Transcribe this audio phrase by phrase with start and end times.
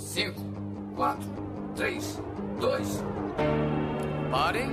[0.00, 0.40] 5,
[0.96, 1.20] 4,
[1.76, 2.18] 3,
[2.58, 3.04] 2.
[4.30, 4.70] Parem.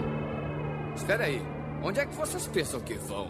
[0.96, 1.42] Espera aí.
[1.84, 3.28] Onde é que vocês pensam que vão?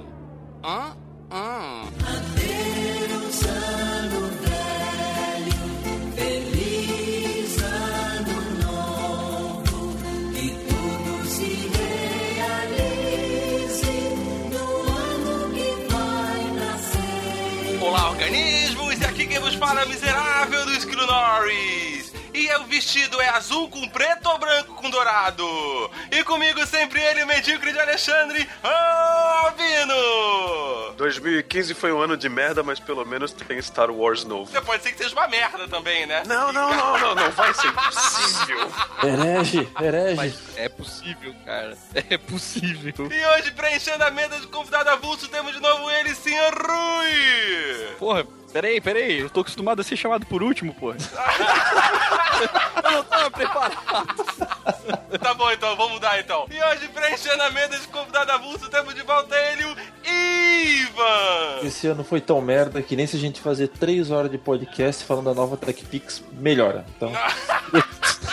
[0.64, 0.96] Hã?
[1.32, 1.82] Hã?
[2.08, 5.58] Adeus, ano velho.
[6.16, 9.98] Feliz ano novo.
[10.34, 11.70] Que tudo se
[12.38, 13.92] realize
[14.50, 17.84] no ano que vai nascer.
[17.84, 19.02] Olá, organismos!
[19.02, 21.87] E aqui quem vos fala é miserável do Esquilo Norris.
[22.60, 25.46] O vestido é azul com preto ou branco com dourado?
[26.12, 29.96] E comigo sempre ele, o medíocre de Alexandre, Albino!
[30.98, 34.52] 2015 foi um ano de merda, mas pelo menos tem Star Wars novo.
[34.52, 36.24] Você pode ser que seja uma merda também, né?
[36.26, 38.72] Não, não, não, não, não vai ser possível.
[39.04, 40.16] Herege, herege.
[40.16, 41.78] Mas é possível, cara.
[42.10, 43.10] É possível.
[43.12, 46.54] E hoje, preenchendo a mesa de convidado avulso, temos de novo ele, Sr.
[46.68, 47.96] Rui!
[48.00, 49.20] Porra, peraí, peraí.
[49.20, 50.98] Eu tô acostumado a ser chamado por último, porra.
[52.84, 53.78] eu não tava preparado.
[55.20, 56.46] Tá bom, então, vamos mudar então.
[56.50, 61.68] E hoje, preenchendo a mesa de convidado avulso, temos de volta ele, o Ivan!
[61.68, 65.04] Esse ano foi tão merda que nem se a gente fazer três horas de podcast
[65.04, 66.86] falando da nova TechPix, melhora.
[66.96, 67.12] Então,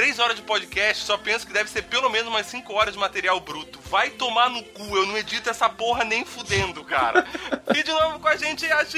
[0.00, 2.98] Três horas de podcast, só penso que deve ser pelo menos umas cinco horas de
[2.98, 3.78] material bruto.
[3.90, 7.26] Vai tomar no cu, eu não edito essa porra nem fudendo, cara.
[7.76, 8.96] e de novo com a gente é a XN!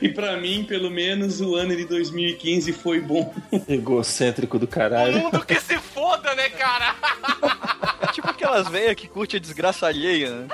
[0.00, 3.34] E pra mim, pelo menos, o ano de 2015 foi bom.
[3.68, 5.18] egocêntrico do O caralho.
[5.18, 6.94] mundo que se foda, né, cara?
[8.00, 10.48] É tipo aquelas velhas que curte a desgraça alheia, né?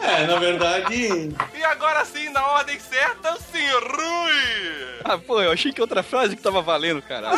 [0.00, 3.96] É, na verdade, E agora sim, na ordem certa, o Sr.
[3.96, 5.00] Rui!
[5.04, 7.30] Ah, pô, eu achei que outra frase que tava valendo, cara.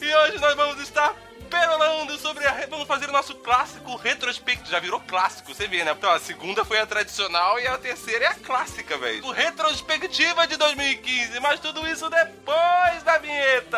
[0.00, 1.14] E hoje nós vamos estar
[1.60, 2.66] perolando sobre a...
[2.68, 4.70] Vamos fazer o nosso clássico retrospectivo.
[4.70, 5.92] Já virou clássico, você vê, né?
[5.96, 9.24] Então, a segunda foi a tradicional e a terceira é a clássica, velho.
[9.24, 13.76] O retrospectiva de 2015, mas tudo isso depois da vinheta!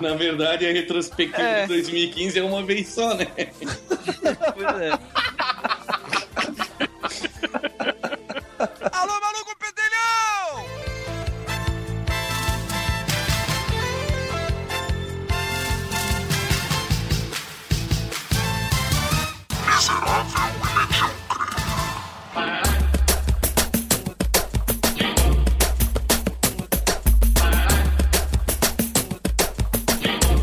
[0.00, 1.62] na verdade, a retrospectiva É.
[1.62, 3.26] de 2015 é uma vez só, né?
[4.54, 4.98] Pois é.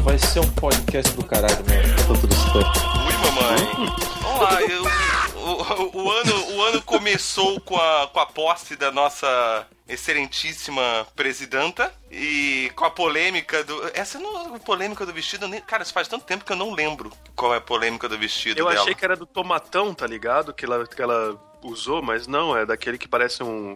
[0.03, 1.95] Vai ser um podcast do caralho mesmo.
[1.95, 2.79] Tá tudo certo.
[3.05, 3.93] Ui, mamãe.
[4.21, 5.06] Vamos lá, eu-
[5.47, 11.93] o, o ano, o ano começou com a, com a posse da nossa excelentíssima presidenta
[12.11, 13.91] e com a polêmica do.
[13.93, 16.73] Essa não a polêmica do vestido, nem, cara, isso faz tanto tempo que eu não
[16.73, 18.81] lembro qual é a polêmica do vestido Eu dela.
[18.81, 20.53] achei que era do tomatão, tá ligado?
[20.53, 23.75] Que ela, que ela usou, mas não, é daquele que parece um,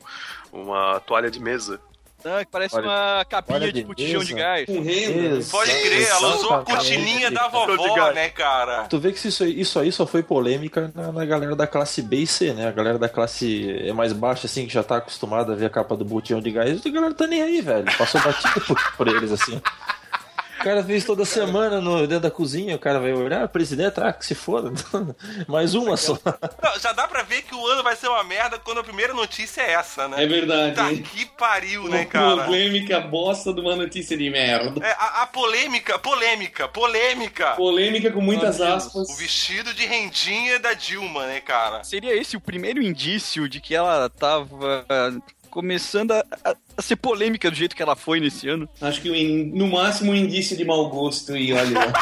[0.51, 1.81] uma toalha de mesa.
[2.23, 4.65] Não, que parece Olha- uma capinha de botijão de gás.
[5.49, 8.83] Pode crer, ela usou a cortininha da vovó, né, cara?
[8.83, 12.01] Tu vê que isso, aí- isso aí só foi polêmica na, na galera da classe
[12.01, 12.67] B e C, né?
[12.67, 15.69] A galera da classe é mais baixa, assim, que já tá acostumada a ver a
[15.69, 17.85] capa do botijão de gás, a galera tá nem aí, velho.
[17.97, 19.61] Passou batido por, por eles, assim.
[20.61, 24.13] O cara fez toda semana no, dentro da cozinha, o cara vai olhar, presidente, ah,
[24.13, 24.71] que se foda.
[25.47, 26.17] Mais uma só.
[26.61, 29.11] Não, já dá pra ver que o ano vai ser uma merda quando a primeira
[29.13, 30.23] notícia é essa, né?
[30.23, 32.43] É verdade, Tá que pariu, né, cara?
[32.43, 34.85] polêmica bosta de uma notícia de merda.
[34.85, 37.51] É, a, a polêmica, polêmica, polêmica.
[37.55, 39.09] Polêmica com muitas aspas.
[39.09, 41.83] O vestido de rendinha da Dilma, né, cara?
[41.83, 45.11] Seria esse o primeiro indício de que ela tava ah,
[45.51, 48.67] começando a, a, a, ser polêmica do jeito que ela foi nesse ano.
[48.81, 51.93] Acho que in, no máximo um indício de mau gosto e olha lá.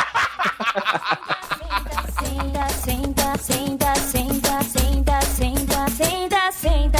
[2.21, 6.99] senta, senta, senta, senta, senta, senta, senta, senta.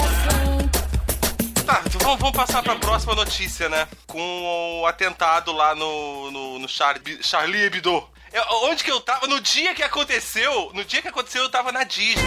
[1.66, 3.88] Tá, então vamos passar para a próxima notícia, né?
[4.08, 8.04] Com o atentado lá no, no, no Char Charlie Hebdo.
[8.34, 9.28] Eu, onde que eu tava?
[9.28, 12.24] No dia que aconteceu, no dia que aconteceu eu tava na Disney.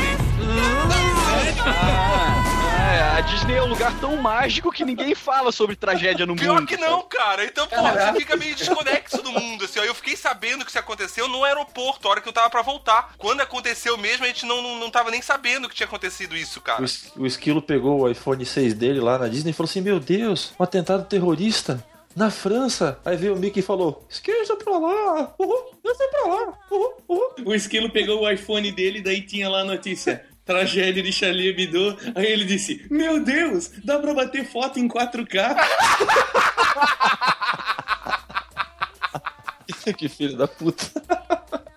[2.48, 2.51] Uh!
[2.82, 6.56] É, a Disney é um lugar tão mágico que ninguém fala sobre tragédia no Pior
[6.56, 6.66] mundo.
[6.66, 7.44] que não, cara.
[7.44, 9.84] Então, pô, você fica meio desconexo do mundo, assim, ó.
[9.84, 13.14] Eu fiquei sabendo que isso aconteceu no aeroporto, a hora que eu tava pra voltar.
[13.16, 16.60] Quando aconteceu mesmo, a gente não, não, não tava nem sabendo que tinha acontecido isso,
[16.60, 16.84] cara.
[17.16, 20.00] O, o esquilo pegou o iPhone 6 dele lá na Disney e falou assim: Meu
[20.00, 21.84] Deus, um atentado terrorista
[22.16, 22.98] na França.
[23.04, 27.34] Aí veio o Mickey e falou: Esqueça pra lá, uhul, desce pra lá, uhul, uhul.
[27.46, 30.24] O esquilo pegou o iPhone dele, daí tinha lá a notícia.
[30.44, 31.96] Tragédia de Charlie Hebdo.
[32.14, 35.56] Aí ele disse: Meu Deus, dá pra bater foto em 4K?
[39.96, 40.84] que filho da puta.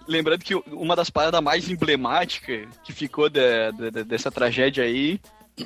[0.07, 5.19] Lembrando que uma das paradas mais emblemáticas que ficou de- de- de- dessa tragédia aí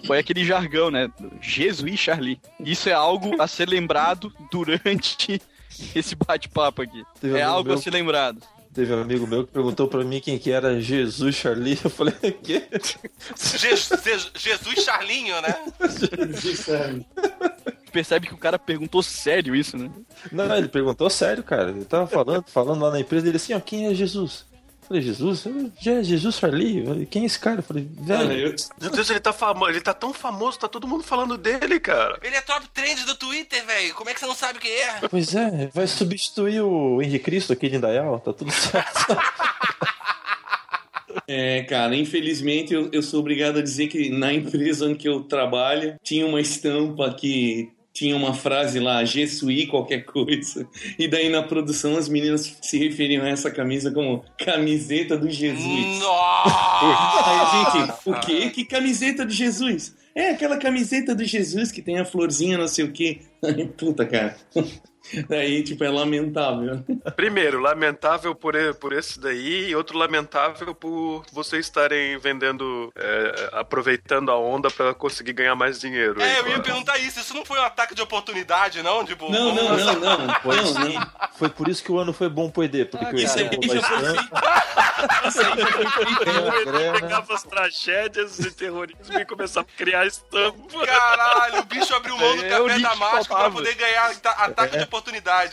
[0.07, 1.09] foi aquele jargão, né?
[1.41, 2.39] Jesus Charlie.
[2.59, 5.41] Isso é algo a ser lembrado durante
[5.93, 7.03] esse bate-papo aqui.
[7.23, 8.41] Um É algo a meu- ser lembrado.
[8.79, 11.77] Teve um amigo meu que perguntou pra mim quem que era Jesus Charlie.
[11.83, 12.63] Eu falei, o quê?
[12.71, 15.53] Je- Je- Jesus Charlinho, né?
[17.91, 19.89] Percebe que o cara perguntou sério isso, né?
[20.31, 21.71] Não, ele perguntou sério, cara.
[21.71, 24.45] Ele tava falando, falando lá na empresa dele assim, ó, quem é Jesus?
[24.89, 25.45] Eu falei, Jesus?
[25.85, 27.59] É Jesus falei, Quem é esse cara?
[27.59, 28.31] Eu falei, velho.
[28.31, 29.69] eu, Meu Deus, ele tá, famo...
[29.69, 32.17] ele tá tão famoso, tá todo mundo falando dele, cara.
[32.23, 33.93] Ele é top trend do Twitter, velho.
[33.93, 35.07] Como é que você não sabe quem é?
[35.07, 39.15] Pois é, vai substituir o Henrique Cristo aqui de Indaial, tá tudo certo.
[41.27, 45.21] É, cara, infelizmente eu, eu sou obrigado a dizer que na empresa onde que eu
[45.21, 50.65] trabalho tinha uma estampa que tinha uma frase lá, Jesuí, qualquer coisa.
[50.97, 55.99] E daí na produção as meninas se referiam a essa camisa como camiseta do Jesus.
[55.99, 57.25] Nossa!
[57.25, 58.49] Aí gente, o quê?
[58.51, 59.97] Que camiseta do Jesus?
[60.15, 63.19] É aquela camiseta do Jesus que tem a florzinha, não sei o quê.
[63.75, 64.37] Puta, cara.
[65.27, 66.83] Daí, tipo, é lamentável.
[67.15, 73.49] Primeiro, lamentável por, e- por esse daí, e outro lamentável por vocês estarem vendendo, é,
[73.53, 76.21] aproveitando a onda pra conseguir ganhar mais dinheiro.
[76.21, 77.19] É, aí, eu ia perguntar isso.
[77.19, 79.03] Isso não foi um ataque de oportunidade, não?
[79.03, 80.35] Tipo, Não, não, não, não.
[80.41, 80.93] Foi, Não, sim.
[80.93, 81.09] não.
[81.37, 83.29] Foi por isso que o ano foi bom pro ED, porque Ah, o ED
[85.25, 90.85] Isso aí já foi foi pegava as tragédias de terrorismo e começava a criar estampa.
[90.85, 94.31] Caralho, o bicho abriu mão do É, o café da mágica pra poder ganhar ta-
[94.31, 94.98] ataque de oportunidade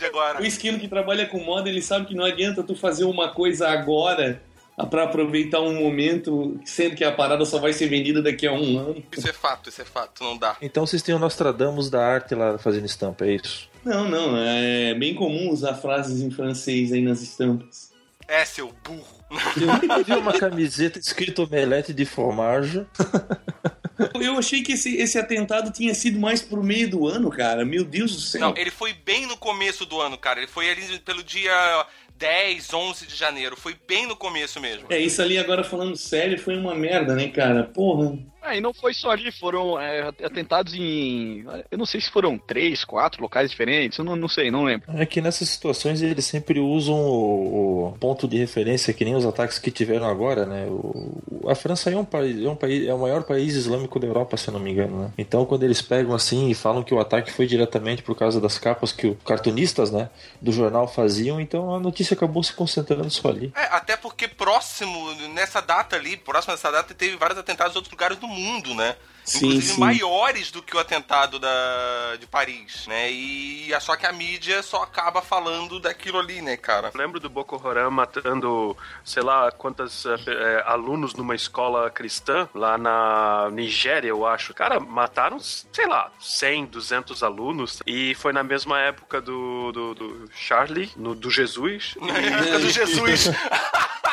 [0.05, 0.41] agora.
[0.41, 3.69] O esquilo que trabalha com moda, ele sabe que não adianta tu fazer uma coisa
[3.69, 4.41] agora
[4.85, 8.77] pra aproveitar um momento, sendo que a parada só vai ser vendida daqui a um
[8.77, 9.03] ano.
[9.11, 10.55] Isso é fato, isso é fato, não dá.
[10.61, 13.67] Então vocês têm o Nostradamus da arte lá fazendo estampa, é isso?
[13.83, 17.91] Não, não, é bem comum usar frases em francês aí nas estampas.
[18.27, 19.17] É, seu burro.
[19.59, 22.85] Eu nunca vi uma camiseta escrito omelete de fromage.
[24.21, 27.65] Eu achei que esse, esse atentado tinha sido mais pro meio do ano, cara.
[27.65, 28.41] Meu Deus do céu.
[28.41, 30.39] Não, ele foi bem no começo do ano, cara.
[30.39, 31.85] Ele foi ali pelo dia
[32.17, 33.55] 10, 11 de janeiro.
[33.55, 34.87] Foi bem no começo mesmo.
[34.89, 37.63] É, isso ali agora falando sério foi uma merda, né, cara?
[37.63, 38.17] Porra.
[38.47, 41.45] Ah, e não foi só ali, foram é, atentados em.
[41.69, 44.89] Eu não sei se foram três, quatro locais diferentes, eu não, não sei, não lembro.
[44.97, 49.25] É que nessas situações eles sempre usam o, o ponto de referência, que nem os
[49.25, 50.65] ataques que tiveram agora, né?
[50.69, 54.07] O, a França é um país, é um país, é o maior país islâmico da
[54.07, 55.11] Europa, se eu não me engano, né?
[55.17, 58.57] Então quando eles pegam assim e falam que o ataque foi diretamente por causa das
[58.57, 60.09] capas que os cartunistas, né,
[60.41, 63.51] do jornal faziam, então a notícia acabou se concentrando só ali.
[63.55, 67.91] É, até porque próximo, nessa data ali, próximo dessa data, teve vários atentados em outros
[67.91, 68.36] lugares do mundo,
[68.75, 68.95] né?
[69.27, 69.79] Sim, Inclusive sim.
[69.81, 73.11] maiores do que o atentado da, de Paris, né?
[73.11, 76.91] E é só que a mídia só acaba falando daquilo ali, né, cara?
[76.93, 82.47] Eu lembro do Boko Haram matando, sei lá, quantos eh, eh, alunos numa escola cristã
[82.55, 84.53] lá na Nigéria, eu acho.
[84.53, 87.83] Cara, mataram, sei lá, 100, 200 alunos.
[87.85, 91.95] E foi na mesma época do, do, do Charlie, no, do Jesus.
[91.99, 93.25] Na época do Jesus.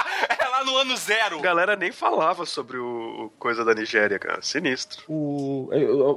[0.65, 1.39] no ano zero.
[1.39, 4.41] A galera nem falava sobre o, o coisa da Nigéria, cara.
[4.43, 5.03] Sinistro.
[5.09, 5.69] O,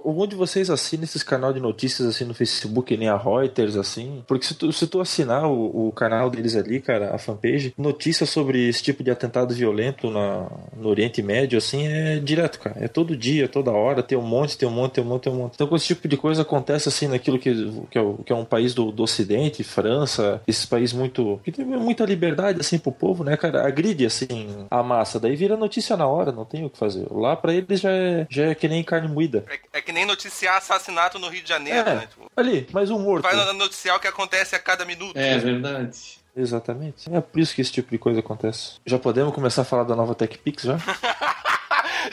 [0.05, 4.23] algum de vocês assina esses canal de notícias assim no Facebook, nem a Reuters, assim?
[4.27, 8.29] Porque se tu, se tu assinar o, o canal deles ali, cara, a fanpage, notícias
[8.29, 12.77] sobre esse tipo de atentado violento na, no Oriente Médio, assim, é direto, cara.
[12.79, 15.33] É todo dia, toda hora, tem um monte, tem um monte, tem um monte, tem
[15.33, 15.53] um monte.
[15.55, 17.53] Então, quando esse tipo de coisa acontece assim naquilo que,
[17.89, 21.39] que, é, o- que é um país do, do Ocidente, França, esses países muito.
[21.43, 23.65] que tem muita liberdade, assim, pro povo, né, cara?
[23.67, 24.27] Agride, assim,
[24.69, 25.19] a massa.
[25.19, 27.05] Daí vira notícia na hora, não tem o que fazer.
[27.11, 29.45] Lá pra eles já é, já é que nem carne moída.
[29.49, 32.07] É, é que nem noticiar assassinato no Rio de Janeiro, É, né?
[32.07, 33.23] Tipo, ali, mais um morto.
[33.23, 35.15] vai no- noticiar o que acontece a cada minuto.
[35.17, 36.19] É verdade.
[36.35, 37.11] Exatamente.
[37.11, 38.73] É por isso que esse tipo de coisa acontece.
[38.85, 40.77] Já podemos começar a falar da nova TechPix já?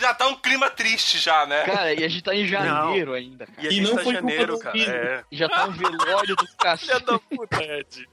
[0.01, 1.63] Já tá um clima triste já, né?
[1.65, 3.59] Cara, e a gente tá em janeiro ainda, cara.
[3.63, 4.79] E a E gente não tá em foi culpa janeiro, do cara.
[4.79, 5.25] É.
[5.31, 7.05] Já tá um velório do Filha cacete.
[7.05, 8.09] da puta, Ed.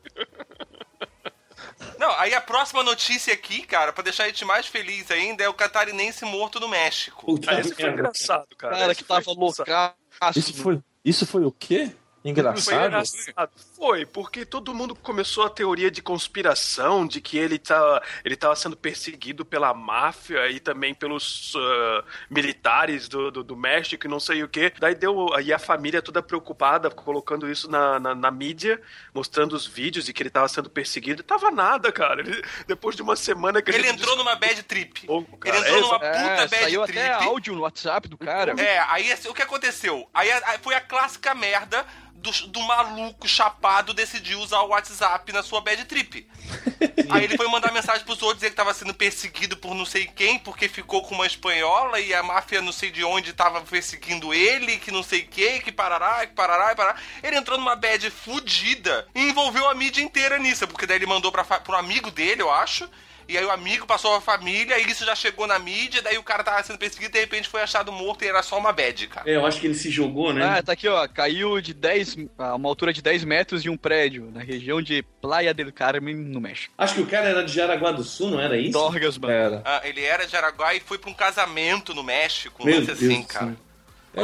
[1.97, 5.49] Não, aí a próxima notícia aqui, cara, pra deixar a gente mais feliz ainda, é
[5.49, 7.25] o catarinense morto no México.
[7.25, 8.77] Puta Ah, esse foi engraçado, cara.
[8.77, 9.39] Cara, Esse que tava engraçado.
[9.39, 10.39] loucaço.
[10.39, 11.91] Isso foi, isso foi o quê?
[12.21, 13.51] Foi Engraçado?
[13.81, 18.55] Foi, porque todo mundo começou a teoria de conspiração, de que ele tá, ele tava
[18.55, 24.19] sendo perseguido pela máfia e também pelos ah, militares do, do, do México e não
[24.19, 24.71] sei o que.
[24.79, 25.33] Daí deu.
[25.33, 28.79] Aí a família toda preocupada, colocando isso na, na, na mídia,
[29.15, 31.23] mostrando os vídeos de que ele tava sendo perseguido.
[31.23, 32.21] Tava nada, cara.
[32.21, 35.07] Ele- depois de uma semana que Ele entrou numa bad trip.
[35.07, 35.57] Pouco, cara.
[35.57, 36.99] Ele entrou É, numa puta É, bad saiu trip.
[36.99, 38.53] até áudio no WhatsApp do cara.
[38.61, 40.07] É, aí assim, o que aconteceu?
[40.13, 41.83] Aí aí foi a clássica merda
[42.21, 46.27] do, do maluco chapado decidiu usar o WhatsApp na sua bad trip.
[47.09, 50.05] Aí ele foi mandar mensagem pros outros dizer que tava sendo perseguido por não sei
[50.05, 54.33] quem, porque ficou com uma espanhola e a máfia não sei de onde tava perseguindo
[54.33, 56.99] ele, que não sei que, que parará, que parará, que parará.
[57.23, 61.31] Ele entrou numa bad fudida e envolveu a mídia inteira nisso, porque daí ele mandou
[61.31, 62.87] pra, pro amigo dele, eu acho.
[63.31, 66.23] E aí o amigo passou a família, e isso já chegou na mídia, daí o
[66.23, 69.07] cara tava sendo perseguido e de repente foi achado morto e era só uma bad,
[69.07, 69.29] cara.
[69.29, 70.43] É, eu acho que ele se jogou, né?
[70.45, 71.07] Ah, tá aqui, ó.
[71.07, 75.01] Caiu de 10, a uma altura de 10 metros de um prédio, na região de
[75.21, 76.73] Playa del Carmen, no México.
[76.77, 78.71] Acho que o cara era de Jaraguá do Sul, não era isso?
[78.73, 79.33] Dorgas, mano.
[79.33, 79.61] Era.
[79.63, 82.87] Ah, ele era de Araguá e foi pra um casamento no México, um Meu lance
[82.87, 83.45] Deus assim, cara.
[83.45, 83.55] céu.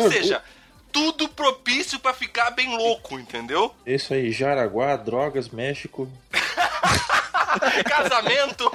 [0.02, 0.44] Ou É, seja,
[0.92, 3.74] tudo propício pra ficar bem louco, entendeu?
[3.86, 6.12] Isso aí, Jaraguá, drogas, México,
[7.88, 8.72] Casamento!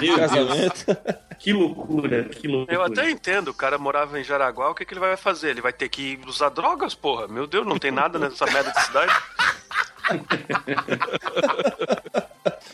[0.00, 0.84] Meu Deus, casamento.
[1.38, 2.74] que loucura, que loucura.
[2.76, 5.50] Eu até entendo, o cara morava em Jaraguá, o que, que ele vai fazer?
[5.50, 7.26] Ele vai ter que usar drogas, porra.
[7.28, 9.12] Meu Deus, não tem nada nessa merda de cidade.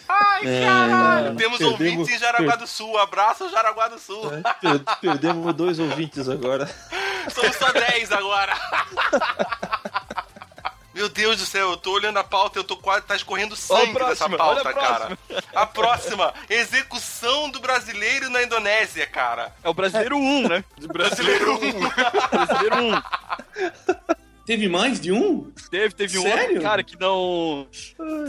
[0.09, 1.37] Ai, caralho!
[1.37, 2.99] Temos perdemos- ouvintes em Jaraguá do Sul.
[2.99, 4.31] Abraço, Jaraguá do Sul.
[4.61, 6.69] Per- Perdemos dois ouvintes agora.
[7.31, 8.55] Somos só 10 agora.
[10.97, 13.05] Meu Deus do céu, eu tô olhando a pauta e eu tô quase.
[13.05, 15.19] tá escorrendo sangue próxima, pauta, olha a cara.
[15.55, 19.55] A próxima, execução do brasileiro na Indonésia, cara.
[19.62, 20.65] É o brasileiro 1, né?
[20.91, 21.81] Brasileiro 1.
[22.31, 23.03] brasileiro 1.
[24.47, 25.53] Teve mais de um?
[25.71, 26.45] Teve, teve um Sério?
[26.45, 27.67] outro cara que não.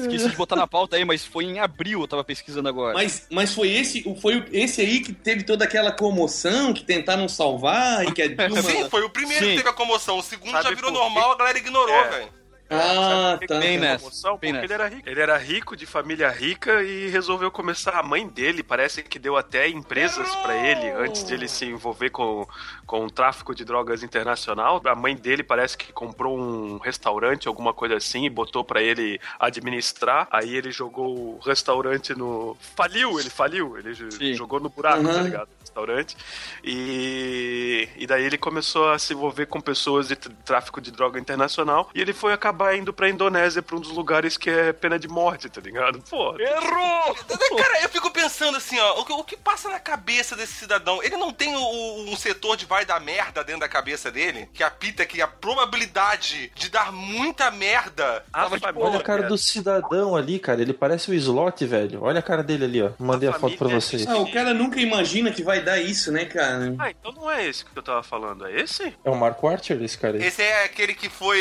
[0.02, 2.96] Esqueci de botar na pauta aí, mas foi em abril, eu tava pesquisando agora.
[2.96, 8.04] Mas, mas foi esse, foi esse aí que teve toda aquela comoção, que tentaram salvar
[8.06, 8.60] e que a Dilma...
[8.62, 9.52] Sim, foi o primeiro Sim.
[9.52, 10.18] que teve a comoção.
[10.18, 12.10] O segundo Sabe já virou normal, a galera ignorou, É.
[12.10, 12.38] velho.
[12.70, 13.60] Ah, tá.
[13.60, 14.74] Bem Essa nessa, promoção, bem porque ele nessa.
[14.84, 15.10] era rico.
[15.10, 17.92] Ele era rico, de família rica, e resolveu começar.
[17.98, 22.10] A mãe dele parece que deu até empresas pra ele antes de ele se envolver
[22.10, 22.48] com,
[22.86, 24.82] com o tráfico de drogas internacional.
[24.86, 29.20] A mãe dele parece que comprou um restaurante, alguma coisa assim, e botou pra ele
[29.40, 30.28] administrar.
[30.32, 32.58] Aí ele jogou o restaurante no.
[32.76, 33.78] Faliu, ele faliu.
[33.78, 34.34] Ele Sim.
[34.34, 35.14] jogou no buraco, Uhum.
[35.14, 35.50] tá ligado?
[35.78, 36.18] Restaurante.
[36.64, 41.20] E, e daí ele começou a se envolver com pessoas de tr- tráfico de droga
[41.20, 41.90] internacional.
[41.94, 45.08] E ele foi acabar indo pra Indonésia, pra um dos lugares que é pena de
[45.08, 46.00] morte, tá ligado?
[46.10, 47.16] Pô, Errou!
[47.58, 51.02] Cara, eu fico pensando assim, ó, o que, o que passa na cabeça desse cidadão?
[51.04, 54.50] Ele não tem o- um setor de vai dar merda dentro da cabeça dele?
[54.54, 58.24] Que apita que a probabilidade de dar muita merda.
[58.34, 60.62] a Tava, tipo, Olha a cara do cidadão ali, cara.
[60.62, 62.00] Ele parece o slot, velho.
[62.04, 62.90] Olha a cara dele ali, ó.
[62.98, 64.08] Mandei a, foto pra vocês.
[64.08, 66.74] Ah, o cara nunca imagina que vai dar isso, né, cara?
[66.80, 68.94] Ah, então não é esse que eu tava falando, é esse?
[69.04, 70.24] É o Marco Archer, esse cara aí.
[70.26, 71.38] Esse é aquele que foi.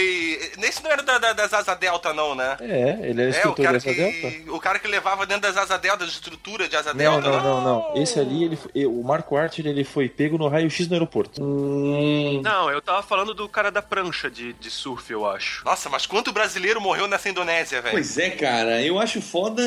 [0.63, 2.57] Esse não era da, da- das Asa Delta, não, né?
[2.61, 4.31] É, ele é É, o cara, dessa Delta.
[4.31, 7.29] que, o cara que levava dentro das Asa Delta, da estrutura de Asa Não, Delta.
[7.31, 7.43] não, né?
[7.43, 7.63] não,
[7.95, 8.03] não.
[8.03, 11.43] Esse ali, ele, foi- o Marco Archer, ele foi pego no raio-x no aeroporto.
[11.43, 15.65] Hum, Não, eu tava falando do cara da prancha de, de surf, eu acho.
[15.65, 17.93] Nossa, mas quanto brasileiro morreu nessa Indonésia, velho?
[17.95, 19.63] Pois é, cara, eu acho foda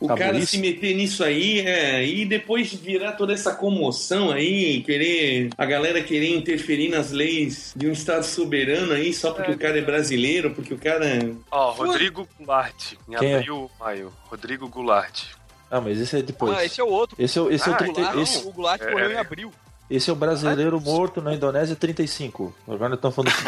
[0.00, 0.48] o Acabou cara isso?
[0.52, 6.02] se meter nisso aí é, e depois virar toda essa comoção aí, querer a galera
[6.02, 10.50] querer interferir nas leis de um estado soberano aí só porque o cara é brasileiro,
[10.50, 11.06] porque o cara
[11.50, 13.36] Ó, Rodrigo Goulart, em Quem é?
[13.36, 14.12] abril, maio.
[14.24, 15.22] Rodrigo Goulart.
[15.70, 16.54] Ah, mas esse é depois.
[16.56, 17.16] Ah, esse é o outro.
[17.18, 18.90] Esse é, o- esse é o Ah, 30 Goulart, esse, O Goulart É.
[18.90, 19.50] morreu em abril.
[19.90, 22.54] esse é o brasileiro morto na Indonésia 35.
[22.68, 23.42] Agora nós estamos falando do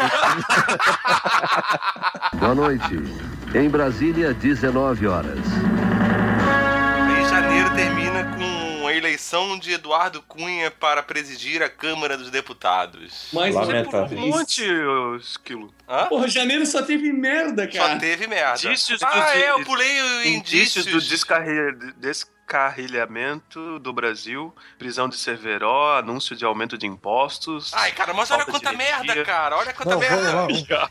[2.39, 2.95] Boa noite.
[3.53, 5.37] Em Brasília, 19 horas.
[7.21, 8.54] E janeiro termina com a
[9.19, 13.29] eleição de Eduardo Cunha para presidir a Câmara dos Deputados.
[13.31, 14.17] mas Lamentável.
[14.17, 14.61] Um monte,
[15.19, 15.73] Esquilo.
[15.87, 16.05] Hã?
[16.07, 17.99] Porra, janeiro só teve merda, Só cara.
[17.99, 18.59] teve merda.
[18.67, 20.85] Indícios do- ah, de- é, eu pulei o Indícios indícios.
[20.85, 21.93] do descarri-
[22.45, 27.73] descarrilhamento do Brasil, prisão de Cerveró, anúncio de aumento de impostos.
[27.73, 29.25] Ai, cara, mas olha quanta merda, energia.
[29.25, 29.57] cara.
[29.57, 30.47] Olha quanta Não, merda.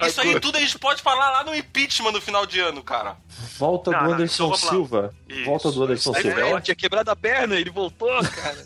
[0.06, 3.16] Isso aí tudo a gente pode falar lá no impeachment no final de ano, cara.
[3.56, 4.54] Volta Não, do não, Anderson.
[4.56, 5.14] Silva.
[5.28, 6.40] Isso, Volta do Anderson isso aí Silva.
[6.40, 8.64] é Ele tinha quebrado a perna, ele voltou, cara.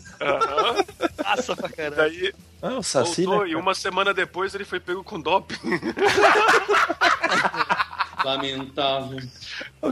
[1.23, 1.95] Passa pra caralho.
[1.95, 5.55] Daí Ah, o Saci, voltou né, e uma semana depois ele foi pego com doping.
[8.23, 9.19] Lamentável.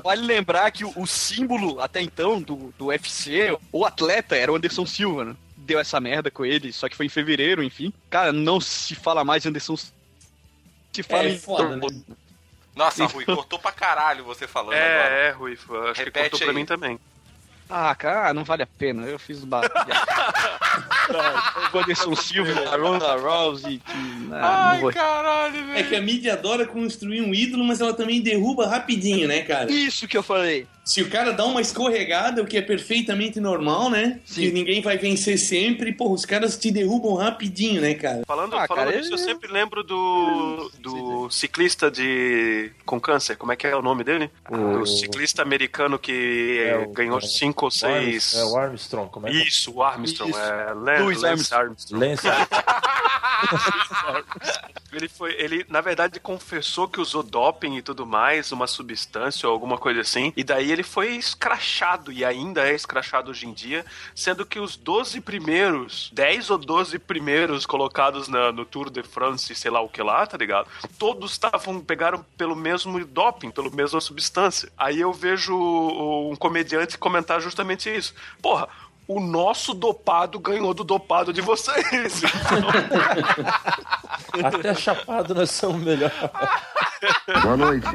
[0.04, 4.56] Vale lembrar que o, o símbolo até então do, do UFC, o atleta, era o
[4.56, 5.36] Anderson Silva, né?
[5.56, 7.92] Deu essa merda com ele, só que foi em fevereiro, enfim.
[8.10, 9.94] Cara, não se fala mais Anderson Silva.
[10.94, 11.88] Se fala É em foda, né?
[12.76, 15.16] Nossa, Rui, cortou pra caralho você falando agora.
[15.16, 15.54] É, é, Rui.
[15.54, 16.56] Acho que Repete cortou pra aí.
[16.56, 17.00] mim também.
[17.70, 19.04] Ah, cara, não vale a pena.
[19.06, 19.72] Eu fiz o barulho.
[21.74, 23.92] o Anderson Silva, a Ronda Rousey, que.
[24.32, 24.94] Ah, não vou...
[24.94, 29.42] caralho, É que a mídia adora construir um ídolo, mas ela também derruba rapidinho, né,
[29.42, 29.72] cara?
[29.72, 30.68] Isso que eu falei.
[30.88, 34.22] Se o cara dá uma escorregada, o que é perfeitamente normal, né?
[34.26, 38.22] Que ninguém vai vencer sempre, porra, os caras te derrubam rapidinho, né, cara?
[38.26, 43.36] Falando, Ah, falando cara, disso, eu sempre lembro do, do ciclista de com câncer.
[43.36, 44.32] Como é que é o nome dele?
[44.50, 48.34] O- O ciclista americano que É o- ganhou é, cinco ou Armstrong- seis.
[48.36, 50.32] É o Armstrong, como é que Isso, o Armstrong.
[50.32, 50.40] Isso.
[50.40, 52.06] É, Lan- Louis Lance Armstrong.
[52.08, 52.28] Lance
[54.94, 59.54] Ele foi, ele na verdade confessou que usou doping e tudo mais, uma substância ou
[59.54, 63.84] alguma coisa assim, e daí ele foi escrachado e ainda é escrachado hoje em dia,
[64.14, 69.54] sendo que os 12 primeiros, 10 ou 12 primeiros colocados na- no Tour de France,
[69.56, 70.68] sei lá o que lá, tá ligado?
[71.00, 74.72] Todos estavam pegaram pelo mesmo doping, pela mesma substância.
[74.78, 75.56] Aí eu vejo
[76.32, 78.14] um comediante comentar justamente isso.
[78.42, 78.68] Porra,
[79.08, 82.22] o nosso dopado ganhou do dopado de vocês.
[84.44, 86.12] Até chapado nós somos melhor.
[87.42, 87.88] Boa noite.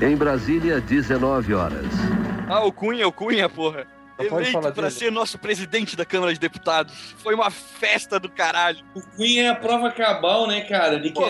[0.00, 1.86] Em Brasília, 19 horas.
[2.48, 3.86] Ah, o Cunha, o Cunha, porra.
[4.18, 4.90] Eleito dele.
[4.90, 7.14] ser nosso presidente da Câmara de Deputados.
[7.18, 8.84] Foi uma festa do caralho.
[8.94, 11.00] O Queen é a prova cabal, né, cara?
[11.00, 11.28] De que Pô,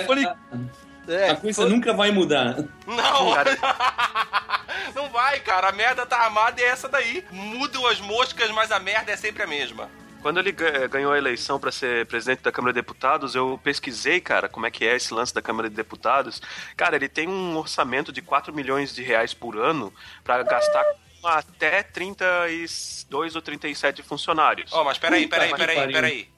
[1.09, 2.57] É, a coisa foi- nunca vai mudar.
[2.87, 3.35] Não!
[4.95, 5.69] Não vai, cara.
[5.69, 7.25] A merda tá armada e é essa daí.
[7.31, 9.91] Mudam as moscas, mas a merda é sempre a mesma.
[10.21, 14.21] Quando ele ga- ganhou a eleição para ser presidente da Câmara de Deputados, eu pesquisei,
[14.21, 16.41] cara, como é que é esse lance da Câmara de Deputados.
[16.77, 19.93] Cara, ele tem um orçamento de 4 milhões de reais por ano
[20.23, 20.85] para gastar
[21.21, 24.73] com até 32 ou 37 funcionários.
[24.73, 25.93] Ó, mas peraí, peraí, peraí, pariu.
[25.93, 26.29] peraí.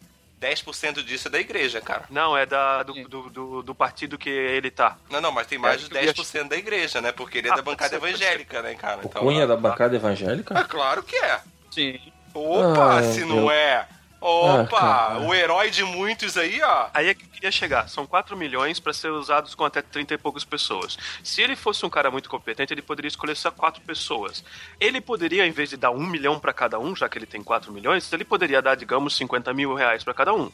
[0.45, 2.05] 10% disso é da igreja, cara.
[2.11, 4.97] Não, é da, do, do, do- do partido que ele tá.
[5.11, 7.13] Não, não, mas tem mais É, de eu ia- 10% da igreja, né?
[7.13, 9.01] Porque ele é Ah, da bancada evangélica, né, cara?
[9.05, 10.59] O Cunha é da bancada evangélica?
[10.59, 11.41] É claro que é.
[11.71, 11.99] Sim.
[12.35, 13.87] Opa, Ah, se não meu- é.
[14.27, 15.21] Opa, cara.
[15.21, 16.89] o herói de muitos aí, ó.
[16.95, 17.91] Aí é que eu queria chegar.
[17.91, 20.97] São 4 milhões para ser usados com até 30 e poucas pessoas.
[21.23, 24.43] Se ele fosse um cara muito competente, ele poderia escolher só quatro pessoas.
[24.81, 27.43] Ele poderia, em vez de dar um milhão para cada um, já que ele tem
[27.43, 30.51] 4 milhões, ele poderia dar, digamos, 50 mil reais para cada um.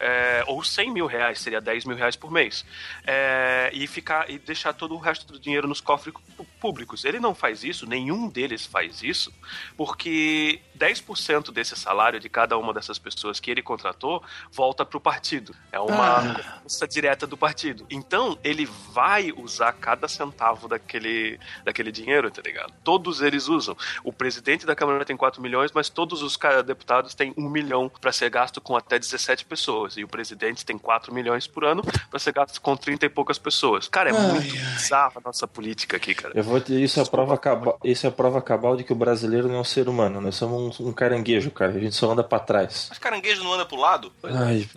[0.00, 2.64] É, ou 100 mil reais, seria 10 mil reais por mês.
[3.06, 6.12] É, e ficar e deixar todo o resto do dinheiro nos cofres
[6.60, 7.04] públicos.
[7.04, 9.32] Ele não faz isso, nenhum deles faz isso,
[9.76, 15.00] porque 10% desse salário de cada uma dessas pessoas que ele contratou volta para o
[15.00, 15.54] partido.
[15.70, 17.86] É uma força direta do partido.
[17.90, 22.72] Então, ele vai usar cada centavo daquele, daquele dinheiro, tá ligado?
[22.84, 23.76] Todos eles usam.
[24.04, 28.12] O presidente da Câmara tem 4 milhões, mas todos os deputados têm 1 milhão para
[28.12, 29.96] ser gasto com até 17 pessoas.
[29.96, 33.38] E o presidente tem 4 milhões por ano para ser gasto com 30 e poucas
[33.38, 33.88] pessoas.
[33.88, 36.32] Cara, é muito bizarra a nossa política aqui, cara.
[36.36, 38.92] Eu vou dizer, isso é a prova cabal, isso é a prova cabal de que
[38.92, 40.20] o brasileiro não é um ser humano.
[40.20, 41.72] Nós somos um, um caranguejo, cara.
[41.72, 42.90] A gente só anda pra trás.
[42.92, 44.12] Mas caranguejo não anda pro lado?
[44.22, 44.68] Ai,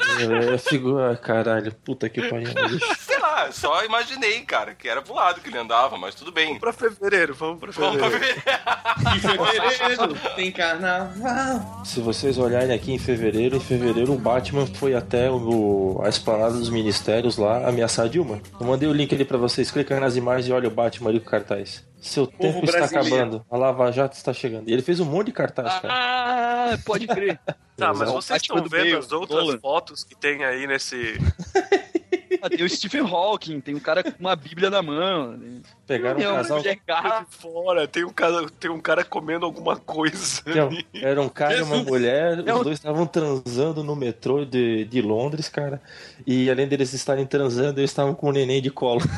[0.54, 1.18] é figura.
[1.18, 1.76] Caralho.
[1.84, 2.48] Puta que pariu.
[3.26, 6.58] lá, só imaginei, cara, que era pro lado que ele andava, mas tudo bem.
[6.60, 8.42] Pra fevereiro, vamos pra Vamos pra fevereiro.
[8.46, 9.16] ver.
[9.16, 11.84] Em fevereiro tem carnaval.
[11.86, 16.54] Se vocês olharem aqui em fevereiro, em fevereiro o Batman foi até o, a esplanada
[16.54, 18.40] dos ministérios lá ameaçar a Dilma.
[18.60, 19.72] Eu mandei o link ali pra vocês.
[19.72, 21.84] Clica aí nas imagens e olha o Batman ali com o cartaz.
[22.00, 23.08] Seu tempo está brasileiro.
[23.16, 23.46] acabando.
[23.50, 24.70] A Lava Jato está chegando.
[24.70, 25.92] E ele fez um monte de cartaz, cara.
[25.92, 27.40] Ah, pode crer.
[27.76, 28.12] Tá, mas Exato.
[28.14, 31.18] vocês estão do vendo meio, as outras fotos que tem aí nesse.
[32.46, 35.32] Ah, tem o Stephen Hawking, tem um cara com uma bíblia na mão.
[35.32, 35.62] né?
[35.88, 36.62] Pegaram um Tem uma casal.
[36.86, 37.26] gata.
[37.30, 40.42] Fora, tem um cara, tem um cara comendo alguma coisa.
[40.46, 40.70] Não,
[41.02, 44.86] era um cara e uma mulher, É um- os dois estavam transando no metrô de,
[44.86, 45.82] de Londres, cara.
[46.28, 49.02] E além deles estarem transando, eles estavam com o neném de colo.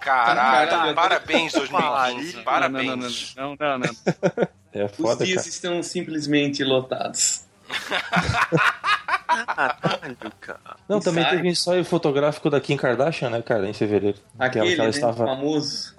[0.00, 3.34] Caralho, Caralho, parabéns 2015, Não, parabéns.
[3.36, 4.48] Não, não, não, não, não.
[4.72, 5.48] É Os foda, dias cara.
[5.48, 7.44] estão simplesmente lotados.
[9.46, 10.76] Caralho, cara.
[10.88, 11.36] Não, também Sai.
[11.36, 14.18] teve um ensaio fotográfico da Kim Kardashian, né, cara, em fevereiro.
[14.38, 15.26] Aquele, que ela, que ela né, estava.
[15.26, 15.94] famoso.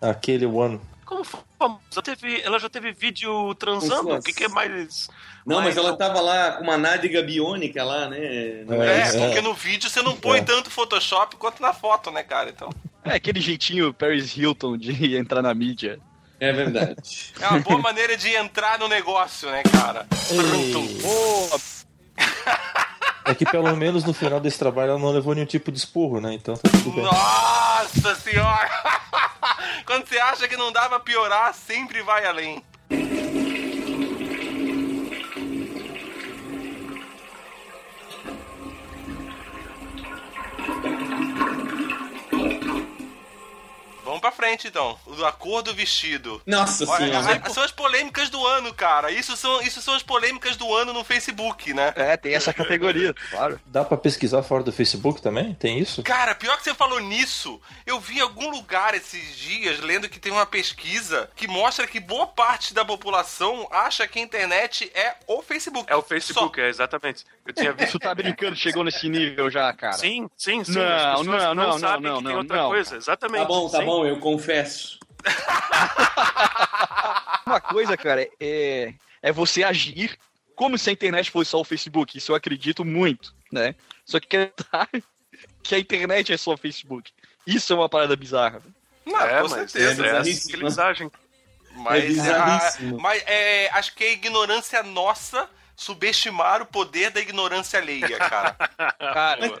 [0.00, 0.80] Aquele ano.
[1.04, 1.80] Como famosa?
[1.94, 4.14] Ela, teve, ela já teve vídeo transando?
[4.14, 5.08] O que, que é mais.
[5.46, 8.64] Não, mas mais- ela tava lá com uma nádega biônica lá, né?
[8.66, 9.18] Não É, É, isso?
[9.18, 12.50] porque no vídeo você não põe tanto Photoshop quanto na foto, né, cara?
[12.50, 12.68] Então,
[13.04, 15.98] É aquele jeitinho Paris Hilton de entrar na mídia.
[16.38, 17.32] É verdade.
[17.40, 20.06] é uma boa maneira de entrar no negócio, né, cara?
[21.02, 21.58] Pô,
[23.24, 26.20] é que pelo menos no final desse trabalho ela não levou nenhum tipo de esporro,
[26.20, 26.34] né?
[26.34, 27.04] Então tá tudo bem.
[27.04, 28.70] Nossa senhora!
[29.84, 32.62] Quando você acha que não dá pra piorar, sempre vai além.
[44.06, 44.68] Vamos pra frente.
[44.68, 44.98] então.
[45.04, 46.40] O da cor do vestido.
[46.46, 47.42] Nossa Olha, senhora.
[47.44, 49.10] a- são as polêmicas do ano, cara.
[49.10, 51.92] Isso são, isso são as polêmicas do ano no Facebook, né?
[51.96, 53.60] É, tem essa categoria, claro.
[53.66, 55.54] Dá pra pesquisar fora do Facebook também?
[55.54, 56.02] Tem isso?
[56.02, 60.18] Cara, pior que você falou nisso, eu vi em algum lugar esses dias lendo que
[60.20, 65.14] tem uma pesquisa que mostra que boa parte da população acha que a internet é
[65.26, 65.92] o Facebook.
[65.92, 67.24] É o Facebook, é exatamente.
[67.46, 67.92] Eu tinha visto.
[67.92, 69.94] Tu tá brincando, chegou nesse nível já, cara.
[69.94, 70.72] Sim, sim, sim.
[70.72, 72.90] Não, as pessoas não, não, sabem não, que tem não, outra não, coisa.
[72.90, 72.96] cara.
[73.00, 73.42] Exatamente.
[73.42, 73.84] Tá bom, tá sim.
[73.98, 74.98] Bom, eu confesso.
[77.46, 80.18] Uma coisa, cara, é, é você agir
[80.54, 82.16] como se a internet fosse só o Facebook.
[82.18, 83.74] Isso eu acredito muito, né?
[84.04, 84.52] Só que quer
[85.62, 87.12] que a internet é só o Facebook.
[87.46, 88.60] Isso é uma parada bizarra.
[89.04, 90.04] Não, É, com mas certeza.
[90.04, 90.50] é, é assim bizarríssimo.
[90.50, 91.10] que eles agem.
[91.76, 92.98] Mas, É bizarríssimo.
[92.98, 98.52] a- mas é, acho que é ignorância nossa subestimar o poder da ignorância alheia, cara.
[98.98, 99.60] Cara,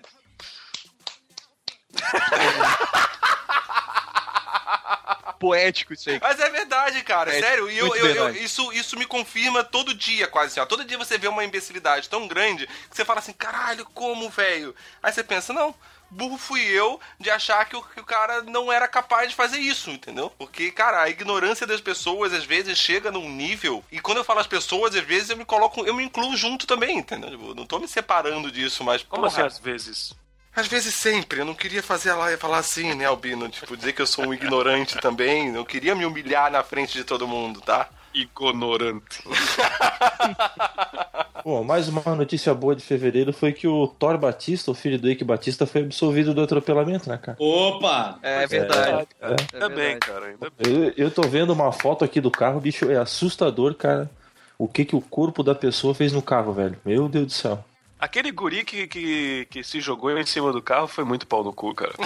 [5.38, 6.18] poético isso aí.
[6.20, 7.70] Mas é verdade, cara, É, sério.
[7.70, 10.60] E eu, eu- eu- isso, isso me confirma todo dia, quase assim.
[10.60, 10.66] Ó.
[10.66, 14.74] Todo dia você vê uma imbecilidade tão grande que você fala assim, caralho, como, velho?
[15.02, 15.74] Aí você pensa, não.
[16.08, 19.58] Burro fui eu de achar que o, que o cara não era capaz de fazer
[19.58, 20.30] isso, entendeu?
[20.38, 23.84] Porque, cara, a ignorância das pessoas às vezes chega num nível.
[23.90, 26.64] E quando eu falo as pessoas, às vezes eu me coloco, eu me incluo junto
[26.64, 27.30] também, entendeu?
[27.30, 29.02] Tipo, não tô me separando disso, mas.
[29.02, 30.14] Como porra, assim, às vezes?
[30.56, 33.46] Às vezes sempre, eu não queria fazer lá e falar assim, né, Albino?
[33.46, 35.52] Tipo, dizer que eu sou um ignorante também.
[35.52, 37.90] Não queria me humilhar na frente de todo mundo, tá?
[38.14, 39.22] Ignorante.
[41.44, 45.10] Pô, mais uma notícia boa de fevereiro foi que o Thor Batista, o filho do
[45.10, 47.36] Ike Batista, foi absolvido do atropelamento, né, cara?
[47.38, 48.18] Opa!
[48.22, 49.06] É verdade.
[49.20, 49.32] É.
[49.32, 50.26] É Ainda bem, cara.
[50.26, 50.74] Ainda bem.
[50.74, 54.10] Eu, eu tô vendo uma foto aqui do carro, bicho, é assustador, cara.
[54.58, 56.78] O que que o corpo da pessoa fez no carro, velho?
[56.82, 57.62] Meu Deus do céu.
[57.98, 61.52] Aquele guri que, que, que se jogou em cima do carro foi muito pau no
[61.52, 61.94] cu, cara.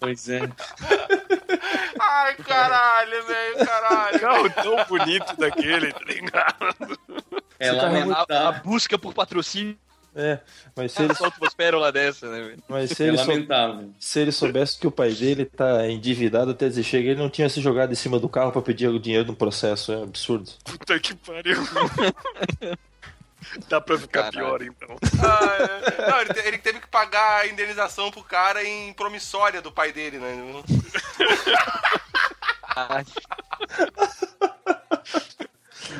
[0.00, 0.40] Pois é.
[1.98, 4.20] Ai, caralho, velho, caralho.
[4.20, 6.98] Carro tão bonito daquele, tá ligado?
[7.58, 9.78] É muito- A, busca por patrocínio
[10.16, 10.38] É,
[10.76, 12.62] mas se ele, solta umas pérolas dessa, né, velho?
[12.68, 13.34] mas se É ele, sou-
[13.98, 17.48] se ele soubesse que o pai dele tá endividado até dizer chega, ele não tinha
[17.48, 19.92] se jogado em cima do carro pra pedir o dinheiro no processo.
[19.92, 20.50] É absurdo.
[20.64, 21.56] Puta que pariu.
[23.68, 24.46] Dá pra ficar Caralho.
[24.46, 24.96] pior, então.
[25.22, 26.10] Ah, é.
[26.10, 29.92] Não, ele, te- ele teve que pagar a indenização pro cara em promissória do pai
[29.92, 30.34] dele, né?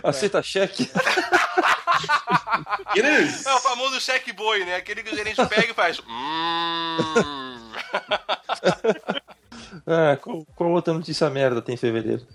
[0.02, 0.90] Aceita cheque?
[2.96, 3.44] Yes.
[3.46, 4.76] É o famoso cheque boi, né?
[4.76, 6.00] Aquele que o gerente pega e faz.
[6.00, 7.72] Hum.
[9.86, 12.26] Ah, qual, qual outra notícia merda tem em fevereiro?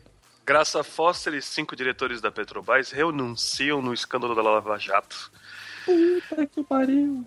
[0.45, 5.31] Graça Foster e cinco diretores da Petrobras renunciam no escândalo da Lava Jato.
[6.29, 7.23] Puta que pariu.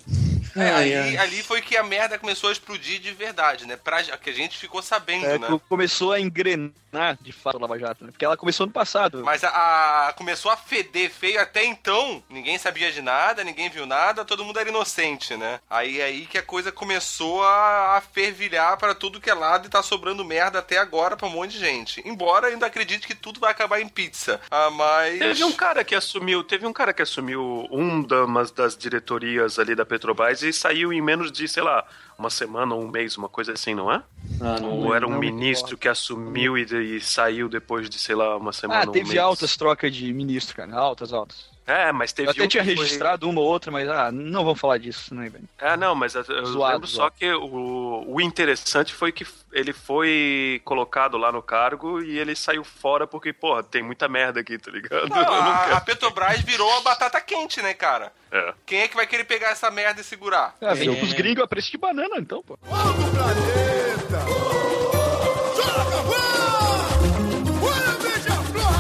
[0.55, 1.25] É, Ai, ali, ai.
[1.27, 3.77] ali foi que a merda começou a explodir de verdade, né?
[3.77, 5.47] Pra, que a gente ficou sabendo, é, né?
[5.49, 8.11] co- começou a engrenar de fato a Lava Jato, né?
[8.11, 9.23] Porque ela começou no passado.
[9.25, 9.49] Mas a,
[10.09, 12.23] a- começou a feder feio até então.
[12.29, 15.59] Ninguém sabia de nada, ninguém viu nada, todo mundo era inocente, né?
[15.71, 19.67] Aí é aí que a coisa começou a, a fervilhar pra tudo que é lado
[19.67, 22.03] e tá sobrando merda até agora pra um monte de gente.
[22.07, 24.39] Embora ainda acredite que tudo vai acabar em pizza.
[24.51, 25.19] Ah, mas.
[25.19, 29.59] Teve um cara que assumiu, teve um cara que assumiu um da- umas das diretorias
[29.59, 31.85] ali da Petrobras e saiu em menos de, sei lá,
[32.19, 34.03] uma semana ou um mês, uma coisa assim, não é?
[34.41, 34.71] Ah, não.
[34.81, 38.53] Ou era um não ministro que assumiu e, e saiu depois de, sei lá, uma
[38.53, 39.19] semana Ah, ou um teve mês.
[39.21, 40.75] altas trocas de ministro, cara.
[40.75, 41.52] Altas, altas.
[41.67, 44.11] É, mas teve Eu até um tinha que foi- registrado uma ou outra, mas ah,
[44.11, 45.45] não vamos falar disso, né, velho?
[45.59, 47.15] É, não, mas eu eu Zoado, lembro só zoado.
[47.19, 52.65] que o, o interessante foi que ele foi colocado lá no cargo e ele saiu
[52.65, 55.09] fora porque, porra, tem muita merda aqui, tá ligado?
[55.09, 58.13] Não, a, a Petrobras virou a batata quente, né, cara?
[58.33, 58.55] É.
[58.67, 60.57] Quem é que vai querer pegar essa merda e segurar?
[60.61, 60.97] Ah, vem É.
[60.99, 62.59] pros gringos a preço de banana, então, pô.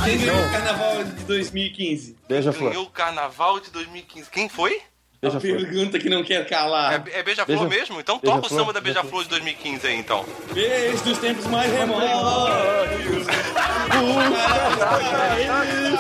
[0.04, 1.01] Quem ganhou o carnaval
[1.32, 2.16] 2015?
[2.28, 2.70] Beija-flor.
[2.70, 4.30] Ganhou o carnaval de 2015.
[4.30, 4.80] Quem foi?
[5.24, 5.56] A Beija-flor.
[5.56, 6.94] pergunta que não quer calar.
[7.08, 8.00] É, é Beija-Flor Beija- mesmo?
[8.00, 10.24] Então toca o samba da Beija-Flor de 2015 aí, então.
[10.52, 12.08] Desde os tempos mais remotos.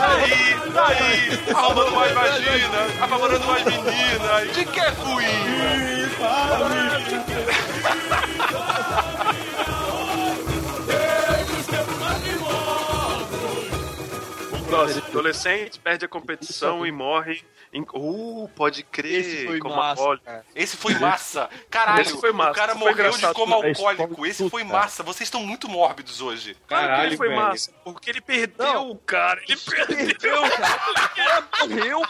[0.00, 0.28] Aí,
[0.76, 4.46] aí, arrumando mais vagina, apavorando mais menina.
[4.52, 5.24] De que é fui?
[14.76, 15.06] Próximo.
[15.08, 17.42] Adolescente perde a competição e morre.
[17.72, 17.82] Em...
[17.94, 19.20] Uh, pode crer.
[19.20, 20.24] Esse foi como massa, alcoólico.
[20.26, 20.44] cara.
[20.54, 21.50] Esse foi massa.
[21.70, 24.26] Caralho, Esse foi massa, o cara morreu de coma É alcoólico.
[24.26, 25.02] Esse foi massa.
[25.02, 26.54] Vocês estão muito mórbidos hoje.
[26.68, 27.40] Claro que Caralho, ele foi velho.
[27.40, 29.40] massa, porque ele perdeu, cara.
[29.48, 29.96] Ele perdeu.
[29.96, 30.78] Perdeu, cara.
[31.16, 32.02] Cara morreu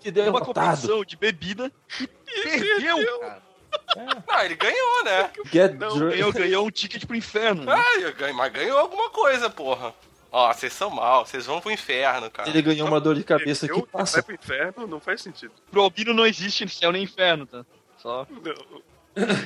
[0.00, 0.44] Que numa derrotado.
[0.54, 3.42] competição de bebida e perdeu, cara.
[3.96, 5.30] Não, ele ganhou, né?
[5.52, 7.64] Get Não, Ganhou, ganhou um ticket pro inferno.
[7.64, 7.74] né?
[7.76, 9.92] Ah, eu ganhei- mas ganhou alguma coisa, porra.
[10.30, 12.48] Ó, vocês são mal, vocês vão pro inferno, cara.
[12.48, 14.14] Ele ganhou uma dor de cabeça Eu que passa.
[14.18, 15.52] vai pro inferno, não faz sentido.
[15.70, 17.64] Pro Albino não existe céu nem inferno, tá?
[17.96, 18.82] Só, Não.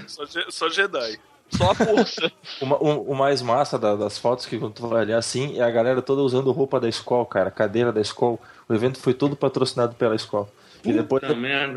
[0.07, 1.19] Só, só Jedi.
[1.51, 2.31] só a força.
[2.61, 5.59] O, ma- o- o mais massa da- das fotos que quando tu vai olhar assim
[5.59, 8.39] é a galera toda usando roupa da escola, cara, cadeira da escola.
[8.69, 10.49] O evento foi todo patrocinado pela escola.
[10.85, 11.23] E depois,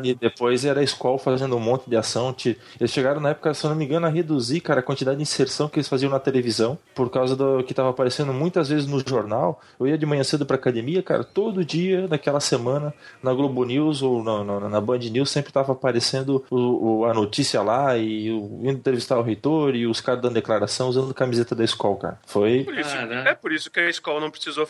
[0.05, 2.35] e depois era a escola fazendo um monte de ação.
[2.79, 5.23] Eles chegaram na época, se eu não me engano, a reduzir, cara, a quantidade de
[5.23, 8.99] inserção que eles faziam na televisão, por causa do que tava aparecendo muitas vezes no
[9.07, 9.61] jornal.
[9.79, 14.01] Eu ia de manhã cedo pra academia, cara, todo dia, naquela semana, na Globo News
[14.01, 18.31] ou na, na, na Band News, sempre tava aparecendo o, o- a notícia lá e
[18.31, 22.19] o, indo entrevistar o reitor e os caras dando declaração usando camiseta da escola, cara.
[22.25, 22.63] Foi.
[22.63, 24.65] Por isso, é por isso que a escola não precisou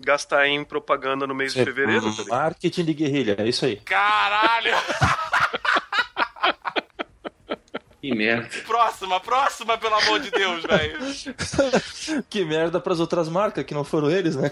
[0.00, 2.24] gastar em propaganda no mês de fevereiro, tá?
[2.28, 3.76] Marketing de guerrilha, é isso aí.
[3.76, 4.74] Caralho!
[8.00, 8.48] Que merda.
[8.66, 10.98] próxima, próxima, pelo amor de Deus, velho.
[12.28, 14.50] que merda pras outras marcas que não foram eles, né?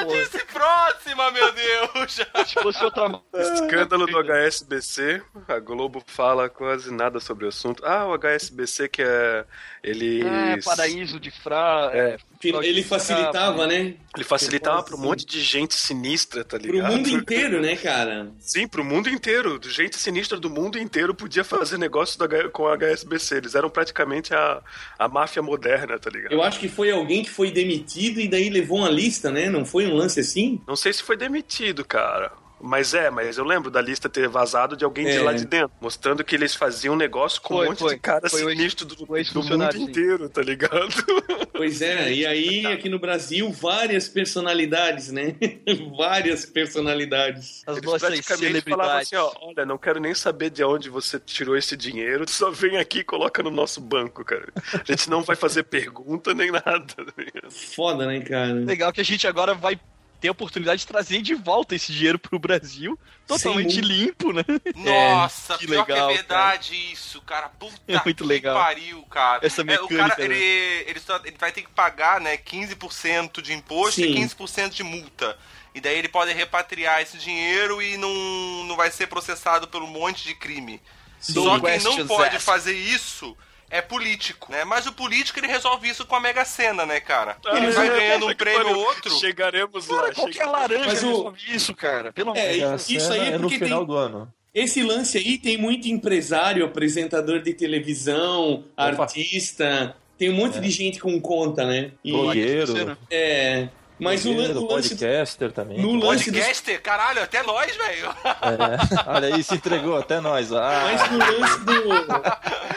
[0.00, 2.20] Eu disse próxima, meu Deus.
[2.46, 3.20] Se fosse outra.
[3.34, 7.84] Escândalo do HSBC, a Globo fala quase nada sobre o assunto.
[7.86, 9.44] Ah, o HSBC que é.
[9.82, 10.26] Ele.
[10.26, 11.90] É, paraíso de fra.
[11.92, 12.16] É.
[12.48, 13.94] Ele facilitava, né?
[14.14, 16.92] Ele facilitava para um monte de gente sinistra, tá Pro ligado?
[16.92, 18.30] mundo inteiro, né, cara?
[18.38, 19.58] Sim, pro mundo inteiro.
[19.64, 23.36] Gente sinistra do mundo inteiro podia fazer negócio H- com a HSBC.
[23.38, 24.62] Eles eram praticamente a,
[24.98, 26.32] a máfia moderna, tá ligado?
[26.32, 29.50] Eu acho que foi alguém que foi demitido e daí levou uma lista, né?
[29.50, 30.60] Não foi um lance assim?
[30.66, 32.32] Não sei se foi demitido, cara.
[32.66, 35.22] Mas é, mas eu lembro da lista ter vazado de alguém de É.
[35.22, 37.94] lá de dentro, mostrando que eles faziam negócio com Foi, um monte foi.
[37.94, 40.88] de cara Foi sinistro do, foi do mundo inteiro, tá ligado?
[41.56, 45.36] Pois é, e aí aqui no Brasil, várias personalidades, né?
[45.96, 47.62] várias personalidades.
[47.64, 49.12] As Eles nossas praticamente falavam celebridades.
[49.12, 52.76] assim, ó, olha, não quero nem saber de onde você tirou esse dinheiro, só vem
[52.78, 54.48] aqui e coloca no nosso banco, cara.
[54.72, 56.80] A gente não vai fazer pergunta nem nada.
[56.86, 57.04] tá?
[57.50, 58.52] Foda, né, cara?
[58.54, 59.78] Legal que a gente agora vai
[60.24, 64.42] ter a oportunidade de trazer de volta esse dinheiro pro Brasil, totalmente mu- limpo, né?
[64.74, 67.50] Nossa, que pior legal, que é verdade isso, cara.
[67.50, 68.54] Puta É muito que legal.
[68.58, 69.46] pariu, cara.
[69.46, 70.34] Essa É, o mecânica, cara, né?
[70.34, 74.04] ele, ele, só- ele vai ter que pagar, né, 15% de imposto Sim.
[74.06, 75.36] e 15% de multa.
[75.74, 79.86] E daí ele pode repatriar esse dinheiro e não, não vai ser processado por um
[79.88, 80.80] monte de crime.
[81.20, 83.36] Só quem não pode fazer isso
[83.76, 84.64] é político, né?
[84.64, 87.36] Mas o político ele resolve isso com a Mega Sena, né, cara?
[87.46, 89.10] Ele Ah, vai é, ganhando um prêmio ou outro.
[89.18, 90.00] Chegaremos lá.
[90.02, 92.12] Cara, qualquer chega- laranja Mas o- resolve isso, cara.
[92.12, 92.88] Pelo amor É, de Deus.
[92.90, 94.32] isso aí é é no porque final tem- do ano.
[94.54, 99.02] Esse lance aí tem muito empresário, apresentador de televisão, Opa.
[99.02, 99.96] artista.
[100.16, 101.90] Tem um monte de gente com conta, né?
[102.04, 103.68] E, Blogueiro, é.
[103.98, 104.88] Mas o, blogueiro, o lance.
[104.90, 105.80] podcaster também.
[105.80, 108.06] No lance dos Podcaster, caralho, até nós, velho.
[108.24, 110.52] É, olha aí, se entregou até nós.
[110.52, 111.92] Ah, Mas no lance do.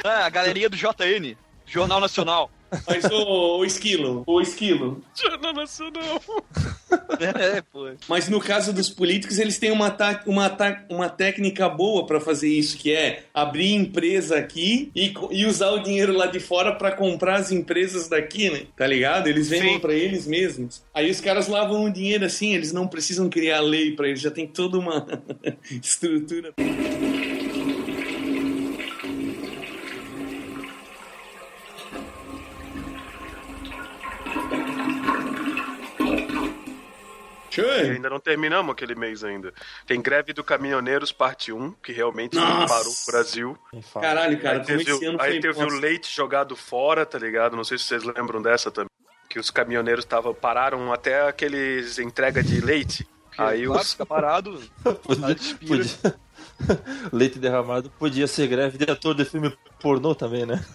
[0.04, 2.52] Ah, a galeria do JN, Jornal Nacional.
[2.88, 4.24] Mas o, o esquilo.
[4.26, 5.02] O esquilo.
[5.16, 6.22] Jornal Nacional.
[7.20, 7.90] é, pô.
[8.08, 12.20] Mas no caso dos políticos, eles têm uma, ta- uma, ta- uma técnica boa pra
[12.20, 16.74] fazer isso, que é abrir empresa aqui e, e usar o dinheiro lá de fora
[16.76, 18.64] pra comprar as empresas daqui, né?
[18.76, 19.28] Tá ligado?
[19.28, 20.82] Eles vendem pra eles mesmos.
[20.94, 24.32] Aí os caras lavam o dinheiro assim, eles não precisam criar lei pra eles, já
[24.32, 25.06] tem toda uma
[25.82, 26.54] estrutura.
[37.62, 39.54] E ainda não terminamos aquele mês ainda.
[39.86, 42.74] Tem greve do caminhoneiros parte 1, que realmente Nossa.
[42.74, 43.58] parou o Brasil.
[43.94, 47.56] Caralho, cara, aí teve, esse o- ano aí teve o leite jogado fora, tá ligado?
[47.56, 48.90] Não sei se vocês lembram dessa também.
[49.30, 53.08] Que os caminhoneiros tava, pararam até aqueles entrega de leite.
[53.38, 54.60] Aí Claro, os, fica parado.
[55.04, 56.16] Podia-
[57.14, 60.64] Leite derramado podia ser greve de ator de filme pornô também, né?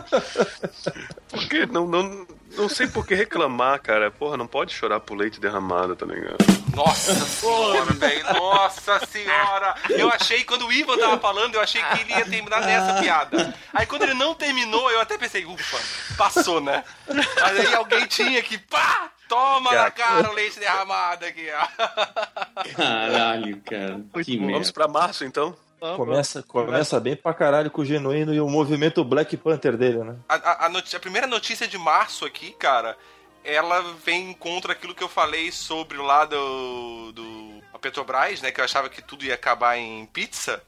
[1.30, 2.26] Porque não, não,
[2.56, 4.10] não sei por que reclamar, cara.
[4.10, 6.36] Porra, não pode chorar por leite derramado, tá ligado?
[6.74, 8.24] Nossa senhora, velho.
[8.34, 9.74] Nossa senhora.
[9.90, 13.54] Eu achei, quando o Ivan tava falando, eu achei que ele ia terminar nessa piada.
[13.72, 15.78] Aí quando ele não terminou, eu até pensei, ufa,
[16.16, 16.84] passou, né?
[17.08, 22.64] Mas aí alguém tinha que, pá, toma na cara o leite derramado aqui, ó.
[22.76, 24.00] Caralho, cara.
[24.24, 24.72] que Vamos merda.
[24.72, 25.56] pra março, então?
[25.96, 30.16] Começa, começa bem pra caralho com o Genuíno e o movimento Black Panther dele, né?
[30.28, 32.96] A, a- a noti- a primeira notícia de março aqui, cara,
[33.44, 38.50] ela vem contra aquilo que eu falei sobre lá do, do a Petrobras, né?
[38.50, 40.62] Que eu achava que tudo ia acabar em pizza.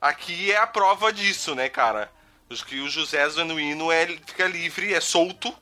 [0.00, 2.10] Aqui é a prova disso, né, cara?
[2.48, 5.52] Os que o José Zanuino é, fica livre, é solto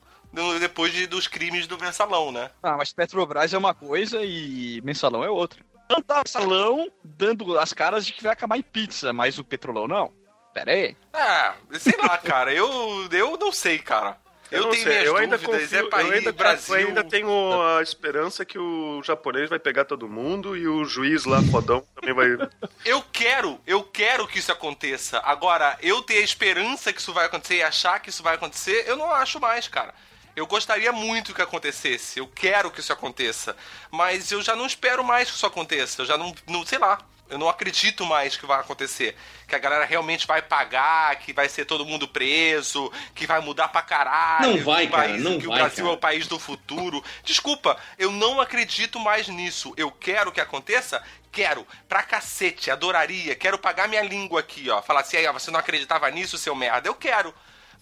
[0.59, 2.51] depois de- dos crimes do mensalão, né?
[2.61, 5.59] Ah, mas Petrobras é uma coisa e mensalão é outra.
[6.01, 9.87] Tá no salão dando as caras de que vai acabar em pizza, mas o petrolão
[9.87, 10.11] não.
[10.53, 10.95] Pera aí.
[11.13, 12.53] É, sei lá, cara.
[12.53, 14.17] Eu, eu não sei, cara.
[14.51, 15.61] Eu, não tenho sei, minhas eu ainda dúvidas.
[15.61, 16.75] confio, é país, eu ainda, Brasil.
[16.75, 21.25] eu ainda tenho a esperança que o japonês vai pegar todo mundo e o juiz
[21.25, 22.47] lá, fodão, também vai...
[22.85, 25.19] Eu quero, eu quero que isso aconteça.
[25.25, 28.85] Agora, eu ter a esperança que isso vai acontecer e achar que isso vai acontecer,
[28.87, 29.93] eu não acho mais, cara.
[30.35, 32.19] Eu gostaria muito que acontecesse.
[32.19, 33.55] Eu quero que isso aconteça.
[33.89, 36.01] Mas eu já não espero mais que isso aconteça.
[36.01, 36.99] Eu já não, não sei lá.
[37.27, 39.15] Eu não acredito mais que vai acontecer.
[39.47, 43.69] Que a galera realmente vai pagar, que vai ser todo mundo preso, que vai mudar
[43.69, 44.57] pra caralho.
[44.57, 45.95] Não vai, cara, país- não que vai, o Brasil cara.
[45.95, 47.03] é o país do futuro.
[47.23, 49.73] Desculpa, eu não acredito mais nisso.
[49.75, 51.01] Eu quero que aconteça?
[51.31, 51.65] Quero.
[51.89, 53.33] Pra cacete, adoraria.
[53.35, 54.81] Quero pagar minha língua aqui, ó.
[54.83, 56.87] Falar assim, aí, ó, você não acreditava nisso, seu merda?
[56.87, 57.33] Eu quero.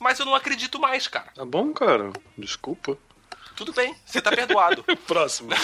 [0.03, 1.31] Mas eu não acredito mais, cara.
[1.33, 2.11] Tá bom, cara?
[2.37, 2.97] Desculpa.
[3.55, 4.83] Tudo bem, você tá perdoado.
[5.07, 5.51] Próximo.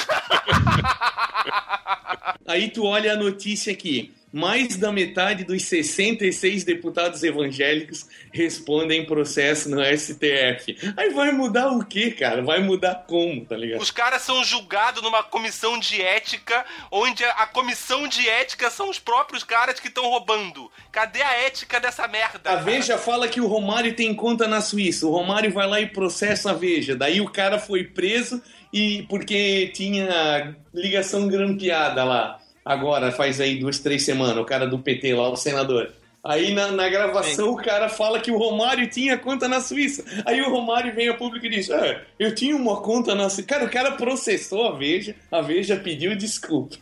[2.47, 4.15] Aí tu olha a notícia aqui.
[4.31, 10.77] Mais da metade dos 66 deputados evangélicos respondem processo no STF.
[10.95, 12.43] Aí vai mudar o quê, cara?
[12.43, 13.81] Vai mudar como, tá ligado?
[13.81, 18.99] Os caras são julgados numa comissão de ética, onde a comissão de ética são os
[18.99, 20.71] próprios caras que estão roubando.
[20.91, 22.37] Cadê a ética dessa merda?
[22.37, 22.61] A cara?
[22.61, 25.07] Veja fala que o Romário tem conta na Suíça.
[25.07, 26.95] O Romário vai lá e processa a Veja.
[26.95, 32.39] Daí o cara foi preso e porque tinha ligação grampeada lá.
[32.69, 35.91] Agora, faz aí duas, três semanas, o cara do PT lá, o senador.
[36.23, 40.05] Aí na, na gravação o cara fala que o Romário tinha conta na Suíça.
[40.23, 43.47] Aí o Romário vem a público e diz: É, eu tinha uma conta na Suíça.
[43.47, 46.75] Cara, o cara processou a Veja, a Veja pediu desculpa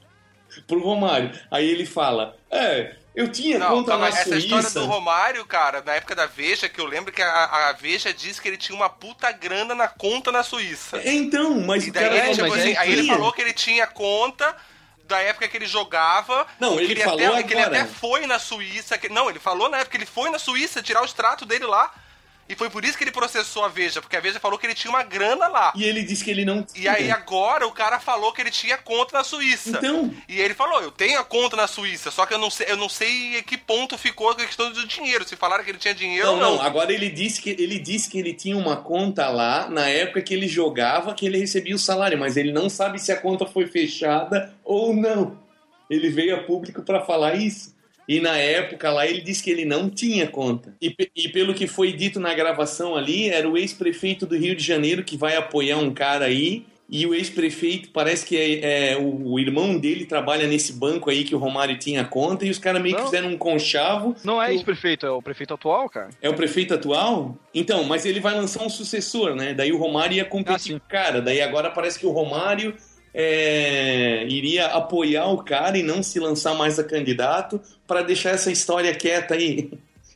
[0.67, 1.32] pro Romário.
[1.50, 4.80] Aí ele fala: É, eu tinha Não, conta calma, na essa história Suíça.
[4.82, 8.41] do Romário, cara, na época da Veja, que eu lembro que a, a Veja disse
[8.41, 11.00] que ele tinha uma puta grana na conta na Suíça.
[11.06, 13.54] Então, mas E o daí, cara tipo mas assim, ele aí ele falou que ele
[13.54, 14.54] tinha conta
[15.08, 16.46] da época que ele jogava.
[16.60, 17.82] Não, e que ele falou até, que ele agora.
[17.82, 18.98] até foi na Suíça.
[18.98, 21.65] que- não, ele falou na época que ele foi na Suíça tirar o extrato dele
[21.65, 21.91] lá.
[22.50, 24.74] E foi por isso que ele processou a Veja, porque a Veja falou que ele
[24.74, 25.74] tinha uma grana lá.
[25.76, 28.78] E ele disse que ele não E aí agora o cara falou que ele tinha
[28.78, 29.70] conta na Suíça.
[29.70, 30.14] Então.
[30.28, 32.78] E ele falou, eu tenho a conta na Suíça, só que eu não sei, eu
[32.78, 35.28] não sei em que ponto ficou a questão do dinheiro.
[35.28, 36.56] Se falaram que ele tinha dinheiro Não, ou não.
[36.56, 40.22] não, agora ele disse que ele disse que ele tinha uma conta lá na época
[40.22, 43.46] que ele jogava, que ele recebia o salário, mas ele não sabe se a conta
[43.46, 45.38] foi fechada ou não.
[45.90, 47.77] Ele veio a público para falar isso.
[48.08, 50.74] E na época lá ele disse que ele não tinha conta.
[50.82, 54.63] E, e pelo que foi dito na gravação ali, era o ex-prefeito do Rio de
[54.63, 56.65] Janeiro que vai apoiar um cara aí.
[56.89, 61.26] E o ex-prefeito parece que é, é, o, o irmão dele trabalha nesse banco aí
[61.26, 62.46] que o Romário tinha conta.
[62.46, 63.08] E os caras meio que Não.
[63.10, 64.15] fizeram um conchavo.
[64.24, 66.12] Não é ex-prefeito, é o prefeito atual, cara.
[66.22, 67.38] é o prefeito atual?
[67.54, 69.54] Então, mas ele vai lançar um sucessor, né?
[69.54, 71.22] Daí o Romário ia competir Ah, com o cara.
[71.22, 72.74] Daí agora parece que o Romário
[73.20, 78.52] é, iria apoiar o cara e não se lançar mais a candidato para deixar essa
[78.52, 79.72] história quieta aí.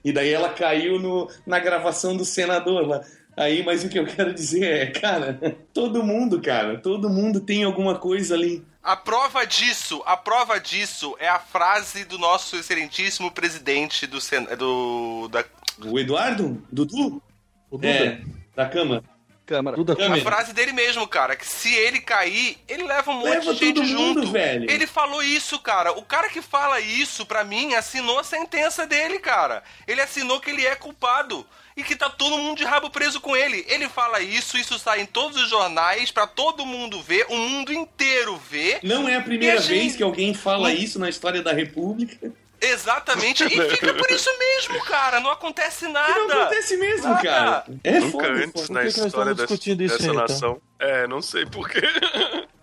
[0.06, 3.02] E daí ela caiu no, na gravação do senador lá.
[3.36, 5.40] Aí, mas o que eu quero dizer é, cara,
[5.74, 8.64] todo mundo, cara, todo mundo tem alguma coisa ali.
[8.84, 14.46] A prova disso, a prova disso é a frase do nosso excelentíssimo presidente do, Sen
[14.58, 15.44] do da
[15.86, 16.62] O Eduardo?
[16.72, 17.22] Dudu?
[17.72, 17.88] O Duda.
[17.88, 18.22] É,
[18.56, 19.04] da Câmara.
[19.52, 19.76] Câmara.
[19.76, 20.22] Duda a Cunha.
[20.24, 23.82] frase dele mesmo, cara, que se ele cair, ele leva um monte Leva de gente
[23.82, 24.32] mundo, junto.
[24.32, 24.70] velho.
[24.72, 25.92] Ele falou isso, cara.
[25.92, 29.62] O cara que fala isso, pra mim, assinou a sentença dele, cara.
[29.88, 31.46] Ele assinou que ele é culpado.
[31.76, 33.66] E que tá todo mundo de rabo preso com ele.
[33.68, 37.72] Ele fala isso, isso sai em todos os jornais, pra todo mundo ver, o mundo
[37.74, 38.80] inteiro ver.
[38.84, 42.32] Não é a primeira a gente- vez que alguém fala isso na história da República.
[42.62, 43.44] Exatamente.
[43.44, 45.20] E fica por isso mesmo, cara.
[45.20, 46.14] Não acontece nada.
[46.28, 47.22] Não acontece mesmo, Nada.
[47.22, 47.66] cara.
[47.84, 48.74] É Nunca foda, antes foda.
[48.74, 50.28] na história estamos dessa, discutindo isso dessa aí, então?
[50.28, 50.62] nação.
[50.80, 51.82] É, não sei porquê.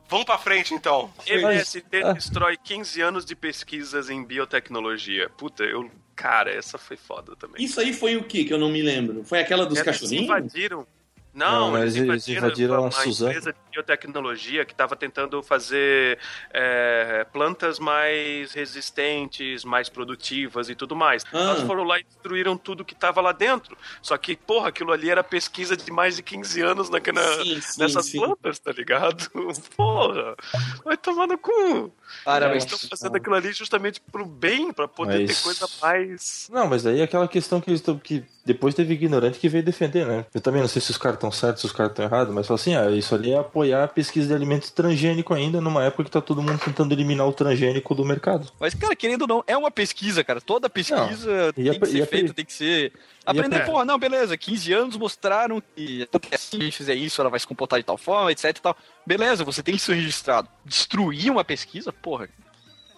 [0.08, 1.12] Vamos pra frente, então.
[1.26, 2.12] MST Ah.
[2.12, 5.28] destrói 15 anos de pesquisas em biotecnologia.
[5.36, 5.90] Puta, eu.
[6.16, 7.62] Cara, essa foi foda também.
[7.64, 9.22] Isso aí foi o que que eu não me lembro?
[9.24, 10.24] Foi aquela dos Eles cachorrinhos?
[10.24, 10.86] invadiram.
[11.38, 13.30] Não, Não, eles eles invadiram, invadiram a uma Suzano.
[13.30, 16.18] empresa de biotecnologia que estava tentando fazer
[16.52, 21.24] é, plantas mais resistentes, mais produtivas e tudo mais.
[21.32, 21.38] Ah.
[21.38, 23.76] Elas foram lá e destruíram tudo que estava lá dentro.
[24.02, 27.80] Só que, porra, aquilo ali era pesquisa de mais de 15 anos naquela, Sim, sim,
[27.80, 28.18] nessas sim.
[28.18, 29.30] plantas, tá ligado?
[29.76, 30.34] Porra,
[30.84, 31.92] vai tomar no cu.
[32.24, 35.68] Cara, Eles mas- estão fazendo aquilo ali justamente pro bem, pra poder Mas- ter coisa
[35.80, 36.48] mais.
[36.52, 40.24] Não, mas daí é aquela questão que que depois teve ignorante que veio defender, né?
[40.34, 42.46] Eu também não sei se os caras estão certos, se os caras estão errados, mas
[42.46, 46.04] fala assim, ah, isso ali é apoiar a pesquisa de alimentos transgênico ainda, numa época
[46.04, 48.50] que tá todo mundo tentando eliminar o transgênico do mercado.
[48.58, 50.40] Mas, cara, querendo ou não, é uma pesquisa, cara.
[50.40, 52.92] Toda pesquisa Não, e a tem que ser a feita, pre- tem que ser.
[53.30, 56.08] Aprender, pre- porra, não, beleza, 15 anos mostraram que
[56.38, 58.76] se a gente fizer isso, ela vai se comportar de tal forma, etc e tal.
[59.06, 60.48] Beleza, você tem isso registrado.
[60.64, 62.28] Destruir uma pesquisa, porra.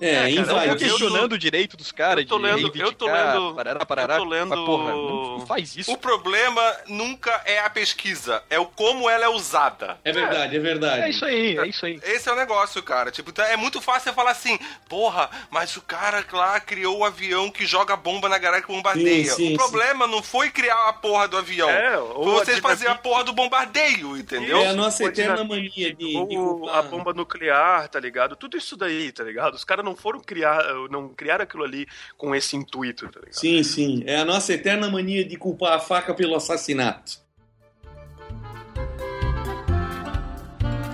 [0.01, 0.73] É, cara, Não invadiu.
[0.73, 3.85] tô questionando o direito dos caras Eu tô de lendo- reivindicar, eu tô lendo- parará,
[3.87, 5.93] parará, eu tô lendo- mas, porra, não, não faz isso.
[5.93, 9.99] O problema nunca é a pesquisa, é o como ela é usada.
[10.05, 11.03] É verdade, é verdade.
[11.03, 12.01] É isso aí, é isso aí.
[12.03, 13.11] Esse é o negócio, cara.
[13.11, 17.05] Tipo, então é muito fácil você falar assim, porra, mas o cara lá criou o
[17.05, 19.25] avião que joga bomba na galera que bombardeia.
[19.33, 21.69] Sim, sim, o problema não foi criar a porra do avião.
[21.69, 24.59] É, ou foi a vocês fazerem a porra do bombardeio, entendeu?
[24.61, 28.37] É a nossa eterna mania de, Ou a bomba nuclear, tá ligado?
[28.37, 29.55] Tudo isso daí, tá ligado?
[29.55, 31.87] Os caras não foram criar, não criaram aquilo ali
[32.17, 33.35] com esse intuito, tá ligado?
[33.35, 34.03] Sim, sim.
[34.07, 37.19] É a nossa eterna mania de culpar a faca pelo assassinato.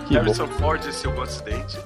[0.09, 0.21] Que bom.
[0.21, 1.79] Harrison Ford e seu acidente.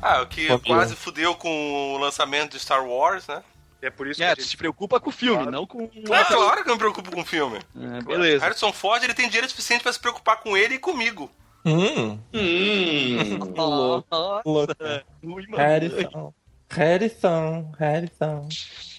[0.00, 3.42] Ah, o que quase fudeu com o lançamento de Star Wars, né?
[3.80, 4.50] É por isso É, que a gente...
[4.50, 5.50] se preocupa com o filme, Claro.
[5.52, 5.84] não com...
[5.84, 7.58] É claro que eu me preocupo com o filme.
[7.76, 8.44] É, beleza.
[8.44, 11.30] Harrison Ford, ele tem dinheiro suficiente pra se preocupar com ele e comigo.
[11.68, 13.38] Hum, Hum.
[13.56, 14.74] louco, louco.
[15.22, 15.56] Ui, mano.
[15.56, 16.32] Harrison.
[16.70, 18.48] Harrison, Harrison.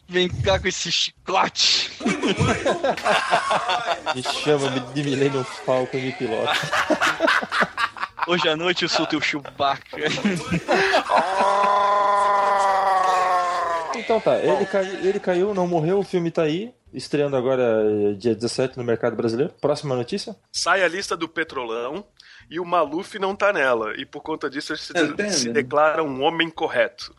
[0.08, 1.90] Vem cá com esse chicote.
[4.16, 6.52] Me chama de Millennium Falcon de piloto.
[8.28, 9.98] Hoje à noite eu sou teu Chewbacca.
[13.98, 16.74] Então tá, ele, cai, ele caiu, não morreu, o filme tá aí.
[16.92, 19.54] Estreando agora eh, dia 17 no mercado brasileiro.
[19.62, 20.36] Próxima notícia?
[20.52, 22.04] Sai a lista do Petrolão
[22.50, 23.94] e o Maluf não tá nela.
[23.98, 25.32] E por conta disso ele se, Entendo.
[25.32, 27.16] se declara um homem correto.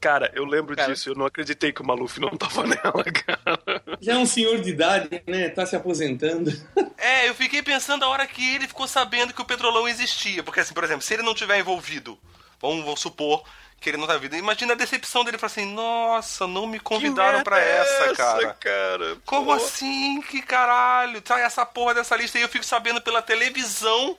[0.00, 0.92] Cara, eu lembro Cara.
[0.92, 3.82] disso, eu não acreditei que o Maluf não tava nela, cara.
[4.00, 5.48] Já é um senhor de idade, né?
[5.48, 6.52] Tá se aposentando.
[6.96, 10.42] É, eu fiquei pensando a hora que ele ficou sabendo que o Petrolão existia.
[10.44, 12.16] Porque, assim, por exemplo, se ele não tiver envolvido,
[12.60, 13.42] vamos, vamos supor
[13.80, 14.36] que ele não tá envolvido.
[14.36, 18.54] Imagina a decepção dele, falar assim, nossa, não me convidaram merda é essa, cara.
[18.54, 19.16] cara?
[19.24, 20.22] Como assim?
[20.22, 21.20] Que caralho?
[21.24, 24.16] Sai essa porra dessa lista e eu fico sabendo pela televisão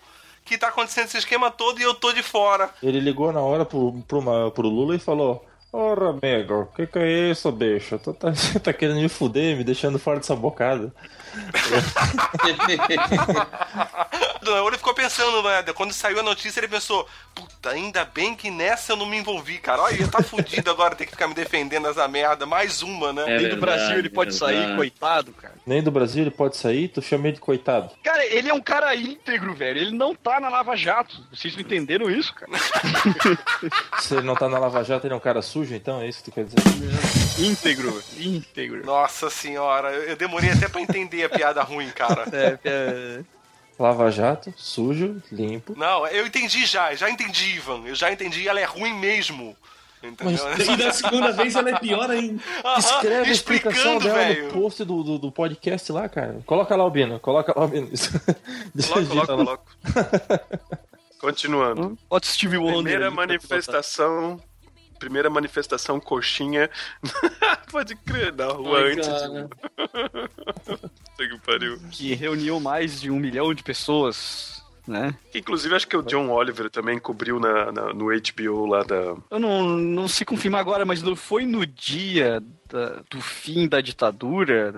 [0.50, 2.72] que tá acontecendo esse esquema todo e eu tô de fora.
[2.82, 7.30] Ele ligou na hora pro, pro, pro Lula e falou: Ora, amigo, que que é
[7.30, 8.00] isso, bicho?
[8.00, 8.34] Tu tá,
[8.64, 10.91] tá querendo me fuder, me deixando fora dessa bocada.
[14.41, 15.63] Não, Ele ficou pensando, né?
[15.73, 19.57] Quando saiu a notícia, ele pensou: Puta, ainda bem que nessa eu não me envolvi,
[19.57, 19.82] cara.
[19.82, 22.45] Olha, tá fudido agora ter que ficar me defendendo dessa merda.
[22.45, 23.23] Mais uma, né?
[23.23, 25.53] É Nem do verdade, Brasil ele pode sair, coitado, cara.
[25.65, 27.91] Nem do Brasil ele pode sair, tu chama ele de coitado.
[28.03, 29.80] Cara, ele é um cara íntegro, velho.
[29.80, 31.15] Ele não tá na Lava Jato.
[31.34, 32.51] Vocês não entenderam isso, cara?
[33.99, 36.01] Se ele não tá na Lava Jato, ele é um cara sujo, então?
[36.01, 36.59] É isso que tu quer dizer?
[37.39, 38.86] íntegro, íntegro.
[38.86, 42.26] Nossa senhora, eu eu demorei até pra entender a piada ruim, cara.
[42.34, 43.24] É, é...
[43.78, 45.74] Lava Jato, sujo, limpo.
[45.78, 47.82] Não, eu entendi já, já entendi, Ivan.
[47.86, 49.55] Eu já entendi, ela é ruim mesmo.
[50.01, 50.38] Entendeu?
[50.57, 52.41] E da segunda vez ela é pior ainda.
[52.63, 54.45] Aham, Escreve a explicação explicando, dela velho.
[54.45, 56.39] no post do, do, do podcast lá, cara.
[56.45, 57.20] Coloca lá, Albino.
[57.20, 57.89] Coloca lá, Albino.
[58.88, 59.28] Coloco, lá.
[59.28, 59.65] coloco.
[61.20, 61.97] Continuando.
[62.09, 62.76] O Steve Wonder.
[62.76, 64.39] Primeira pra manifestação.
[65.00, 66.70] Primeira manifestação coxinha.
[67.72, 70.89] Pode crer, na rua Ai, antes de.
[71.18, 71.78] Que pariu.
[71.91, 75.14] Que reuniu mais de um milhão de pessoas, né?
[75.36, 79.16] Inclusive, acho que o John Oliver também cobriu na, na- no HBO lá da.
[79.30, 82.41] Eu não, não sei confirmar agora, mas não foi no dia
[82.72, 84.74] da- do fim da ditadura,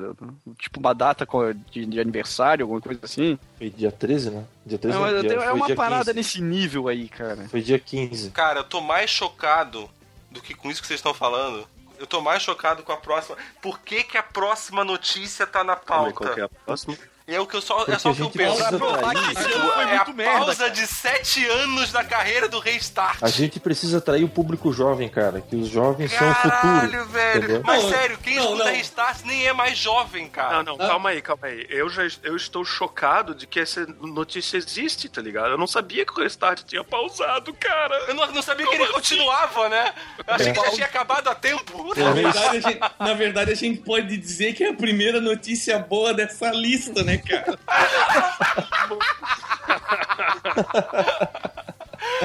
[0.58, 1.28] tipo uma data
[1.72, 3.38] de, de aniversário, alguma coisa assim.
[3.60, 4.44] Foi dia 13, né?
[4.66, 6.14] Dia 13 Não, não, dia, é uma parada 15.
[6.16, 7.48] nesse nível aí, cara.
[7.50, 8.32] Foi dia 15.
[8.32, 9.88] Cara, eu tô mais chocado
[10.32, 11.68] do que com isso que vocês estão falando.
[12.00, 13.38] Eu tô mais chocado com a próxima.
[13.62, 16.34] Por que, que a próxima notícia tá na aí, qual pauta?
[16.34, 16.98] que é a próxima?
[17.34, 18.56] É o que eu só, Porque é só a o que eu penso.
[18.56, 20.70] precisa provar que esse ano foi é a muito merda, pausa cara.
[20.72, 23.18] de sete anos da carreira do Restart.
[23.22, 25.42] A gente precisa atrair o público jovem, cara.
[25.42, 26.52] Que os jovens são o futuro.
[26.62, 27.38] Caralho, velho.
[27.44, 27.62] entendeu?
[27.66, 28.72] Mas Não, sério, quem não, escuta não.
[28.72, 30.64] Restart nem é mais jovem, cara.
[30.64, 31.66] Não, não, calma aí, calma aí.
[31.70, 35.50] Eu já eu estou chocado de que essa notícia existe, tá ligado?
[35.52, 37.96] Eu não sabia que o Restart tinha pausado, cara.
[38.08, 39.94] Eu não, não sabia que ele continuava, né?
[40.28, 41.94] Eu achei que já tinha acabado há tempo.
[41.96, 45.78] Na verdade, a gente, na verdade, a gente pode dizer que é a primeira notícia
[45.80, 47.58] boa dessa lista, né, cara?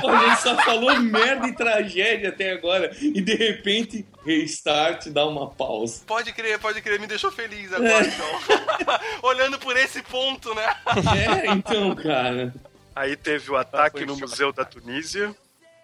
[0.00, 2.94] Pô, a gente só falou merda e tragédia até agora.
[3.00, 6.02] E de repente, restart, dá uma pausa.
[6.06, 9.00] Pode crer, pode crer, me deixou feliz agora, então.
[9.22, 10.76] Olhando por esse ponto, né?
[11.16, 12.54] É, então, cara.
[12.94, 14.16] Aí teve o ataque foi no.
[14.16, 15.34] Museu da Tunísia.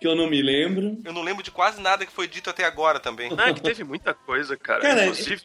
[0.00, 0.98] Que eu não me lembro.
[1.04, 3.30] Eu não lembro de quase nada que foi dito até agora também.
[3.30, 4.80] Não, é que teve muita coisa, cara.
[4.80, 5.42] Cara, Inclusive,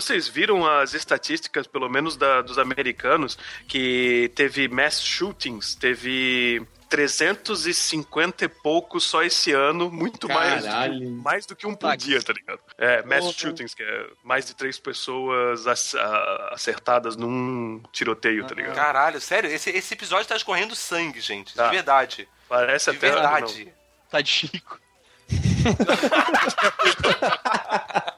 [0.00, 8.44] vocês viram as estatísticas, pelo menos da- dos americanos, que teve mass shootings, teve 350
[8.44, 11.10] e poucos só esse ano, muito mais, Caralho.
[11.10, 11.96] mais do que um por Tá.
[11.96, 12.60] dia, tá ligado?
[12.78, 13.32] É, mass Porra.
[13.34, 15.66] shootings, que é mais de três pessoas
[16.52, 18.74] acertadas num tiroteio, tá ligado?
[18.74, 21.54] Caralho, sério, esse, esse episódio tá escorrendo sangue, gente.
[21.54, 21.66] Tá.
[21.66, 22.28] De verdade.
[22.48, 23.10] Parece De até...
[23.10, 23.72] verdade.
[24.10, 24.78] Tá de Chico.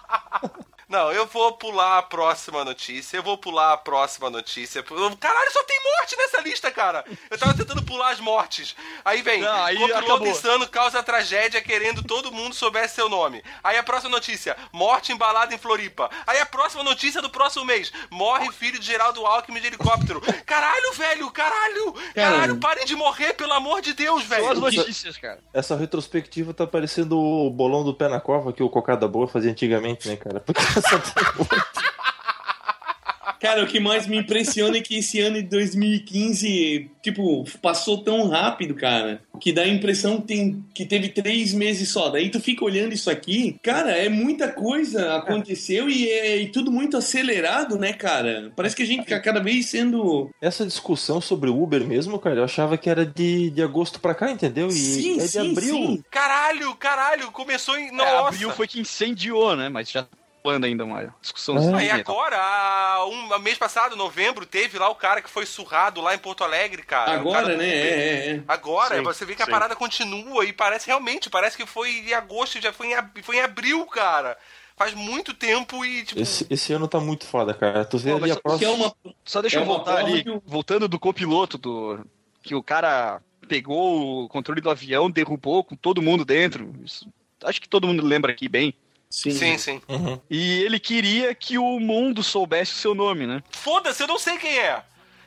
[0.91, 3.15] Não, eu vou pular a próxima notícia.
[3.15, 4.83] Eu vou pular a próxima notícia.
[4.83, 7.05] Caralho, só tem morte nessa lista, cara.
[7.29, 8.75] Eu tava tentando pular as mortes.
[9.05, 13.41] Aí vem, Não, aí copiloto insano causa tragédia querendo todo mundo soubesse seu nome.
[13.63, 16.09] Aí a próxima notícia, morte embalada em Floripa.
[16.27, 20.19] Aí a próxima notícia do próximo mês, morre filho de Geraldo Alckmin de helicóptero.
[20.45, 21.93] Caralho, velho, caralho.
[22.13, 24.59] Caralho, parem de morrer, pelo amor de Deus, Só as velho.
[24.59, 25.39] notícias, cara.
[25.53, 29.51] Essa retrospectiva tá parecendo o bolão do pé na cova que o Cocada Boa fazia
[29.51, 30.41] antigamente, né, cara?
[30.41, 31.59] Porque só tem-
[33.39, 38.27] Cara, o que mais me impressiona é que esse ano de 2015, tipo, passou tão
[38.29, 42.09] rápido, cara, que dá a impressão que, tem, que teve três meses só.
[42.09, 46.71] Daí tu fica olhando isso aqui, cara, é muita coisa aconteceu e é e tudo
[46.71, 48.51] muito acelerado, né, cara?
[48.55, 50.29] Parece que a gente fica cada vez sendo.
[50.39, 54.13] Essa discussão sobre o Uber mesmo, cara, eu achava que era de, de agosto pra
[54.13, 54.67] cá, entendeu?
[54.67, 55.75] E Sim, é de sim, abril.
[55.75, 56.03] sim.
[56.11, 57.87] Caralho, caralho, começou em.
[57.87, 58.27] É, Nossa.
[58.35, 59.67] abril foi que incendiou, né?
[59.67, 60.09] Mas já tá
[60.43, 61.57] rolando ainda uma discussão.
[61.77, 61.81] É.
[61.83, 66.13] Aí agora, há um mês passado, novembro, teve lá o cara que foi surrado lá
[66.15, 67.11] em Porto Alegre, cara.
[67.13, 67.67] Agora, cara né?
[67.69, 68.43] É, é, é.
[68.47, 69.51] Agora, Sim, você vê que a sim.
[69.51, 73.37] parada continua e parece realmente, parece que foi em agosto, já foi em, ab- foi
[73.37, 74.37] em abril, cara.
[74.75, 76.19] Faz muito tempo e, tipo.
[76.19, 77.85] Esse, esse ano tá muito foda, cara.
[77.85, 78.95] Tu vê Pô, ali a só- Porque é próxima.
[79.05, 79.13] uma.
[79.23, 81.99] Só deixa É eu voltar ali, voltando do copiloto, do
[82.41, 86.73] que o cara pegou o controle do avião, derrubou com todo mundo dentro.
[86.83, 87.05] Isso-
[87.43, 88.73] acho que todo mundo lembra aqui bem.
[89.11, 89.81] Sim, Sim, sim.
[89.89, 90.19] Uhum.
[90.29, 93.43] E ele queria que o mundo soubesse o seu nome, né?
[93.51, 94.81] Foda-se, eu não sei quem é.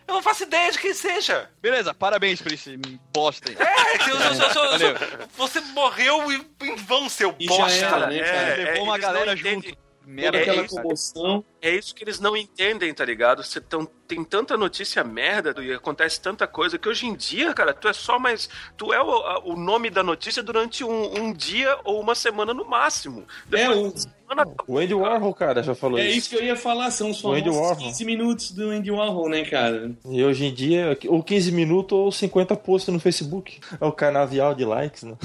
[0.09, 1.49] Eu não faço ideia de quem seja.
[1.63, 2.77] Beleza, parabéns por esse
[3.13, 3.57] bosta aí.
[3.59, 5.29] É, eu, eu- eu- eu- eu- Valeu.
[5.37, 7.85] você morreu em, vão, seu E já bosta.
[7.87, 8.55] era, né, cara?
[8.57, 9.63] Levou uma eles não galera junto.
[9.69, 11.45] Toda Merda, aquela é comoção.
[11.67, 13.43] É isso que eles não entendem, tá ligado?
[13.43, 17.73] Você tão, tem tanta notícia merda e acontece tanta coisa que hoje em dia, cara,
[17.73, 18.51] tu é só mais.
[18.77, 22.53] Tu é o, a- o nome da notícia durante um, um dia ou uma semana
[22.53, 23.25] no máximo.
[23.51, 26.19] É, Depois o, da semana, O Andy Warhol, cara, já falou é isso.
[26.19, 27.85] isso que eu ia falar, são os O Andy famosos Warhol.
[27.87, 29.91] 15 minutos do Andy Warhol, né, cara?
[30.05, 33.59] E hoje em dia, ou 15 minutos ou 50 posts no Facebook.
[33.81, 35.17] É o canavial de likes, né?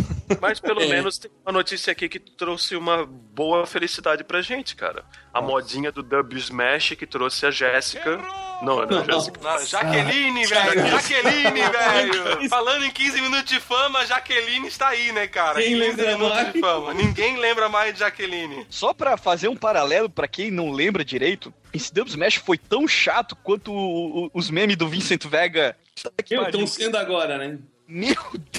[0.42, 0.88] Mas pelo É.
[0.88, 5.04] menos tem uma notícia aqui que trouxe uma boa felicidade pra gente, cara.
[5.34, 8.18] A modinha do Dub Smash que trouxe a Jéssica.
[8.62, 9.40] Não, não, Jéssica.
[9.42, 10.88] Não, Jaqueline, velho.
[10.88, 12.50] Jaqueline, velho.
[12.50, 15.62] Falando em 15 minutos de fama, Jaqueline está aí, né, cara?
[15.62, 16.54] Quem 15 lembra minutos mais?
[16.54, 16.94] de fama.
[16.94, 18.66] Ninguém lembra mais de Jaqueline.
[18.70, 22.88] Só pra fazer um paralelo pra quem não lembra direito, esse Dub Smash foi tão
[22.88, 25.78] chato quanto o- o- os memes do Vincent Vega.
[26.26, 27.58] Que estão sendo agora, né?
[27.92, 28.16] Meu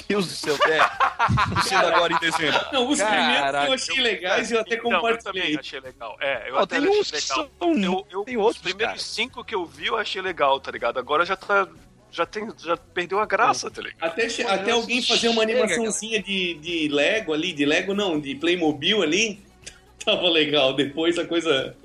[0.09, 0.57] Deus do céu.
[0.57, 2.59] Tô sendo agora em dezembro.
[2.73, 3.67] Não, os primeiros Caraca.
[3.67, 5.41] eu achei legais e eu até Então, eu compartilhei.
[5.43, 6.17] também achei legal.
[6.19, 7.49] É, eu Ó, até tem achei uns que legal.
[7.59, 8.99] são- Eu, eu, tem outros, Os primeiros cara.
[8.99, 10.99] cinco que eu vi, eu achei legal, tá ligado?
[10.99, 11.65] Agora já tá.
[12.13, 14.03] Já, tem, já perdeu a graça, tá ligado?
[14.03, 18.19] Até, Pô, até eu- alguém fazer uma animaçãozinha de, de Lego ali, de Lego não,
[18.19, 19.41] de Playmobil ali,
[20.03, 20.73] tava legal.
[20.73, 21.75] Depois a coisa.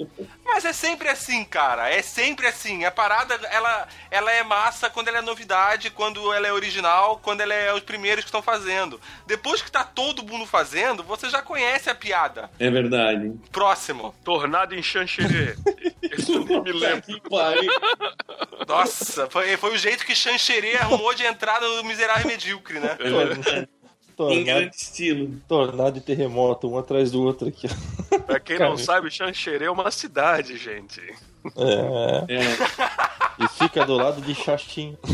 [0.44, 1.88] Mas é sempre assim, cara.
[1.90, 2.84] É sempre assim.
[2.84, 7.40] A parada, ela, ela é massa quando ela é novidade, quando ela é original, quando
[7.40, 9.00] ela é os primeiros que estão fazendo.
[9.26, 12.50] Depois que tá todo mundo fazendo, você já conhece a piada.
[12.58, 13.32] É verdade.
[13.52, 14.14] Próximo.
[14.24, 14.82] Tornado em
[16.46, 17.02] nem me lembro.
[18.66, 22.96] Nossa, foi, foi o jeito que Xanxerê arrumou de entrada no miserável medíocre, né?
[24.16, 25.40] Tornado, Em grande estilo.
[25.46, 27.68] tornado e terremoto, um atrás do outro aqui.
[28.26, 31.00] Pra quem não sabe, Xanxerê é uma cidade, gente.
[31.56, 33.44] É, É.
[33.44, 34.96] e fica do lado de Xaxim.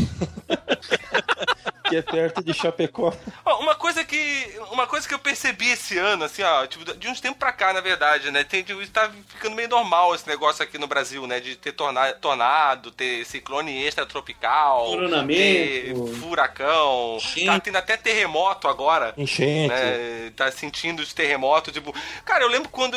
[1.93, 3.13] que é perto de Chapecó.
[3.45, 4.53] Ó, Uma coisa que.
[4.71, 7.71] Uma coisa que eu percebi esse ano, assim, ó, tipo, de uns tempos pra cá,
[7.73, 8.43] na verdade, né?
[8.43, 11.39] Tem, tipo, tá ficando meio normal esse negócio aqui no Brasil, né?
[11.39, 14.87] De ter torna- tornado, ter ciclone extratropical,
[15.27, 17.45] ter furacão, Enchente.
[17.45, 19.13] tá tendo até terremoto agora.
[19.17, 19.69] Enchente.
[19.69, 21.93] né, tá sentindo os terremotos, tipo...
[22.25, 22.95] Cara, eu lembro quando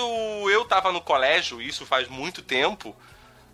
[0.50, 2.94] eu tava no colégio, isso faz muito tempo,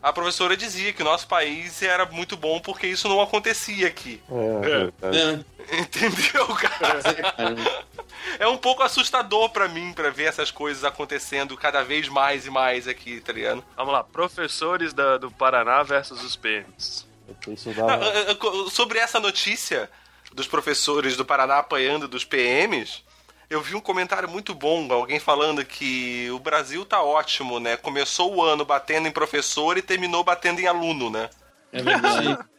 [0.03, 4.21] a professora dizia que o nosso país era muito bom porque isso não acontecia aqui.
[4.31, 5.19] É, verdade.
[5.19, 5.53] É.
[5.79, 7.01] Entendeu, cara?
[7.03, 7.55] cara.
[8.39, 12.51] É um pouco assustador pra mim, pra ver essas coisas acontecendo cada vez mais e
[12.51, 13.65] mais aqui, tá ligado?
[13.77, 17.07] Vamos lá, professores da- do Paraná versus os PMs.
[18.71, 19.89] Sobre essa notícia
[20.33, 23.03] dos professores do Paraná apanhando dos PMs,
[23.53, 27.77] eu vi um comentário muito bom, alguém falando que o Brasil tá ótimo, né?
[27.77, 31.29] Começou o ano batendo em professor e terminou batendo em aluno, né?
[31.73, 32.39] É verdade.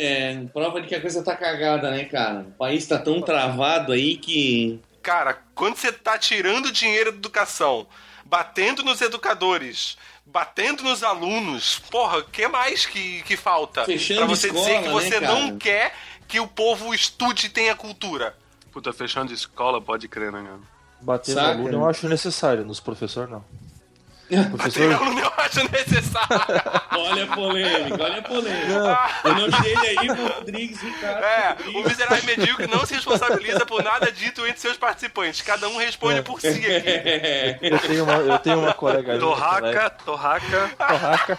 [0.00, 2.40] É, prova de que a coisa tá cagada, né, cara?
[2.40, 4.80] O país tá tão travado aí que.
[5.02, 7.84] Cara, quando você tá tirando dinheiro da educação,
[8.24, 13.84] batendo nos educadores, batendo nos alunos, porra, o que mais que, que falta?
[13.86, 15.92] Fechando pra você dizer escola, que você né, não quer
[16.28, 18.36] que o povo estude e tenha cultura.
[18.78, 20.60] Puta, fechando de escola, pode crer, né, cara?
[21.00, 21.74] Bater Saca, no aluno né?
[21.74, 23.44] eu acho necessário, nos professores não.
[24.50, 26.28] Professor, aluno, eu acho necessário.
[26.98, 28.98] Olha a polêmica, olha a polêmica.
[29.24, 31.24] O nome dele é Ivo Rodrigues Ricardo.
[31.24, 31.74] É, Rodrigues.
[31.74, 35.40] o miserável medíocre não se responsabiliza por nada dito entre seus participantes.
[35.40, 37.58] Cada um responde por si aqui.
[37.62, 40.70] eu tenho uma, eu tenho uma colega minha que ela é- Torraca, torraca.
[40.76, 41.38] torraca,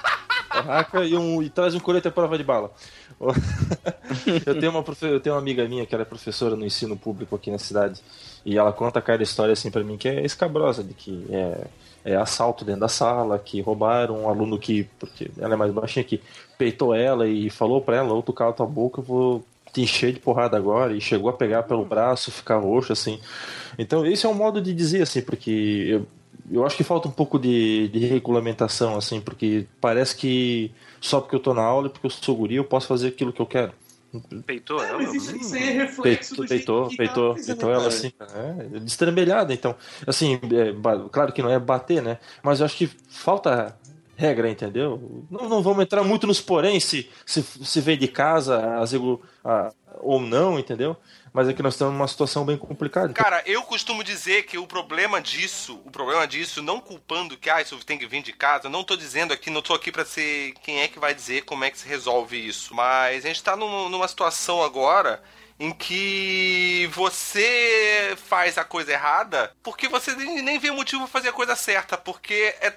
[0.52, 2.72] torraca e, um, e traz um colete à prova de bala.
[4.46, 7.36] Eu tenho, uma, eu tenho uma amiga minha que ela é professora no ensino público
[7.36, 8.02] aqui na cidade
[8.46, 11.68] e ela conta cada história assim pra mim que é escabrosa, de que é,
[12.06, 16.04] é assalto dentro da sala, que roubaram um aluno que, porque ela é mais baixinha,
[16.04, 16.22] que
[16.58, 20.14] peitou ela e falou pra ela, ou tu cala tua boca, eu vou te encher
[20.14, 23.20] de porrada agora, e chegou a pegar pelo braço, ficar roxo, assim.
[23.78, 26.08] Então esse é um modo de dizer, assim, porque eu,
[26.52, 31.36] eu acho que falta um pouco de, de regulamentação, assim, porque parece que só porque
[31.36, 33.46] eu tô na aula e porque eu sou guri eu posso fazer aquilo que eu
[33.46, 33.72] quero.
[34.46, 34.98] Peitou É, ela?
[34.98, 37.72] mas isso, isso aí é reflexo Peitou, do jeito peitou, que peitou, tá fazendo, peitou
[37.72, 38.12] ela assim,
[38.76, 39.76] é, destrambelhada, então,
[40.08, 43.78] assim, é, claro que não é bater, né, mas eu acho que falta
[44.20, 45.26] regra, entendeu?
[45.32, 48.94] Não, não vamos entrar muito nos porém, se, se, se vem de casa, as
[49.46, 50.98] a- ou não, entendeu?
[51.32, 53.14] Mas é que nós estamos numa situação bem complicada.
[53.14, 57.62] Cara, eu costumo dizer que o problema disso, o problema disso, não culpando que ah,
[57.62, 60.54] isso tem que vir de casa, não tô dizendo aqui, não tô aqui pra ser
[60.64, 62.74] quem é que vai dizer como é que se resolve isso.
[62.76, 65.22] Mas a gente tá num- numa situação agora
[65.58, 71.34] em que você faz a coisa errada porque você nem vê motivo pra fazer a
[71.34, 72.74] coisa certa, porque é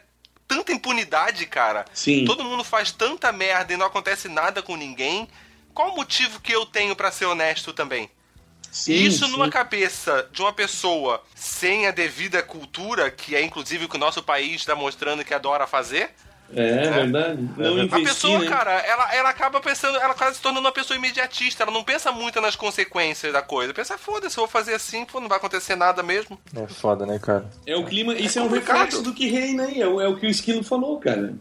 [0.46, 1.84] tanta impunidade, cara.
[1.92, 2.24] Sim.
[2.24, 5.28] Todo mundo faz tanta merda e não acontece nada com ninguém.
[5.74, 8.10] Qual o motivo que eu tenho pra ser honesto também?
[8.70, 9.32] Sim, Isso sim.
[9.32, 13.98] numa cabeça de uma pessoa sem a devida cultura, que é inclusive o que o
[14.00, 16.10] nosso país está mostrando que adora fazer.
[16.54, 17.48] É, verdade.
[17.56, 18.46] Não a investir, pessoa, né?
[18.48, 22.12] cara, ela, ela acaba pensando, ela acaba se tornando uma pessoa imediatista, ela não pensa
[22.12, 23.72] muito nas consequências da coisa.
[23.72, 26.38] Pensa, foda-se, eu vou fazer assim, pô, não vai acontecer nada mesmo.
[26.54, 27.46] É foda, né, cara?
[27.66, 28.76] É o clima, isso é, um complicado.
[28.76, 31.34] reflexo do que reina aí, é o, é o que o Esquilo falou, cara.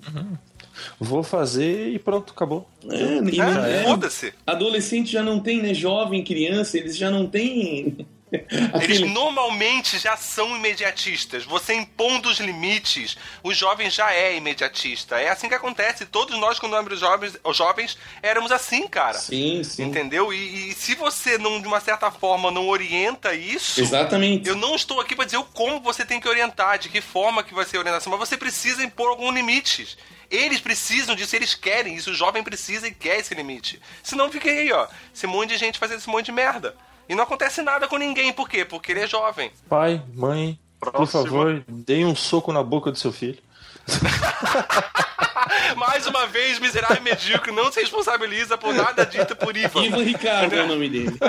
[0.99, 2.67] Vou fazer e pronto, acabou.
[2.89, 3.83] É, É, não- é.
[3.83, 4.33] Foda-se.
[4.47, 5.73] Adolescente já não tem, né?
[5.73, 8.07] Jovem, criança, eles já não têm.
[8.81, 11.43] Eles normalmente já são imediatistas.
[11.43, 15.19] Você impondo os limites, o jovem já é imediatista.
[15.19, 16.05] É assim que acontece.
[16.05, 19.17] Todos nós, quando éramos jovens, jovens, éramos assim, cara.
[19.17, 19.83] Sim, sim.
[19.83, 20.33] Entendeu?
[20.33, 24.47] E, e se você, não, de uma certa forma, não orienta isso, Exatamente.
[24.47, 27.43] eu não estou aqui para dizer o como você tem que orientar, de que forma
[27.43, 29.97] que vai ser a orientação, mas você precisa impor alguns limites.
[30.29, 33.81] Eles precisam disso, eles querem isso, o jovem precisa e quer esse limite.
[34.01, 36.73] Senão fica aí, ó, esse monte de gente fazendo esse monte de merda.
[37.07, 38.63] E não acontece nada com ninguém, por quê?
[38.63, 39.51] Porque ele é jovem.
[39.67, 41.23] Pai, mãe, por Próximo.
[41.23, 43.39] favor, deem um soco na boca do seu filho.
[45.75, 49.83] Mais uma vez, miserável e medíocre não se responsabiliza por nada dito por Ivan.
[49.83, 51.17] Ivan Ricardo é o nome dele.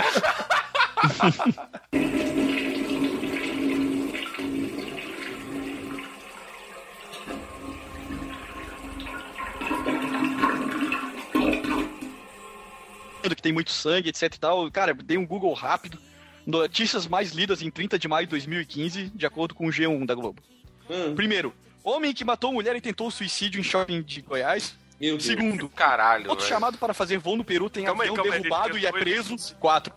[13.35, 14.71] que tem muito sangue, etc e tal.
[14.71, 15.99] Cara, dei um Google rápido.
[16.47, 20.15] Notícias mais lidas em 30 de maio de 2015, de acordo com o G1 da
[20.15, 20.43] Globo.
[20.91, 21.55] Hum, Primeiro,
[21.85, 24.77] homem que matou mulher e tentou suicídio em shopping de Goiás.
[25.19, 26.55] Segundo, Caralho, outro velho.
[26.55, 28.93] chamado para fazer voo no Peru tem Calma aí, avião aí, derrubado ele e é
[28.93, 29.37] preso.
[29.57, 29.93] Quatro.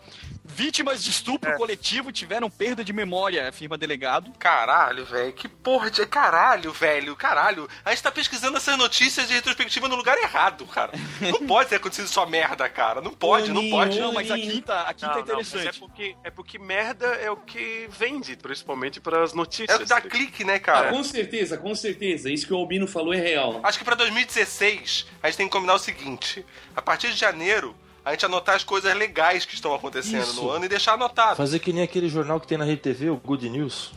[0.48, 1.58] Vítimas de estupro É.
[1.58, 4.32] coletivo tiveram perda de memória, afirma delegado.
[4.38, 5.34] Caralho, velho.
[5.34, 6.06] Que porra de.
[6.06, 7.16] Caralho, velho.
[7.16, 7.68] Caralho.
[7.84, 10.92] A gente tá pesquisando essas notícias de retrospectiva no lugar errado, cara.
[11.20, 13.02] Não pode ter acontecido só merda, cara.
[13.02, 14.00] Não pode, não pode.
[14.00, 15.78] Não, mas a quinta, a quinta Não, é não, mas interessante.
[15.78, 19.76] é porque, é porque merda é o que vende, principalmente para as É notícias.
[19.78, 20.90] o que dá clique, né, Ah, cara?
[20.92, 22.30] com certeza, com certeza.
[22.30, 23.60] Isso que o Albino falou é real.
[23.64, 27.76] Acho que pra 2016 a gente tem que combinar o seguinte: a partir de janeiro,
[28.06, 30.42] a gente anotar as coisas legais que estão acontecendo Isso.
[30.44, 31.36] no ano e deixar anotado.
[31.36, 33.92] Fazer que nem aquele jornal que tem na Rede TV, o Good News.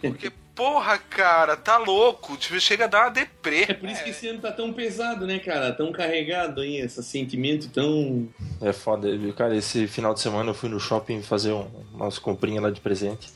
[0.00, 2.36] Porque, porra, cara, tá louco.
[2.36, 3.66] Tipo, chega a dar uma deprê.
[3.68, 5.72] É por isso que esse ano tá tão pesado, né, cara?
[5.72, 8.28] Tão carregado aí, esse sentimento tão.
[8.60, 9.08] É foda.
[9.36, 12.80] Cara, esse final de semana eu fui no shopping fazer um- umas comprinhas lá de
[12.80, 13.28] presente.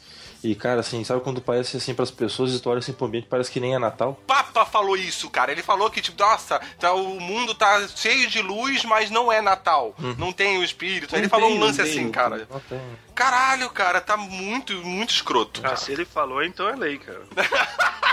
[0.42, 3.28] E, cara, assim, sabe quando parece assim pras pessoas e tu olha assim pro ambiente,
[3.30, 4.18] parece que nem é Natal?
[4.26, 5.52] Papa falou isso, cara.
[5.52, 9.40] Ele falou que, tipo, nossa, tá, o mundo tá cheio de luz, mas não é
[9.40, 9.94] Natal.
[10.18, 11.14] Não tem o espírito.
[11.14, 12.46] Ele Não falou tem, um não lance tem, assim, cara.
[12.50, 12.80] Não tem.
[13.14, 15.60] Caralho, cara, tá muito, muito escroto.
[15.64, 17.22] Ah, se ele falou, então é lei, cara.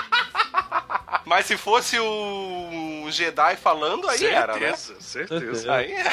[1.29, 4.75] Mas se fosse o Jedi falando, aí era, né?
[4.75, 5.71] certeza, certeza.
[5.71, 6.03] Aí é.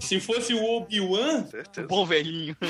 [0.00, 1.46] Se fosse o Obi-Wan,
[1.78, 2.56] O bom velhinho.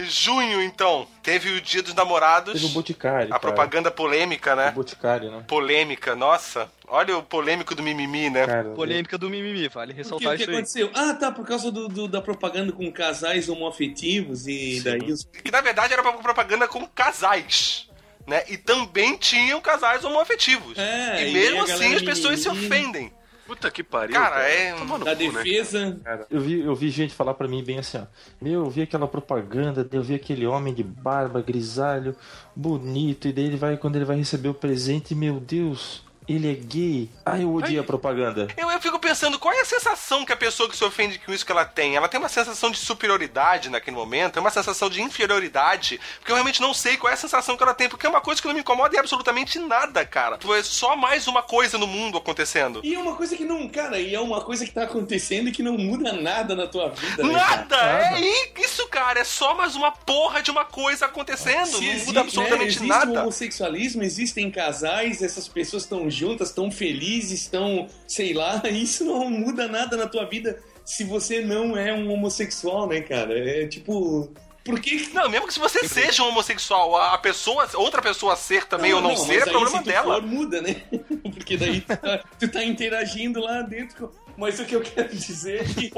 [0.00, 2.54] Junho, então, teve o Dia dos Namorados.
[2.54, 3.34] Teve o Boticário.
[3.34, 4.70] A propaganda polêmica, O né?
[4.70, 5.44] Boticário, né?
[5.46, 6.70] Polêmica, nossa.
[6.88, 8.46] Olha o polêmico do mimimi, né?
[8.46, 10.56] Cara, Polêmica do mimimi, vale o que, ressaltar o que isso aí.
[10.56, 10.90] aconteceu?
[10.94, 15.24] Ah, tá, por causa do, do- da propaganda com casais homoafetivos e daí os...
[15.24, 17.88] Que na verdade era uma propaganda com casais.
[18.26, 18.42] Né?
[18.48, 20.76] E também tinham casais homoafetivos.
[20.78, 23.12] É, e e mesmo a assim as pessoas se ofendem.
[23.46, 24.12] Puta que pariu.
[24.14, 25.42] Cara, é- Toma no da cu, né?
[25.44, 26.00] defesa.
[26.02, 28.02] Cara, eu vi, eu vi gente falar pra mim bem assim, ó.
[28.40, 32.16] Meu, eu vi aquela propaganda, eu vi aquele homem de barba, grisalho,
[32.56, 36.54] bonito, e daí ele vai, quando ele vai receber o presente, meu Deus, ele é
[36.54, 37.10] gay.
[37.24, 38.48] Ah, eu odiei a propaganda.
[38.56, 41.32] Eu, eu fico pensando, qual é a sensação que a pessoa que se ofende com
[41.32, 41.96] isso que ela tem?
[41.96, 46.36] Ela tem uma sensação de superioridade naquele momento, é uma sensação de inferioridade, porque eu
[46.36, 48.46] realmente não sei qual é a sensação que ela tem, porque é uma coisa que
[48.48, 50.38] não me incomoda em absolutamente nada, cara.
[50.38, 52.80] Tipo, É só mais uma coisa no mundo acontecendo.
[52.82, 55.52] E é uma coisa que não, cara, e é uma coisa que tá acontecendo e
[55.52, 57.56] que não muda nada na tua vida, né, cara?
[57.56, 58.16] Nada!
[58.16, 58.20] É
[58.60, 59.20] isso, cara.
[59.20, 61.66] É só mais uma porra de uma coisa acontecendo.
[61.66, 63.20] Se não existe, muda absolutamente né, existe o nada.
[63.22, 69.68] homossexualismo, existem casais, essas pessoas estão juntas, estão felizes, estão, sei lá, isso não muda
[69.68, 73.36] nada na tua vida se você não é um homossexual, né, cara?
[73.38, 74.30] É tipo.
[74.64, 75.08] Por que.
[75.12, 79.00] Não, mesmo que se você seja um homossexual, a pessoa, outra pessoa ser também ou
[79.00, 80.14] não, mas ser, é problema se dela.
[80.14, 80.82] For, muda, né?
[81.34, 84.08] Porque daí tu tá, tu tá interagindo lá dentro.
[84.08, 85.90] com- Mas o que eu quero dizer é que.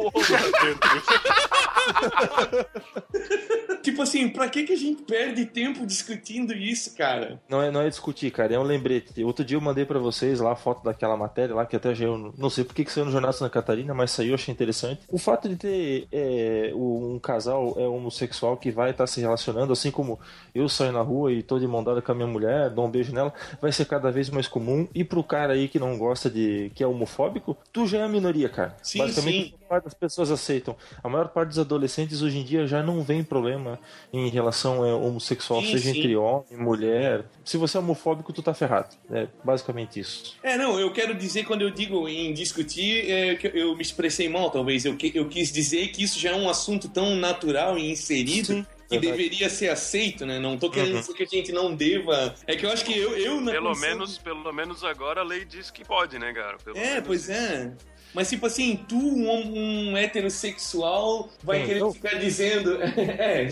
[3.82, 7.40] tipo assim, pra que, que a gente perde tempo discutindo isso, cara?
[7.48, 9.22] Não é, não é discutir, cara, é um lembrete.
[9.24, 12.04] Outro dia eu mandei pra vocês lá a foto daquela matéria lá, que até já
[12.04, 15.02] eu não sei por que que saiu no Jornal Santa Catarina, mas saiu, achei interessante.
[15.08, 19.90] O fato de ter é, um casal é, homossexual que vai estar se relacionando, assim
[19.90, 20.18] como
[20.54, 22.90] eu saio na rua e tô de mão dada com a minha mulher, dou um
[22.90, 24.88] beijo nela, vai ser cada vez mais comum.
[24.94, 26.70] E pro cara aí que não gosta de.
[26.74, 28.76] que é homofóbico, tu já é a minoria, cara.
[28.82, 29.54] Sim, Basicamente, sim.
[29.54, 30.76] a maior parte das pessoas aceitam.
[31.02, 33.78] A maior parte dos adolescentes hoje em dia já não vem problema
[34.12, 35.98] em relação a homossexual, Sim, seja sim.
[35.98, 37.24] entre homem e mulher.
[37.44, 38.94] Se você é homofóbico, tu tá ferrado.
[39.10, 40.36] É basicamente isso.
[40.42, 44.28] É, não, eu quero dizer, quando eu digo em discutir, é, que eu me expressei
[44.28, 44.84] mal, talvez.
[44.84, 48.46] Eu, eu quis dizer que isso já é um assunto tão natural e inserido.
[48.46, 49.18] Sim, que verdade.
[49.18, 50.38] deveria ser aceito, né?
[50.38, 51.00] Não tô querendo Uhum.
[51.00, 52.34] dizer que a gente não deva.
[52.46, 55.24] É que eu acho que eu, eu na Pelo condição- menos, pelo menos agora a
[55.24, 56.56] lei diz que pode, né, cara?
[56.64, 57.70] Pelo É, menos pois é.
[58.14, 61.92] Mas tipo assim, tu, um, um heterossexual, vai Quem, querer eu?
[61.92, 62.78] ficar dizendo.
[63.18, 63.46] É,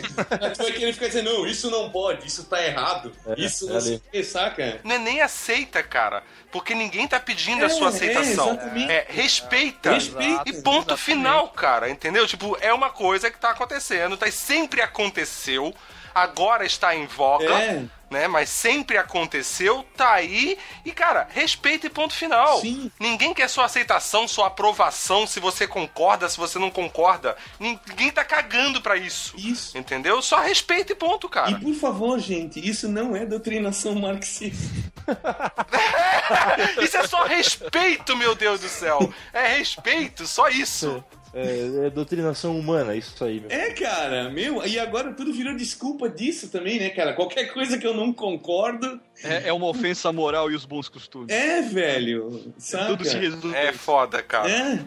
[0.51, 3.73] tu vai querer ficar dizendo, não, isso não pode, isso tá errado, É, isso é
[3.73, 3.95] não ali.
[3.97, 4.81] o que, saca?
[4.85, 6.23] Não é nem aceita, cara.
[6.51, 8.51] Porque ninguém tá pedindo É, a sua é, aceitação.
[8.53, 8.91] exatamente.
[8.91, 9.93] É, respeita.
[9.93, 10.43] Respeita.
[10.47, 11.01] E ponto Exatamente.
[11.03, 11.91] final, cara.
[11.91, 12.27] Entendeu?
[12.27, 15.75] Tipo, é uma coisa que tá acontecendo, tá, sempre aconteceu,
[16.15, 17.45] agora está em voga.
[17.63, 17.85] É.
[18.09, 22.61] Né, mas sempre aconteceu, tá aí e, cara, respeita e ponto final.
[22.61, 22.89] Sim.
[23.01, 27.37] Ninguém quer sua aceitação, sua aprovação, se você concorda, se você não concorda.
[27.59, 29.35] Ninguém tá cagando pra isso.
[29.37, 29.77] Isso.
[29.77, 30.23] Entendeu?
[30.23, 31.51] Só respeita e ponto, cara.
[31.51, 34.73] E por favor, gente, isso não é doutrinação marxista.
[36.83, 39.13] Isso é só respeito, meu Deus do céu.
[39.33, 41.05] É respeito, só isso.
[41.37, 43.51] É, é doutrinação humana, isso aí, meu.
[43.51, 47.13] É, cara, meu, e agora tudo virou desculpa disso também, né, cara?
[47.13, 51.29] Qualquer coisa que eu não concordo, É, é uma ofensa moral e os bons costumes.
[51.31, 52.87] é, velho, saca?
[52.87, 53.55] Tudo se resume.
[53.55, 54.51] É foda, cara.
[54.51, 54.79] É,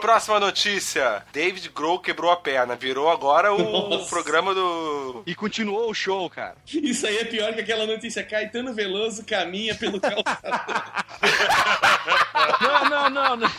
[0.00, 1.22] Próxima notícia.
[1.32, 2.76] David Grohl quebrou a perna.
[2.76, 4.08] Virou agora o Nossa.
[4.08, 5.22] programa do.
[5.26, 6.54] E continuou o show, cara.
[6.66, 8.22] isso aí é pior que aquela notícia.
[8.24, 10.32] Caetano Veloso caminha pelo calçadão.
[12.60, 13.48] Não, não, não, não.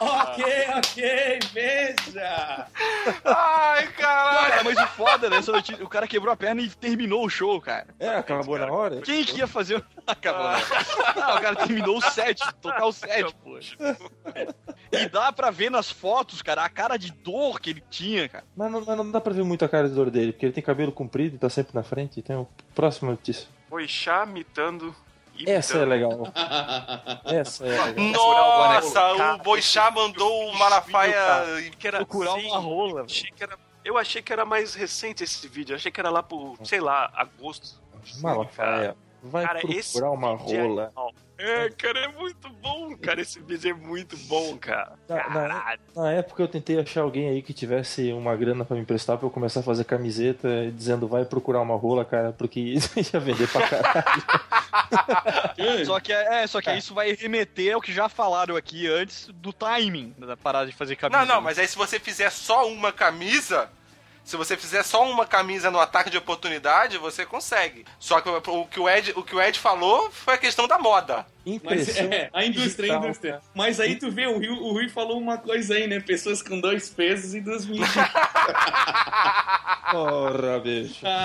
[0.00, 0.44] ok,
[0.76, 2.66] ok, veja.
[3.24, 4.64] Ai, Cara, caralho.
[4.64, 7.86] mas o foda dessa notícia, o cara quebrou a perna e terminou o show, cara.
[7.98, 9.00] É, acabou na hora?
[9.02, 9.84] Quem que ia fazer.
[10.06, 10.44] Acabou.
[11.16, 13.58] Não, o cara terminou o set, tocar o set, pô.
[14.92, 18.44] E dá pra ver nas fotos, cara, a cara de dor que ele tinha, cara.
[18.56, 20.52] Mas não, mas não dá pra ver muito a cara de dor dele, porque ele
[20.52, 22.20] tem cabelo comprido e tá sempre na frente.
[22.20, 23.48] Então, próxima notícia.
[23.68, 24.94] Boixá mitando.
[25.46, 25.88] Essa é imitando.
[25.90, 26.32] legal.
[27.26, 28.04] Essa é legal.
[28.12, 31.12] Nossa, o Cara, Boixá mandou o Malafaia.
[31.12, 35.22] cara, que era Procurar uma rola, achei que era- Eu achei que era mais recente
[35.22, 35.76] esse vídeo.
[35.76, 37.80] Achei que era lá por, sei lá, agosto.
[38.20, 38.96] Malafaia.
[39.22, 40.92] Vai Cara, esse procurar uma é rola.
[41.38, 43.20] É, cara, é muito bom, cara.
[43.20, 44.92] Esse vídeo é muito bom, cara.
[45.08, 48.82] Na, na- na época eu tentei achar alguém aí que tivesse uma grana pra me
[48.82, 52.60] emprestar pra eu começar a fazer camiseta dizendo vai procurar uma rola, cara, porque
[53.12, 54.22] ia vender pra caralho.
[55.84, 59.52] Só que, é, só que isso vai remeter ao que já falaram aqui antes do
[59.52, 61.18] timing da parada de fazer camisa.
[61.20, 63.68] Não, não, mas aí se você fizer só uma camisa,
[64.26, 67.84] Se você fizer só uma camisa no ataque de oportunidade, você consegue.
[67.96, 70.80] Só que o que o Ed, o que o Ed falou foi a questão da
[70.80, 71.24] moda.
[71.62, 73.32] Mas é, a indústria, a digital, indústria.
[73.34, 73.44] cara.
[73.54, 76.00] Mas aí tu vê, o Rui, o Rui falou uma coisa aí, né?
[76.00, 77.88] Pessoas com dois pesos e duas medidas.
[79.92, 81.06] Porra, bicho.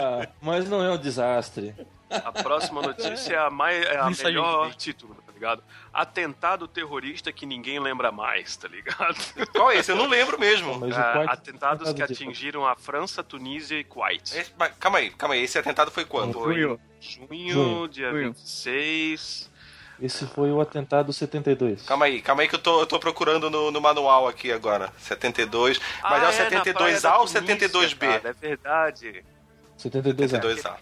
[0.00, 1.74] Ah, mas não é um desastre.
[2.08, 5.62] A próxima notícia é a, mais, é a melhor título, ligado?
[5.92, 9.16] Atentado terrorista que ninguém lembra mais, tá ligado?
[9.52, 9.90] Qual é esse?
[9.92, 10.78] Eu não lembro mesmo.
[10.78, 14.36] Mas Ah, atentados que atingiram a França, Tunísia e Kuwait.
[14.36, 15.42] Esse- mas calma aí, calma aí.
[15.42, 16.32] Esse atentado foi quando?
[16.34, 17.88] Foi junho, Junho.
[17.88, 18.32] dia Junho.
[18.32, 19.48] 26.
[20.00, 21.82] Esse foi o atentado 72.
[21.82, 24.92] Calma aí, calma aí que eu tô, eu tô procurando no, no manual aqui agora.
[24.98, 25.78] 72.
[25.78, 27.98] Mas Ah, é o na praia 72A da ou Tunísia, 72B?
[28.06, 29.24] cara, é verdade.
[29.76, 30.46] 72 anos.
[30.62, 30.76] 72A.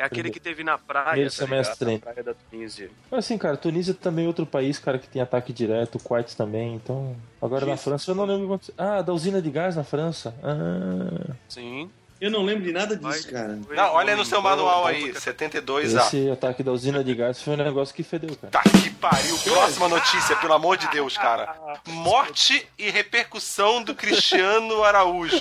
[0.00, 1.92] É aquele que teve na praia, Primeiro tá semestre.
[1.92, 2.90] Na praia da Tunísia.
[3.10, 6.74] Mas assim, cara, Tunísia também é outro país, cara, que tem ataque direto, Kuwait também,
[6.74, 7.14] então...
[7.42, 8.72] Agora na França, eu não lembro quanto...
[8.78, 10.34] Ah, da usina de gás na França.
[10.42, 11.90] Ah, Sim.
[12.20, 13.12] Eu não lembro de nada Vai.
[13.14, 13.58] disso, cara.
[13.66, 15.96] Foi Não, olha no seu manual aí, porque- 72A.
[16.06, 18.50] esse ataque da usina de gás foi um negócio que fedeu, cara.
[18.50, 19.38] Tá que pariu.
[19.38, 21.56] Próxima notícia, pelo amor de Deus, cara.
[21.88, 25.40] Morte e repercussão do Cristiano Araújo.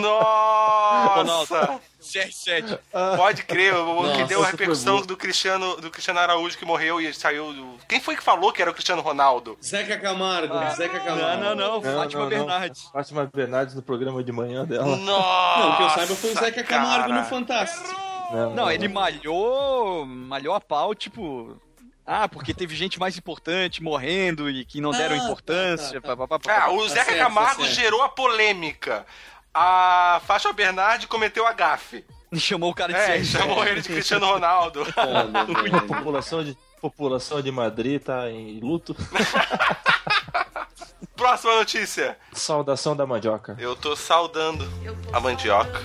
[0.00, 0.89] Nossa!
[2.00, 2.78] CR7.
[3.16, 7.00] Pode crer, o que Nossa, deu a repercussão do Cristiano, do Cristiano Araújo que morreu
[7.00, 7.52] e saiu.
[7.52, 9.58] do- Quem foi que falou que era o Cristiano Ronaldo?
[9.62, 11.42] Zeca Camargo, Zeca Não, Camargo.
[11.44, 11.80] não, não.
[11.80, 12.38] Não, Fátima não, não.
[12.46, 12.82] Bernardes.
[12.92, 14.96] Fátima Bernardes no programa de manhã dela.
[14.96, 15.58] Nossa!
[15.60, 17.20] Não, o que eu saiba foi o Zeca Camargo cara.
[17.22, 18.10] no Fantástico.
[18.54, 21.56] Não, ele malhou, malhou a pau, tipo...
[22.06, 26.00] Ah, porque teve gente mais importante morrendo e que não deram Ah, tá, importância.
[26.00, 26.16] tá, tá.
[26.16, 27.74] pá, pá, pá, pá, Ah, o Zeca certo, tá Camargo certo.
[27.74, 29.06] gerou a polêmica.
[29.52, 32.04] A Fátima Bernardi cometeu a gafe.
[32.36, 33.24] Chamou o cara de É, CR7.
[33.24, 34.84] chamou ele de Cristiano Ronaldo.
[34.94, 38.94] Foda, A população de, população de Madrid tá em luto.
[41.16, 42.16] Próxima notícia.
[42.32, 43.56] Saudação da mandioca.
[43.58, 44.66] Eu tô saudando
[45.12, 45.80] a mandioca.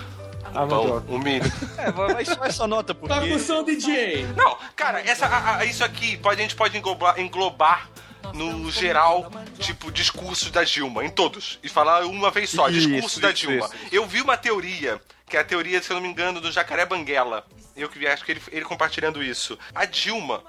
[0.46, 1.12] A Pão, mandioca.
[1.12, 1.52] o milho.
[1.78, 3.14] É, vai vai só essa nota, porque...
[3.14, 4.26] Tá com som, DJ.
[4.38, 7.90] Não, cara, essa, a- a- isso aqui pode, a gente pode englobar, englobar
[8.34, 11.60] no geral, tipo, discursos da Dilma, em todos.
[11.64, 13.66] E falar uma vez só, Isso, discurso da isso, Dilma.
[13.66, 16.52] isso, Eu vi uma teoria, que é a teoria, se eu não me engano, do
[16.52, 17.46] Jacaré Banguela.
[17.76, 19.58] Eu que vi, acho que ele, ele compartilhando isso.
[19.74, 20.44] A Dilma,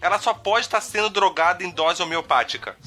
[0.00, 2.76] ela só pode estar sendo drogada em dose homeopática.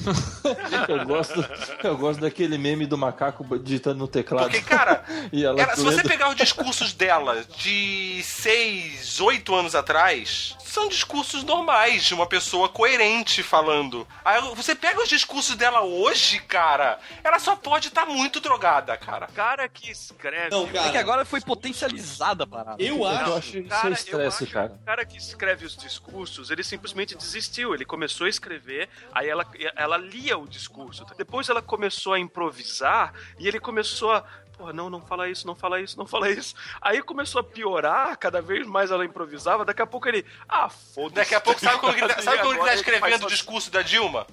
[0.88, 1.46] Eu gosto,
[1.84, 4.46] eu gosto daquele meme do macaco digitando no teclado.
[4.50, 9.76] Porque, cara, E ela ela- se você pegar os discursos dela de 6, 8 anos
[9.76, 14.08] atrás, são discursos normais de uma pessoa coerente falando.
[14.24, 19.28] Aí você pega os discursos dela hoje, cara, ela só pode estar muito drogada, cara.
[19.30, 20.50] O cara que escreve.
[20.52, 20.88] Não, cara.
[20.88, 22.82] É que agora foi potencializada a parada.
[22.82, 23.34] Eu Eu acho.
[23.34, 24.70] acho isso Cara, é eu estresse, acho cara.
[24.70, 27.74] que O cara que escreve os discursos, ele simplesmente desistiu.
[27.74, 29.46] Ele começou a escrever, aí ela,
[29.76, 31.06] ela lia o discurso.
[31.18, 34.24] Depois ela começou a improvisar e ele começou a.
[34.58, 36.54] Porra, não, não fala isso, não fala isso, não fala isso.
[36.82, 39.64] Aí começou a piorar, cada vez mais ela improvisava.
[39.64, 40.26] Daqui a pouco ele.
[40.48, 41.16] Ah, foda-se.
[41.16, 43.82] Daqui a pouco, sabe como ele tá, sabe como ele tá escrevendo o discurso da
[43.82, 44.28] Dilma?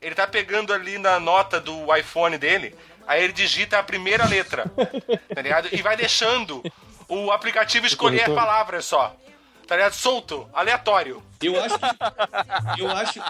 [0.00, 2.74] Ele tá pegando ali na nota do iPhone dele,
[3.06, 4.64] aí ele digita a primeira letra,
[5.34, 5.68] tá ligado?
[5.72, 6.62] E vai deixando
[7.08, 8.34] o aplicativo escolher corretor.
[8.34, 9.14] palavras só.
[9.66, 9.92] Tá ligado?
[9.94, 11.22] Solto, aleatório.
[11.42, 12.80] Eu acho que.
[12.80, 13.20] Eu acho.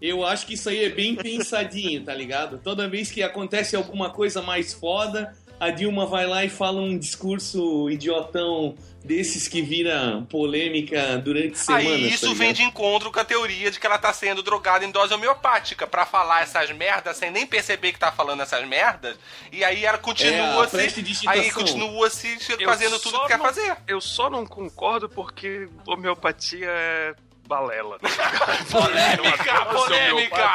[0.00, 2.58] Eu acho que isso aí é bem pensadinho, tá ligado?
[2.58, 5.34] Toda vez que acontece alguma coisa mais foda,
[5.64, 11.86] a Dilma vai lá e fala um discurso idiotão desses que vira polêmica durante semanas.
[11.86, 12.38] Aí tá isso ligado?
[12.38, 15.86] vem de encontro com a teoria de que ela tá sendo drogada em dose homeopática
[15.86, 19.16] pra falar essas merdas sem nem perceber que tá falando essas merdas.
[19.50, 21.28] E aí ela É, continua a se.
[21.28, 23.76] Aí continua se Eu fazendo tudo só que quer não- fazer.
[23.88, 27.14] Eu só não concordo porque homeopatia é
[27.52, 27.98] balela.
[28.72, 30.52] Polêmica, polêmica!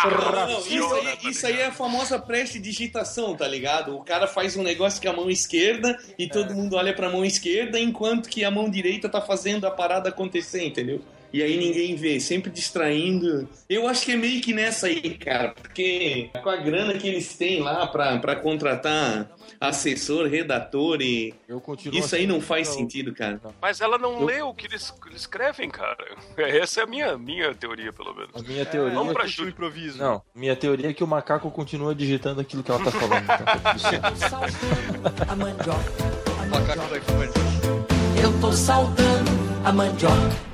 [0.47, 3.95] Não, isso, aí, isso aí é a famosa prestidigitação, tá ligado?
[3.95, 7.23] O cara faz um negócio com a mão esquerda e todo mundo olha pra mão
[7.23, 11.01] esquerda, enquanto que a mão direita tá fazendo a parada acontecer, entendeu?
[11.33, 13.47] E aí ninguém vê, sempre distraindo.
[13.69, 17.35] Eu acho que é meio que nessa aí, cara, porque com a grana que eles
[17.35, 21.33] têm lá pra, pra contratar assessor, redator e.
[21.47, 23.41] Eu continuo Isso aí não faz sentido, cara.
[23.61, 25.97] Mas ela não Eu- lê o que eles eles escrevem, cara.
[26.37, 28.31] Essa é a minha, minha teoria, pelo menos.
[28.35, 29.31] A minha teoria Vamos é pra que...
[29.31, 29.47] Ju.
[29.49, 29.97] improviso.
[29.97, 33.23] Não, minha teoria é que o macaco continua digitando aquilo que ela tá falando.
[35.59, 35.77] Então.
[36.49, 37.29] Macaco do iPhone.
[38.21, 39.29] Eu tô saudando
[39.65, 40.47] a mandioca.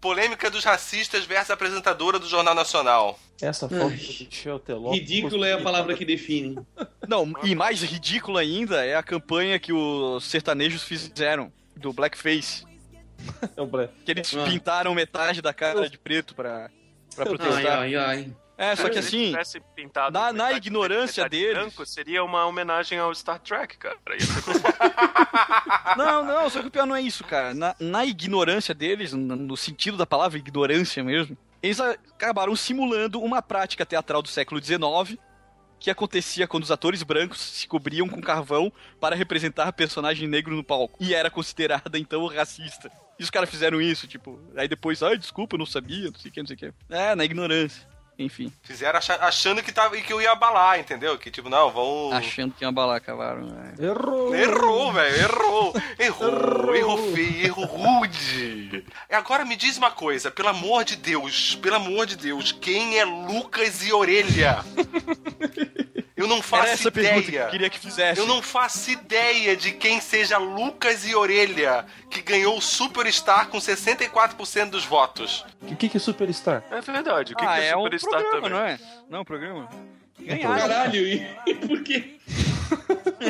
[0.00, 3.18] Polêmica dos racistas versus apresentadora do Jornal Nacional.
[3.40, 4.92] Essa foto Michel Teló.
[4.92, 6.58] Ridículo é a palavra que define.
[7.06, 12.64] Não, e mais ridículo ainda é a campanha que os sertanejos fizeram do Blackface.
[13.56, 13.66] É o.
[14.04, 14.44] Que eles Ah.
[14.44, 16.70] pintaram metade da cara de preto pra,
[17.16, 17.80] pra protestar.
[17.80, 18.32] Ai, ai, ai.
[18.60, 19.32] É, só que assim,
[19.76, 23.96] pintado na- na metade ignorância metade deles- branco, seria uma homenagem ao Star Trek, cara.
[25.96, 27.54] Não, não, só que o pior não é isso, cara.
[27.54, 33.40] Na, na ignorância deles, no, no sentido da palavra ignorância mesmo, eles acabaram simulando uma
[33.42, 35.18] prática teatral do século XIX
[35.80, 40.64] que acontecia quando os atores brancos se cobriam com carvão para representar personagem negro no
[40.64, 40.96] palco.
[41.00, 42.90] E era considerada, então, racista.
[43.18, 46.30] E os caras fizeram isso, tipo, aí depois, ai, desculpa, eu não sabia, não sei
[46.30, 46.72] o que, não sei o que.
[46.90, 47.86] É, na ignorância.
[48.18, 51.16] Enfim, Fizeram acha- achando que, tava, que eu ia abalar, entendeu?
[51.16, 52.12] Que tipo, não, vamos.
[52.14, 53.42] achando que ia abalar, cavaram.
[53.46, 53.74] né?
[53.78, 54.34] Errou!
[54.34, 55.74] Errou, velho, errou.
[55.98, 58.84] Errou, errou feio, errou rude.
[59.08, 62.98] E agora me diz uma coisa, pelo amor de Deus, pelo amor de Deus, quem
[62.98, 64.64] é Lucas e Orelha?
[66.18, 67.44] Eu não Era faço essa pergunta que ideia.
[67.44, 68.20] eu queria que fizesse.
[68.20, 73.58] Eu não faço ideia de quem seja Lucas e Orelha, que ganhou o Superstar com
[73.58, 75.46] 64% dos votos.
[75.62, 76.64] O que, que é Superstar?
[76.72, 77.34] É verdade.
[77.34, 78.50] O que, ah, que é, é um Superstar programa, também?
[78.50, 78.78] não é?
[79.08, 79.68] Não é um programa?
[80.18, 80.58] Ganharam.
[80.58, 82.16] Caralho, e por quê?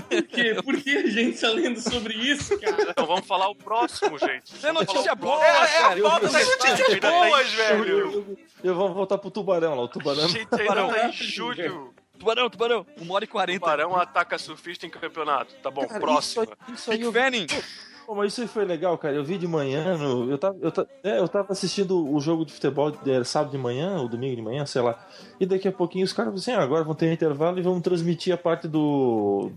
[0.08, 0.54] Por quê?
[0.64, 2.90] Por que a gente tá lendo sobre isso, cara?
[2.90, 4.54] Então vamos falar o próximo, gente.
[4.66, 6.00] É notícia boa, É, é a cara.
[6.00, 8.38] falta das notícias boas, velho.
[8.64, 10.28] Eu vou voltar pro tubarão lá, o tubarão.
[10.28, 11.94] Gente, ainda tá em julho.
[12.18, 12.86] Tubarão, tubarão.
[13.00, 13.60] 1 hora e 40.
[13.60, 15.54] Tubarão ataca surfista em campeonato.
[15.62, 16.44] Tá bom, Cara, próximo.
[16.44, 17.12] Isso aí, isso
[17.54, 17.62] aí.
[18.06, 19.14] Pô, mas isso aí foi legal, cara.
[19.14, 22.42] Eu vi de manhã, no- eu, tava, eu, ta- é, eu tava assistindo o jogo
[22.46, 24.98] de futebol é, sábado de manhã, ou domingo de manhã, sei lá.
[25.38, 27.82] E daqui a pouquinho os caras falaram assim: ah, agora vão ter intervalo e vamos
[27.82, 29.50] transmitir a parte do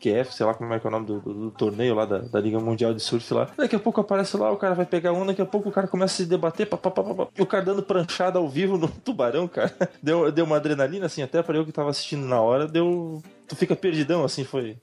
[0.00, 2.18] WQF, sei lá como é que é o nome do, do- do torneio lá da,
[2.18, 3.48] da Liga Mundial de Surf lá.
[3.56, 5.88] Daqui a pouco aparece lá, o cara vai pegar onda, daqui a pouco o cara
[5.88, 8.88] começa a se debater, pá, pá, pá, pá, o cara dando pranchada ao vivo no
[9.04, 9.72] tubarão, cara.
[10.02, 13.22] Deu, deu uma adrenalina, assim, até pra eu que tava assistindo na hora, deu.
[13.48, 14.76] Tu fica perdidão, assim, foi.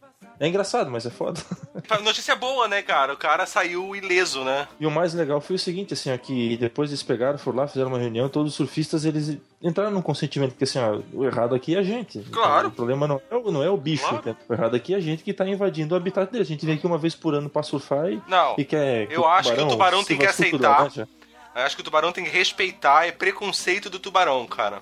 [0.43, 1.39] É engraçado, mas é foda.
[2.03, 3.13] Notícia boa, né, cara?
[3.13, 4.67] O cara saiu ileso, né?
[4.77, 7.67] E o mais legal foi o seguinte, assim, ó, que depois eles pegaram, foram lá,
[7.67, 11.55] fizeram uma reunião, todos os surfistas, eles entraram num consentimento, porque assim, ó, o errado
[11.55, 12.19] aqui é a gente.
[12.29, 12.67] Claro.
[12.67, 14.35] O problema não é o, não é o bicho, Claro.
[14.49, 16.43] o errado aqui é a gente que tá invadindo o habitat dele.
[16.43, 19.09] A gente vem aqui uma vez por ano pra surfar e, Não, e quer...
[19.09, 20.81] eu acho que o tubarão tem que aceitar.
[20.83, 21.07] mancha.
[21.55, 24.81] eu acho que o tubarão tem que respeitar, é preconceito do tubarão, cara.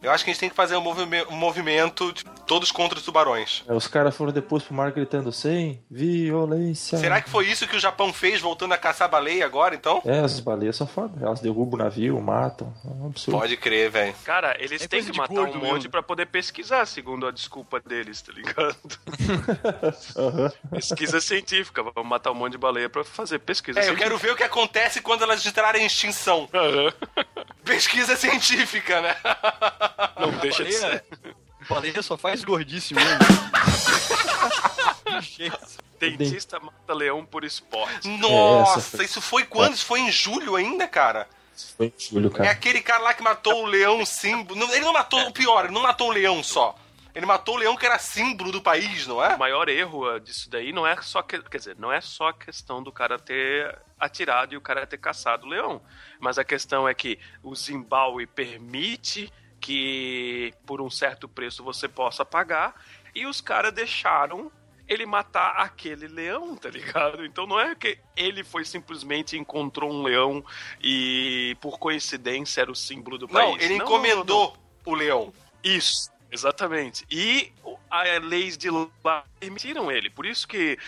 [0.00, 2.96] Eu acho que a gente tem que fazer um, movime- um movimento, tipo, todos contra
[2.96, 3.64] os tubarões.
[3.68, 6.96] Aí Os caras foram depois pro mar gritando sem violência.
[6.98, 10.00] Será que foi isso que o Japão fez voltando a caçar baleia agora, então?
[10.04, 11.12] É, as baleias são foda.
[11.20, 12.72] Elas derrubam o navio, matam.
[12.84, 13.40] É um absurdo.
[13.40, 14.14] Pode crer, velho.
[14.24, 15.90] Cara, eles É têm que de matar um monte mesmo.
[15.90, 18.76] pra poder pesquisar, segundo a desculpa deles, tá ligado?
[20.16, 20.52] Aham.
[20.70, 21.82] Pesquisa científica.
[21.82, 24.08] Vamos matar um monte de baleia pra fazer pesquisa É, eu científica.
[24.10, 26.48] quero ver o que acontece quando elas entrarem em extinção.
[26.54, 26.92] Aham.
[27.64, 29.16] Pesquisa científica, né?
[30.18, 31.04] Não deixa de ser.
[31.68, 33.18] Baleia só faz gordice mesmo.
[35.98, 38.06] Dentista mata leão por esporte.
[38.08, 39.74] Nossa, essa foi- isso foi quando?
[39.74, 41.28] Isso foi em julho ainda, cara?
[41.76, 42.50] Foi em julho, É cara.
[42.52, 44.62] aquele cara lá que matou o leão símbolo.
[44.72, 46.76] Ele não matou o pior, ele não matou o leão só.
[47.14, 49.36] Ele matou o leão que era símbolo do país, não O é?
[49.36, 52.32] maior erro ah, disso daí não é só que, quer dizer, não é só a
[52.32, 55.82] questão do cara ter atirado e o cara ter caçado o leão,
[56.20, 62.24] mas a questão é que o Zimbábue permite que por um certo preço você possa
[62.24, 62.74] pagar
[63.14, 64.50] e os caras deixaram
[64.86, 67.24] ele matar aquele leão, tá ligado?
[67.24, 70.42] Então não é que ele foi simplesmente encontrou um leão
[70.82, 73.50] e por coincidência era o símbolo do país.
[73.50, 74.56] Não, ele Não, encomendou
[74.86, 75.32] o leão.
[75.62, 77.04] isso, exatamente.
[77.10, 77.52] E
[77.90, 80.08] as leis de lá permitiram ele.
[80.08, 80.78] Por isso que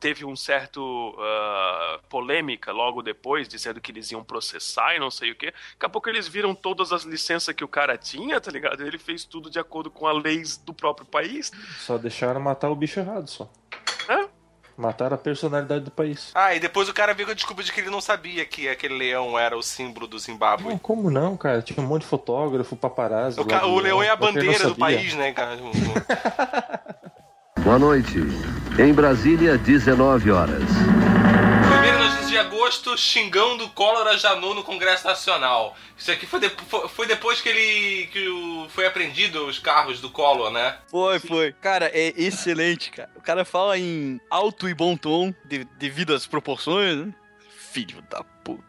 [0.00, 5.30] teve um certo ah, polêmica logo depois, dizendo que eles iam processar e não sei
[5.32, 5.46] o quê.
[5.72, 8.86] Daqui a pouco eles viram todas as licenças que o cara tinha, tá ligado?
[8.86, 11.50] Ele fez tudo de acordo com as leis do próprio país.
[11.78, 13.50] Só deixaram matar o bicho errado, só.
[14.08, 14.28] Hã?
[14.76, 16.30] Mataram a personalidade do país.
[16.32, 18.68] Ah, e depois o cara veio com a desculpa de que ele não sabia que
[18.68, 20.68] aquele leão era o símbolo do Zimbábue.
[20.68, 21.60] Não, como não, cara?
[21.60, 23.40] Tinha um monte de fotógrafo, paparazzi.
[23.40, 25.58] O, ca- o leão é a bandeira do país, né, cara?
[27.68, 28.16] Boa noite.
[28.78, 30.62] Em Brasília, 19 horas.
[31.70, 35.76] Primeira notícia de agosto, xingando o Collor a Janot no Congresso Nacional.
[35.94, 40.00] Isso aqui foi, de- foi- foi depois que ele que o, foi apreendido os carros
[40.00, 40.78] do Collor, né?
[40.90, 41.52] Foi, foi.
[41.60, 43.10] Cara, é excelente, cara.
[43.14, 47.12] O cara fala em alto e bom tom, de- devido às proporções, né?
[47.70, 48.24] Filho da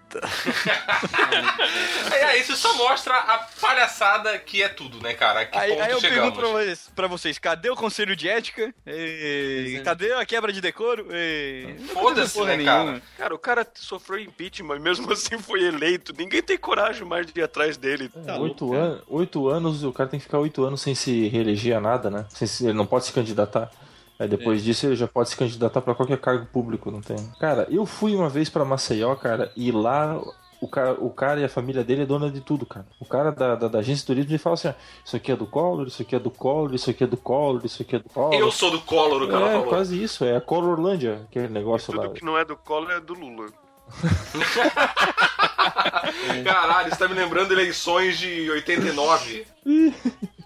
[0.09, 0.21] puta.
[2.11, 5.45] É, isso só mostra a palhaçada que é tudo, né, cara?
[5.45, 6.33] Que Aí, ponto aí eu chegamos.
[6.33, 8.73] pergunto pra vocês, pra vocês, cadê o conselho de ética?
[8.85, 11.07] E, cadê a quebra de decoro?
[11.11, 12.83] E, Foda-se, porra né, cara?
[12.83, 13.01] nenhuma.
[13.17, 16.13] Cara, o cara sofreu impeachment e mesmo assim foi eleito.
[16.17, 18.09] Ninguém tem coragem mais de ir atrás dele.
[18.25, 21.27] Tá oito, louco, an oito anos, o cara tem que ficar oito anos sem se
[21.29, 22.25] reeleger a nada, né?
[22.29, 23.71] Sem se- ele não pode se candidatar.
[24.19, 27.15] Aí depois disso ele já pode se candidatar pra qualquer cargo público, não tem?
[27.39, 30.21] Cara, eu fui uma vez pra Maceió, cara, e lá
[30.61, 32.85] o cara, o cara e a família dele é dona de tudo, cara.
[32.99, 34.73] O cara da, da, da agência de turismo ele fala assim: ó,
[35.05, 37.61] isso aqui é do Collor, isso aqui é do Collor, isso aqui é do Collor,
[37.63, 38.33] isso aqui é do Collor.
[38.33, 39.67] Eu sou do Collor, o cara é, falou.
[39.67, 42.03] quase isso, é a Collorlândia, aquele negócio lá.
[42.03, 43.47] Tudo que não é do Collor é do Lula.
[46.43, 49.47] Caralho, você tá me lembrando eleições de 89.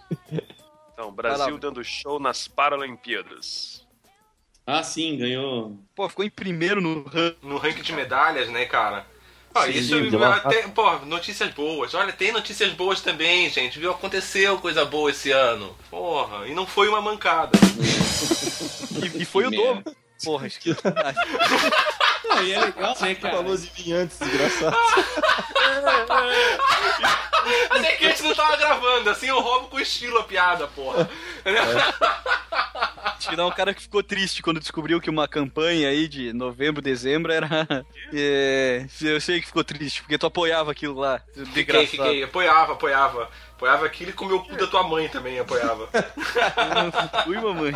[0.93, 3.85] Então, Brasil dando show nas Paralimpíadas.
[4.65, 5.77] Ah, sim, ganhou.
[5.95, 7.37] Pô, ficou em primeiro no ranking.
[7.41, 9.05] No ranking de medalhas, né, cara?
[9.55, 11.93] Ah, Sim, isso até, pô, notícias boas.
[11.93, 13.77] Olha, tem notícias boas também, gente.
[13.77, 13.91] Viu?
[13.91, 15.75] Aconteceu coisa boa esse ano.
[15.91, 17.51] Porra, e não foi uma mancada.
[19.15, 19.95] E, e foi o Que dobro.
[20.23, 20.71] Porra, acho que...
[22.35, 23.35] Não, e é legal, né, cara?
[23.35, 24.77] Falou de mim antes, desgraçado.
[27.69, 31.09] Até que a gente não tava gravando, assim eu roubo com estilo a piada, porra.
[33.05, 36.33] Acho que não, um cara que ficou triste quando descobriu que uma campanha aí de
[36.33, 37.47] novembro, dezembro era.
[38.15, 41.19] É, eu sei que ficou triste, porque tu apoiava aquilo lá.
[41.51, 42.21] Fiquei, fiquei.
[42.23, 43.27] Apoiava, apoiava.
[43.55, 45.89] Apoiava aquilo e comeu o cu da tua mãe também, apoiava.
[47.25, 47.73] Ui, mamãe.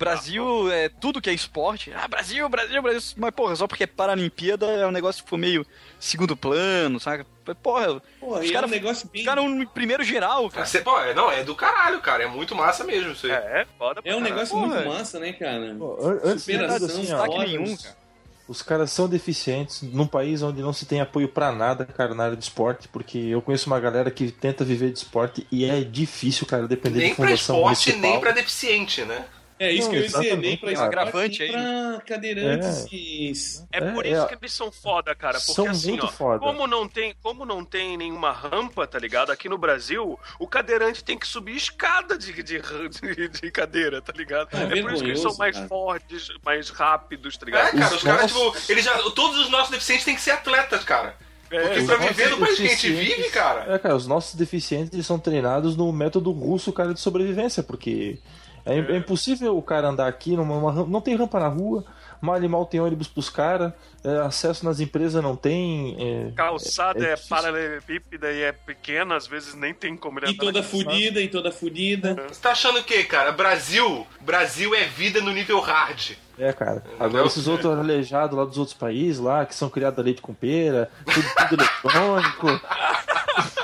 [0.00, 1.92] Brasil é tudo que é esporte.
[1.94, 3.14] Ah, Brasil, Brasil, Brasil.
[3.16, 5.64] Mas, porra, só porque é Paralimpíada é um negócio que ficou meio
[5.98, 7.24] segundo plano, saca?
[7.62, 9.22] Porra, Pô, os e é um caras negócio bem.
[9.22, 10.64] ficaram no primeiro geral, cara.
[10.66, 12.22] Você, pô, é, não, é do caralho, cara.
[12.24, 13.32] É muito massa mesmo isso aí.
[13.32, 14.34] É, foda pra É um caralho.
[14.34, 14.66] negócio Porra.
[14.74, 15.74] muito massa, né, cara?
[15.78, 17.50] Pô, an- antes de Superação, assim, ó, destaque horas.
[17.50, 18.00] nenhum, cara.
[18.48, 22.24] Os caras são deficientes num país onde não se tem apoio pra nada, cara, na
[22.24, 25.82] área de esporte, porque eu conheço uma galera que tenta viver de esporte e é
[25.82, 28.10] difícil, cara, depender Nem de pra fundação esporte, municipal.
[28.10, 29.24] nem pra deficiente, né?
[29.62, 30.86] É isso Não, que eu ia dizer, nem exatamente, pra cara.
[30.86, 33.32] Agravante aí, pra cadeirantes e...
[33.70, 34.26] É por É, isso é.
[34.28, 35.38] que eles são foda, cara.
[35.38, 36.38] Porque São assim, muito ó, foda.
[36.38, 39.30] como não tem, como não tem nenhuma rampa, tá ligado?
[39.30, 44.14] Aqui no Brasil, o cadeirante tem que subir escada de, de, de, de cadeira, tá
[44.16, 44.48] ligado?
[44.56, 45.68] É É, por isso que eles são mais cara.
[45.68, 47.78] fortes, mais rápidos, tá É, ligado?
[47.78, 50.82] cara, os caras, nossos- tipo, eles já, todos os nossos deficientes têm que ser atletas,
[50.84, 51.14] cara.
[51.50, 53.74] É, Porque Os pra viver no país que a gente vive, cara.
[53.74, 58.18] É, cara, os nossos deficientes eles são treinados no método russo, cara, de sobrevivência, porque
[58.64, 61.84] é, é impossível o cara andar aqui, numa, não tem rampa na rua,
[62.20, 63.72] mal e mal tem ônibus pros caras,
[64.04, 65.96] é, acesso nas empresas não tem.
[65.98, 67.36] é, Calçada é é, difícil.
[67.36, 71.50] paralelepípeda e é pequena, às vezes nem tem como ele E toda fudida, e toda
[71.50, 72.14] fudida.
[72.28, 73.32] Você tá achando o quê, cara?
[73.32, 76.12] Brasil, Brasil é vida no nível hard.
[76.38, 76.82] É, cara.
[76.98, 80.32] Agora esses outros aleijados lá dos outros países lá, que são criados a leite com
[80.32, 82.46] pera, tudo, tudo eletrônico.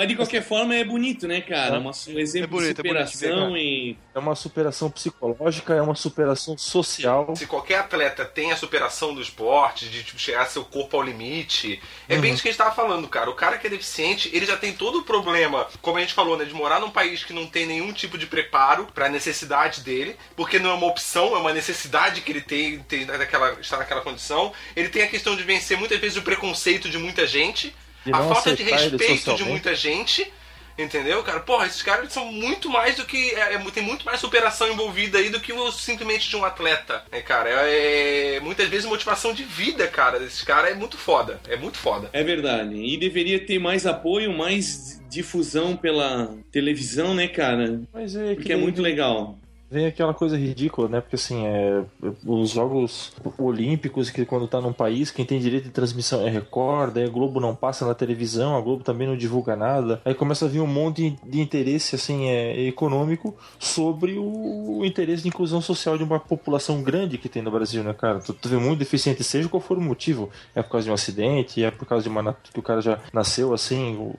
[0.00, 1.78] Mas de qualquer forma é bonito, né, cara?
[1.78, 3.98] Uma, um exemplo bonito, de é bonito de superação e.
[4.14, 7.36] É uma superação psicológica, é uma superação social.
[7.36, 11.82] Se qualquer atleta tem a superação do esporte, de tipo, chegar seu corpo ao limite,
[12.08, 13.28] é bem isso que a gente tava falando, cara.
[13.28, 16.34] O cara que é deficiente, ele já tem todo o problema, como a gente falou,
[16.38, 20.16] né, de morar num país que não tem nenhum tipo de preparo pra necessidade dele,
[20.34, 24.00] porque não é uma opção, é uma necessidade que ele tem, tem naquela, estar naquela
[24.00, 24.50] condição.
[24.74, 27.74] Ele tem a questão de vencer muitas vezes o preconceito de muita gente,
[28.04, 30.30] De a falta de respeito de muita gente.
[30.78, 31.40] Entendeu, cara?
[31.40, 33.34] Porra, esses caras são muito mais do que.
[33.34, 37.04] É, é, tem muito mais superação envolvida aí do que o simplesmente de um atleta,
[37.12, 37.50] né, cara?
[37.50, 41.38] É, é- muitas vezes motivação de vida, cara, desses caras é muito foda.
[41.48, 42.08] É muito foda.
[42.12, 42.74] É verdade.
[42.74, 47.80] E deveria ter mais apoio, mais difusão pela televisão, né, cara?
[47.92, 49.38] Mas é Porque que é muito legal.
[49.70, 51.00] Vem aquela coisa ridícula, né?
[51.00, 51.84] Porque assim, é,
[52.26, 56.96] os Jogos Olímpicos, que quando tá num país, quem tem direito de transmissão é Record,
[56.96, 60.00] aí a Globo não passa na televisão, a Globo também não divulga nada.
[60.04, 65.28] Aí começa a vir um monte de interesse assim, é, econômico sobre o, interesse de
[65.28, 68.18] inclusão social de uma população grande que tem no Brasil, né, cara?
[68.18, 70.30] Tu, tu vê muito deficiente, seja qual for o motivo.
[70.52, 72.98] É por causa de um acidente, é por causa de uma que o cara já
[73.12, 74.12] nasceu assim,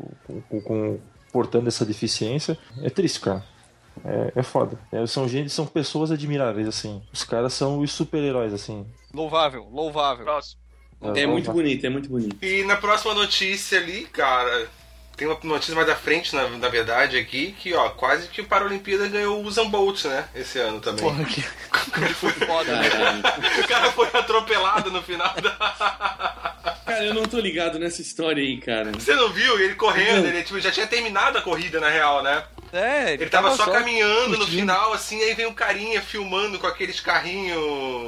[0.50, 0.98] com- com-
[1.34, 2.58] portando essa deficiência.
[2.82, 3.44] É triste, cara.
[4.04, 4.80] É, é foda.
[4.92, 7.02] É, são gente, são pessoas admiráveis, assim.
[7.12, 8.86] Os caras são os super-heróis, assim.
[9.14, 10.26] Louvável, louvável.
[10.26, 10.62] Próximo.
[11.16, 12.44] É muito bonito, é muito bonito.
[12.46, 14.70] E na próxima notícia ali, cara,
[15.18, 18.46] tem uma notícia mais à frente, na, na verdade, aqui, que ó, quase que o
[18.46, 20.26] Paralimpíada ganhou o Usain Bolt, né?
[20.34, 21.04] Esse ano também.
[21.04, 21.44] Porra, que...
[22.02, 22.90] Ele foi foda, né?
[23.64, 25.52] O cara foi atropelado no final da.
[26.86, 28.92] Cara, eu não tô ligado nessa história aí, cara.
[28.92, 29.60] Você não viu?
[29.60, 32.44] Ele correndo, ele tipo, já tinha terminado a corrida, na real, né?
[32.74, 37.02] É, Ele tava, só, caminhando no final, assim, aí vem um carinha filmando com aqueles
[37.02, 37.58] carrinhos.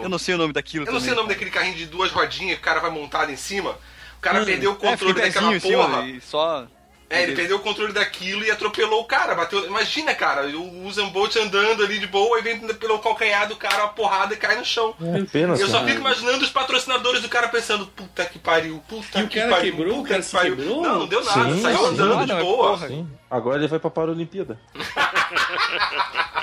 [0.01, 1.23] Eu não sei o nome daquilo Eu não sei o também.
[1.23, 3.71] nome daquele carrinho de duas rodinhas que o cara vai montado em cima.
[4.17, 5.59] O cara Hum, perdeu o É, controle em daquela porra.
[5.59, 6.65] cima e só...
[7.13, 9.35] É, ele perdeu o controle daquilo e atropelou o cara.
[9.35, 9.65] Bateu.
[9.65, 13.83] Imagina, cara, o Usain Bolt andando ali de boa e vem pelo calcanhar do cara
[13.83, 14.95] uma porrada e cai no chão.
[15.01, 15.87] É apenas, Eu só cara.
[15.89, 19.51] fico imaginando os patrocinadores do cara pensando, puta que pariu, puta E o que cara
[19.51, 19.71] pariu.
[19.75, 19.93] quebrou?
[19.93, 20.55] O puta cara que se pariu.
[20.57, 20.81] quebrou?
[20.81, 21.85] Não, não deu nada, Sim, saiu sim.
[21.85, 22.77] andando Ah, de não, é boa.
[22.87, 23.07] Sim.
[23.29, 24.59] Agora ele vai pra Paralimpíada.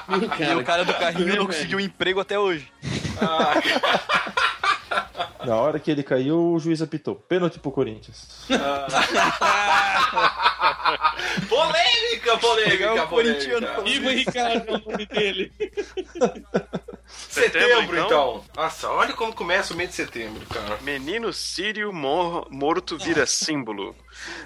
[0.08, 2.70] E o cara do carrinho não conseguiu um emprego até hoje.
[5.44, 7.14] Na hora que ele caiu, o juiz apitou.
[7.14, 8.46] Pênalti pro Corinthians.
[11.48, 13.82] Polêmica, polêmica, Pegar o polêmica.
[13.86, 15.52] Ivan Ricardo é o nome dele.
[17.06, 18.42] Setembro, Setembro, então.
[18.44, 18.44] então?
[18.56, 20.78] Nossa, olha como começa o mês de setembro, cara.
[20.82, 23.94] Menino sírio mor- morto vira símbolo.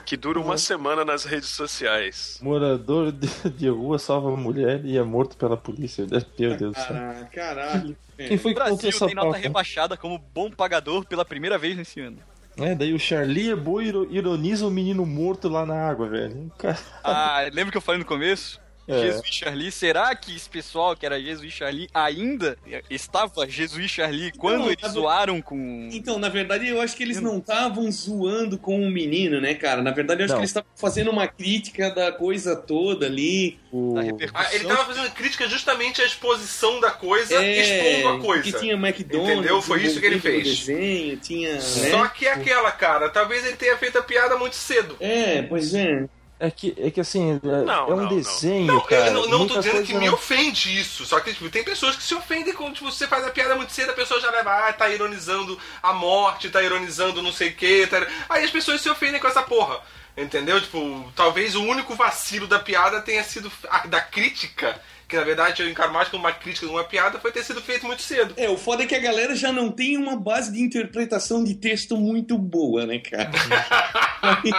[0.04, 2.38] Que dura uma semana nas redes sociais.
[2.42, 6.06] Morador de, de rua salva mulher e é morto pela polícia.
[6.38, 6.86] Meu Deus do céu.
[6.86, 7.96] Caralho, caralho.
[8.16, 9.40] Quem foi O que contou Brasil essa tem nota pauta?
[9.40, 12.18] rebaixada como bom pagador pela primeira vez nesse ano.
[12.56, 16.52] É, daí o Charlie Hebdo iro- ironiza o menino morto lá na água, velho.
[16.56, 18.60] Cara, Ah, lembra que eu falei no começo?
[18.86, 19.00] É.
[19.00, 22.58] Jesus e Charlie, será que esse pessoal que era Jesus e Charlie ainda
[22.90, 25.88] estava Jesus e Charlie quando Não, eles tá- zoaram com.
[25.92, 29.80] Então, na verdade, eu acho que eles não estavam zoando com o menino, né, cara?
[29.82, 30.38] Na verdade, eu acho Não.
[30.38, 33.58] que eles estavam fazendo uma crítica da coisa toda ali.
[33.72, 33.94] o...
[33.94, 34.52] Da Ah, repercussão.
[34.52, 38.48] ele tava fazendo crítica justamente à exposição da coisa, expondo a coisa.
[38.48, 39.32] É, que tinha McDonald's.
[39.38, 39.62] Entendeu?
[39.62, 40.44] Foi isso que ele fez.
[40.66, 42.10] Desenho, tinha, Só né?
[42.14, 44.96] que é aquela, cara, talvez ele tenha feito a piada muito cedo.
[45.00, 46.06] É, pois é.
[46.38, 48.08] É que, é que assim, é, Não, é um não, não.
[48.08, 49.06] desenho, Não, cara.
[49.06, 51.06] eu não, não tô dizendo que me não- ofende isso.
[51.06, 53.72] Só que tipo, tem pessoas que se ofendem quando tipo, você faz a piada muito
[53.72, 57.54] cedo, a pessoa já leva, ah, tá ironizando a morte, tá ironizando não sei o
[57.54, 57.86] que.
[57.86, 58.04] Tá...
[58.28, 59.80] Aí as pessoas se ofendem com essa porra.
[60.16, 60.60] Entendeu?
[60.60, 64.80] Tipo, talvez o único vacilo da piada tenha sido a, da crítica,
[65.14, 67.60] que na verdade eu encaro mais como uma crítica de uma piada, foi ter sido
[67.62, 68.34] feito muito cedo.
[68.36, 71.54] É, o foda é que a galera já não tem uma base de interpretação de
[71.54, 73.30] texto muito boa, né, cara?
[74.20, 74.52] aí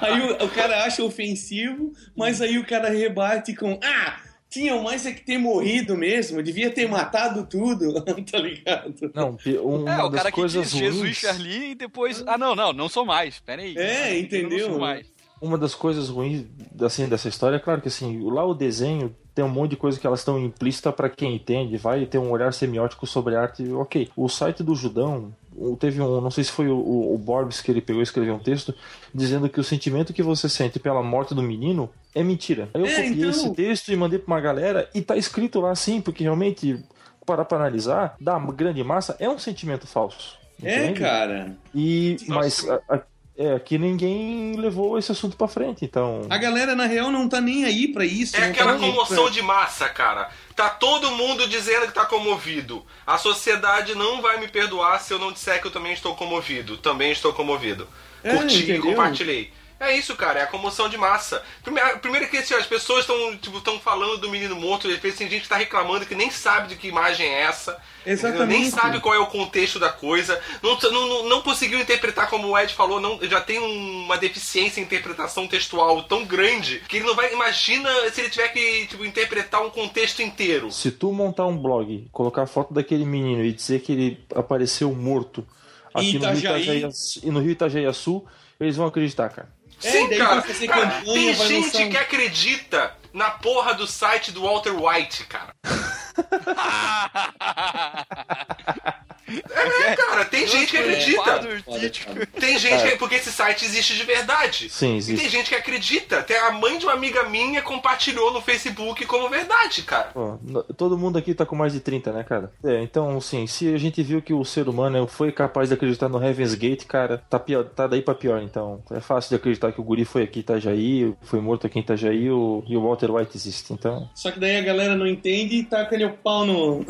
[0.00, 4.18] aí o, o cara acha ofensivo, mas aí o cara rebate com: Ah,
[4.50, 8.94] tinham mais é que ter morrido mesmo, devia ter matado tudo, tá ligado?
[9.14, 11.14] Não, pi- uma É, o das cara que diz Jesus e.
[11.14, 12.24] Charlie e depois.
[12.26, 13.38] Ah, não, não, não sou mais.
[13.40, 13.76] Pera aí.
[13.76, 14.66] É, Eu entendeu?
[14.66, 15.12] Não sou mais.
[15.40, 16.44] Uma das coisas ruins
[16.80, 19.98] assim, dessa história é claro que assim, lá o desenho tem um monte de coisa
[19.98, 23.70] que elas estão implícita para quem entende, vai ter um olhar semiótico sobre a arte.
[23.72, 25.32] Ok, o site do Judão
[25.78, 26.76] teve um, não sei se foi o,
[27.14, 28.74] o, Borbs que ele pegou e escreveu um texto
[29.14, 32.68] dizendo que o sentimento que você sente pela morte do menino é mentira.
[32.74, 35.60] Aí eu É, copiei então- esse texto e mandei pra uma galera e tá escrito
[35.60, 36.82] lá assim, porque realmente
[37.24, 40.36] para para analisar, da grande massa é um sentimento falso.
[40.62, 41.00] É, entende?
[41.00, 41.56] cara.
[41.74, 42.34] E Nossa.
[42.34, 43.02] mas a- a-
[43.36, 46.26] é que ninguém levou esse assunto pra frente, então.
[46.28, 48.36] A galera, na real, não tá nem aí pra isso.
[48.36, 50.28] É não aquela tá nem aí comoção pra- de massa, cara.
[50.54, 52.84] Tá todo mundo dizendo que tá comovido.
[53.06, 56.76] A sociedade não vai me perdoar se eu não disser que eu também estou comovido.
[56.76, 57.88] Também estou comovido.
[58.22, 58.82] É, Curti e entendeu?
[58.82, 59.50] compartilhei.
[59.84, 61.42] É isso, cara, é a comoção de massa.
[61.64, 65.18] Primeiro, primeiro que assim, as pessoas estão tipo, tão falando do menino morto, às vezes
[65.18, 67.76] tem gente que tá reclamando que nem sabe de que imagem é essa.
[68.06, 68.60] Exatamente.
[68.60, 70.40] Nem sabe qual é o contexto da coisa.
[70.62, 74.80] Não, não, não, conseguiu interpretar, como o Ed falou, não, já tem um- uma deficiência
[74.80, 77.32] em interpretação textual tão grande que ele não vai.
[77.32, 80.70] Imagina se ele tiver que tipo, interpretar um contexto inteiro.
[80.70, 84.92] Se tu montar um blog, colocar a foto daquele menino e dizer que ele apareceu
[84.94, 85.44] morto
[85.92, 86.78] aqui no Rio, Itajaí.
[86.78, 86.92] Itajaí,
[87.24, 88.24] e no Rio Itajaí-Sul,
[88.60, 89.48] eles vão acreditar, cara.
[89.82, 90.42] É, Sim, daí cara.
[90.42, 94.74] fazer Cara, campanha, tem gente lançar um- que acredita na porra do site do Walter
[94.74, 95.54] White, cara.
[99.28, 101.32] É, cara, tem gente que acredita.
[101.32, 102.12] Artístico.
[102.12, 102.26] cara.
[102.38, 102.96] Tem gente que.
[102.96, 104.68] Porque esse site existe de verdade.
[104.70, 105.20] Sim, E existe.
[105.22, 106.18] tem gente que acredita.
[106.18, 110.10] Até a mãe de uma amiga minha compartilhou no Facebook como verdade, cara.
[110.12, 110.38] Pô,
[110.76, 112.52] todo mundo aqui tá com mais de 30, né, cara?
[112.64, 116.08] É, então, assim, se a gente viu que o ser humano foi capaz de acreditar
[116.08, 118.82] no Heaven's Gate, cara, tá, pior, tá daí pra pior, então.
[118.90, 121.82] É fácil de acreditar que o guri foi aqui em Itajaí, foi morto aqui em
[121.82, 124.08] Itajaí o, e o Walter White existe, então.
[124.14, 126.84] Só que daí a galera não entende e taca ali o pau no.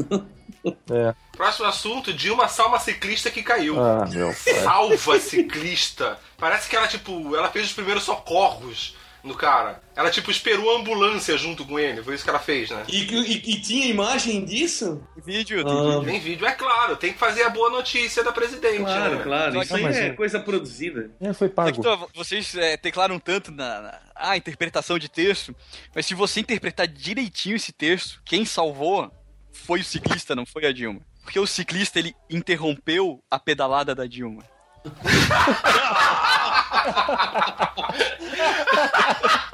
[0.65, 1.15] É.
[1.37, 3.79] Próximo assunto: Dilma salva ciclista que caiu.
[3.83, 4.55] Ah, meu pai.
[4.63, 6.19] Salva ciclista.
[6.39, 9.81] Parece que ela, tipo, ela fez os primeiros socorros no cara.
[9.95, 12.03] Ela, tipo, esperou a ambulância junto com ele.
[12.03, 12.83] Foi isso que ela fez, né?
[12.89, 15.01] E, e, e tinha imagem disso?
[15.25, 16.05] Vídeo, tem Ah, vídeo.
[16.05, 16.97] Tem vídeo, é claro.
[16.97, 19.23] Tem que fazer a boa notícia da presidente, Claro, né?
[19.23, 19.53] claro.
[19.55, 21.11] Só Isso aí é é- coisa produzida.
[21.21, 21.73] É, foi pago.
[21.73, 25.55] que, então, vocês é, teclaram tanto na, na ah, interpretação de texto,
[25.95, 29.09] mas se você interpretar direitinho esse texto, quem salvou
[29.53, 31.01] foi o ciclista, não foi a Dilma.
[31.23, 34.43] Porque o ciclista ele interrompeu a pedalada da Dilma.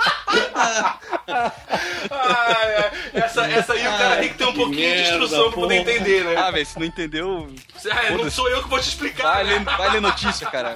[2.11, 5.61] Ah, essa, essa aí o cara tem que ter um pouquinho de merda, instrução pra
[5.61, 6.37] poder entender, né?
[6.37, 7.49] Ah, velho, se não entendeu,
[7.91, 9.35] Ah, não sou eu que vou te explicar.
[9.35, 9.53] vai né?
[9.55, 10.75] ler, vai ler notícia, cara.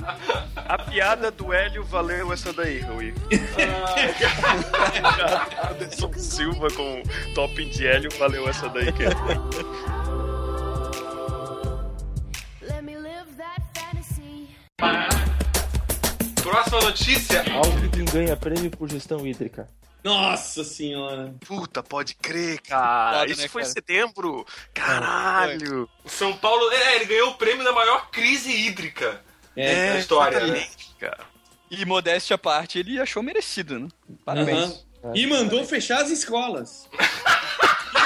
[0.56, 3.14] A piada do Hélio valeu essa daí, Rui.
[5.70, 7.02] Anderson Silva com
[7.34, 9.08] topping de Hélio valeu essa daí, que é.
[12.62, 14.48] Let me live that fantasy.
[16.52, 17.44] Próxima notícia.
[17.50, 19.70] Alckmin ganha prêmio por gestão hídrica.
[20.04, 21.34] Nossa senhora.
[21.46, 23.24] Puta, pode crer, cara.
[23.24, 24.44] Isso né, foi em setembro.
[24.74, 25.88] Caralho.
[26.04, 26.70] São Paulo.
[26.70, 29.22] É, ele ganhou o prêmio da maior crise hídrica
[29.56, 30.58] É, da história, né?
[30.58, 31.24] exatamente, cara.
[31.70, 33.88] E modéstia à parte, ele achou merecido, né?
[34.22, 34.84] Parabéns.
[35.02, 35.16] aham.
[35.16, 36.86] E mandou fechar as escolas.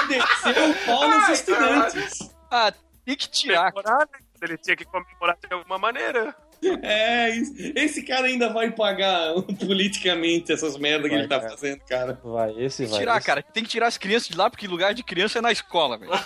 [0.05, 2.31] e desceu o pau nos estudantes.
[2.49, 2.71] Ah,
[3.03, 3.73] tem que tirar.
[3.73, 4.05] Né?
[4.41, 6.33] Ele tinha que comemorar de alguma maneira.
[6.81, 7.29] É,
[7.75, 9.33] esse cara ainda vai pagar
[9.65, 11.51] politicamente essas merdas que ele tá cara.
[11.51, 12.19] fazendo, cara.
[12.23, 12.99] Vai, esse vai.
[12.99, 13.43] Tirar, esse- cara.
[13.43, 16.11] Tem que tirar as crianças de lá, porque lugar de criança é na escola, velho.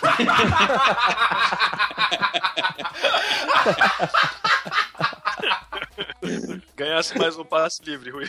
[6.76, 8.28] Ganhasse mais um passe livre, Rui.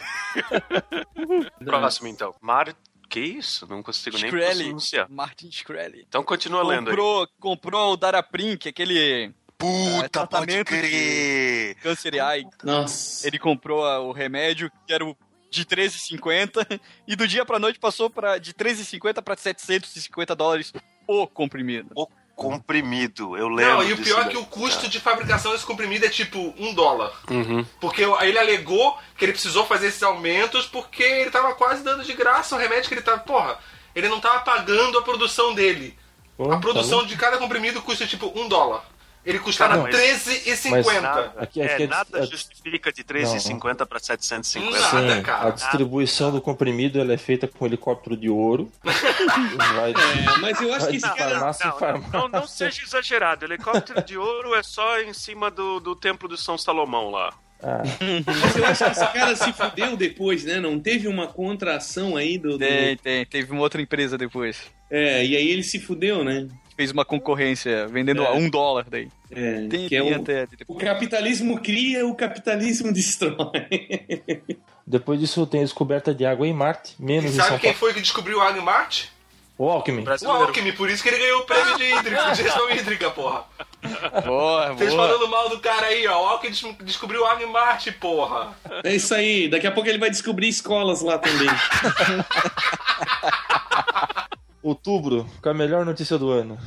[1.63, 2.33] Próximo, então.
[2.41, 2.75] Mar...
[3.09, 3.67] Que isso?
[3.67, 4.63] Não consigo nem Shkreli.
[4.63, 5.07] pronunciar.
[5.07, 6.03] Martin Shkreli.
[6.07, 6.95] Então continua lendo aí.
[6.95, 9.31] Comprou, comprou o Daraprim, que é aquele
[9.63, 11.75] Puta, É, tratamento pode crer!
[11.75, 12.51] câncer e AIDS.
[12.63, 13.27] Nossa.
[13.27, 15.15] Ele comprou o remédio, que era o
[15.49, 20.73] de 13,50, e do dia pra noite passou pra, de 13,50 pra 750 dólares
[21.07, 21.89] o comprimido.
[21.95, 23.73] O comprimido, eu lembro.
[23.75, 26.73] Não, e o pior é que o custo de fabricação desse comprimido é tipo um
[26.73, 27.13] dólar.
[27.29, 27.63] Uhum.
[27.79, 32.13] Porque ele alegou que ele precisou fazer esses aumentos porque ele tava quase dando de
[32.13, 33.19] graça o remédio que ele tava.
[33.19, 33.59] Porra,
[33.95, 35.95] ele não tava pagando a produção dele.
[36.35, 37.07] Pô, A tá produção louco.
[37.07, 38.83] de cada comprimido custa tipo um dólar.
[39.25, 39.95] Ele custava Cara, mas-
[40.27, 41.01] R$13,50.
[41.01, 44.79] Nada, Aqui- é, aqui é- nada é- justifica de 3,50 para 750.
[44.79, 45.47] Nada, Sim, cara.
[45.47, 48.69] a distribuição do comprimido ela é feita com helicóptero de ouro.
[48.83, 51.31] Vai, É, mas eu acho que esse Não, cara.
[51.31, 52.19] farmácia Não, farmácia.
[52.19, 53.45] não, não seja exagerado.
[53.45, 57.33] Helicóptero de ouro é só em cima do, do templo do São Salomão lá.
[57.65, 57.81] Ah,
[58.43, 60.59] Mas eu acho que esse cara se fudeu depois, né?
[60.59, 62.51] Não teve uma contração aí do.
[62.53, 63.25] do- Tem, tem.
[63.25, 64.59] Teve uma outra empresa depois.
[64.91, 66.45] É, e aí ele se fudeu, né?
[66.75, 68.27] Fez uma concorrência, vendendo É.
[68.27, 69.07] a um dólar daí.
[69.31, 70.47] É, Tem, que é o, até.
[70.67, 73.35] o capitalismo cria, o capitalismo destrói.
[74.85, 77.69] depois disso tem a descoberta de água em Marte, E menos em sabe São quem
[77.73, 77.79] Paulo.
[77.79, 79.11] foi que descobriu a água em Marte?
[79.55, 80.01] O Alckmin.
[80.01, 80.41] O Brasileiro.
[80.45, 83.43] Alckmin, por isso que ele ganhou o prêmio de, hídrico, de gestão hídrica, porra.
[84.25, 85.07] Boa, Vocês boa.
[85.07, 86.23] falando mal do cara aí, ó.
[86.23, 88.51] O Alckmin des- descobriu água em Marte, porra.
[88.83, 91.47] É isso aí, daqui a pouco ele vai descobrir escolas lá também.
[94.63, 96.57] Outubro, com a melhor notícia do ano.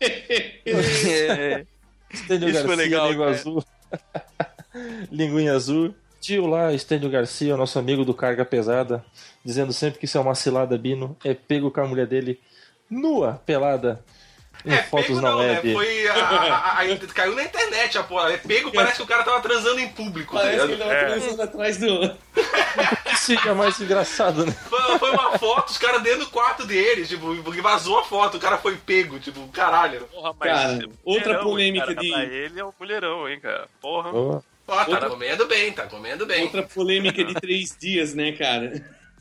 [0.00, 1.64] É,
[2.10, 3.38] Estênio Isso foi Garcia, legal, Língua cara.
[3.38, 3.64] Azul.
[5.12, 5.94] Linguinha Azul.
[6.20, 9.04] Tio lá, Estênio Garcia, nosso amigo do Carga Pesada,
[9.44, 12.40] dizendo sempre que isso é uma cilada Bino, é pego com a mulher dele
[12.88, 14.04] nua, pelada,
[14.64, 15.68] É, fotos pego na não, web.
[15.68, 15.74] né?
[15.74, 16.08] Foi.
[16.08, 18.32] A, a- a- a- caiu na internet a porra.
[18.32, 20.92] É pego, parece que o cara tava transando em público, tá Parece que ele tava
[20.92, 21.04] É.
[21.06, 22.16] transando atrás do.
[23.12, 24.52] Isso seria mais engraçado, né?
[24.68, 28.36] Foi, foi uma foto, os caras dentro do quarto deles, tipo, porque vazou a foto,
[28.36, 30.00] o cara foi pego, tipo, caralho.
[30.12, 33.68] Porra, Cara, outra polêmica cara, de- Pra ele é um mulherão, hein, cara.
[33.80, 34.10] Porra.
[34.12, 36.44] Ó, Ó, tá Outra- comendo bem, tá comendo bem.
[36.44, 38.72] Outra polêmica de três dias, né, cara?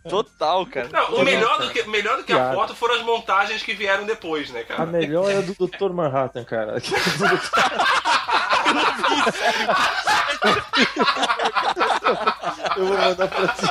[0.09, 0.89] Total, cara.
[0.91, 4.05] Não, o melhor do que, melhor do que a foto foram as montagens que vieram
[4.05, 4.85] depois, né, a cara?
[4.85, 5.91] melhor é a do Dr.
[5.91, 6.77] Manhattan, cara.
[12.77, 13.65] Eu vou mandar pra ti.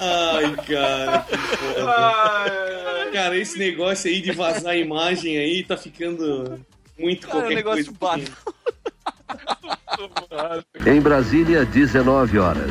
[0.00, 1.84] Ai, cara, que foda.
[1.86, 3.10] Ai.
[3.12, 6.60] Cara, esse negócio aí de vazar a imagem aí tá ficando
[6.98, 8.24] muito Cara, é um qualquer negócio coisa.
[10.86, 12.70] Em Brasília, 19 horas.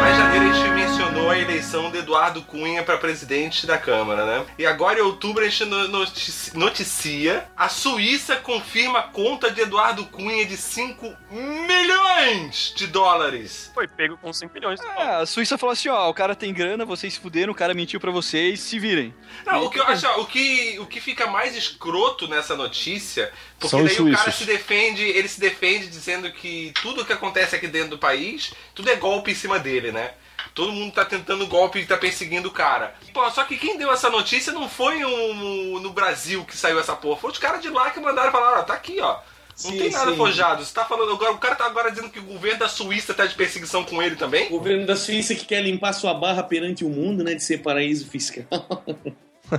[0.00, 4.46] Mas janeiro a gente mencionou a eleição de Eduardo Cunha para presidente da Câmara, né?
[4.58, 9.60] E agora em outubro a gente no- notici- noticia a Suíça confirma a conta de
[9.62, 13.70] Eduardo Cunha de 5 milhões de dólares.
[13.74, 15.22] Foi pego com 5 milhões de É, dólares.
[15.22, 17.98] a Suíça falou assim, ó, o cara tem grana, vocês se fuderam, o cara mentiu
[17.98, 19.14] pra vocês, se virem.
[19.46, 23.70] Não, o que eu acho, o que, o que fica mais escroto nessa notícia, porque
[23.70, 27.66] São daí o cara se defende, ele se defende dizendo que tudo que acontece aqui
[27.66, 30.12] dentro do país, tudo é golpe em cima dele, né?
[30.54, 32.94] Todo mundo tá tentando golpe e tá perseguindo o cara.
[33.12, 36.94] Pô, só que quem deu essa notícia não foi um, no Brasil que saiu essa
[36.94, 39.18] porra, foi os caras de lá que mandaram falar, ó, tá aqui, ó.
[39.62, 40.16] Não Sim, tem nada sim.
[40.16, 40.64] forjado.
[40.64, 43.24] Você tá falando agora, o cara tá agora dizendo que o governo da Suíça tá
[43.24, 44.48] de perseguição com ele também?
[44.48, 47.34] O governo da Suíça que quer limpar sua barra perante o mundo, né?
[47.34, 48.46] De ser paraíso fiscal.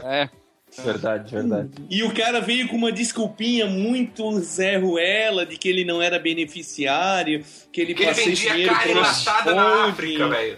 [0.04, 0.30] É.
[0.84, 1.72] Verdade, verdade.
[1.90, 6.20] E o cara veio com uma desculpinha muito Zé Ruela de que ele não era
[6.20, 9.86] beneficiário, que ele Que ele passou esse vendia dinheiro carne enlatada na.
[9.86, 10.58] África, velho.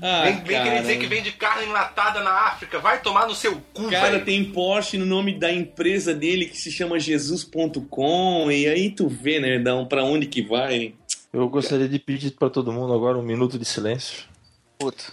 [0.00, 2.78] Ah, vem, vem querer dizer que vende carne enlatada na África.
[2.78, 4.24] Vai tomar no seu cu, Cara, velho.
[4.24, 9.40] tem Porsche no nome da empresa dele que se chama Jesus.com e aí tu vê,
[9.40, 10.94] né, dá um pra onde que vai.
[11.32, 14.24] Eu gostaria de pedir pra todo mundo agora um minuto de silêncio.
[14.78, 15.04] Puta.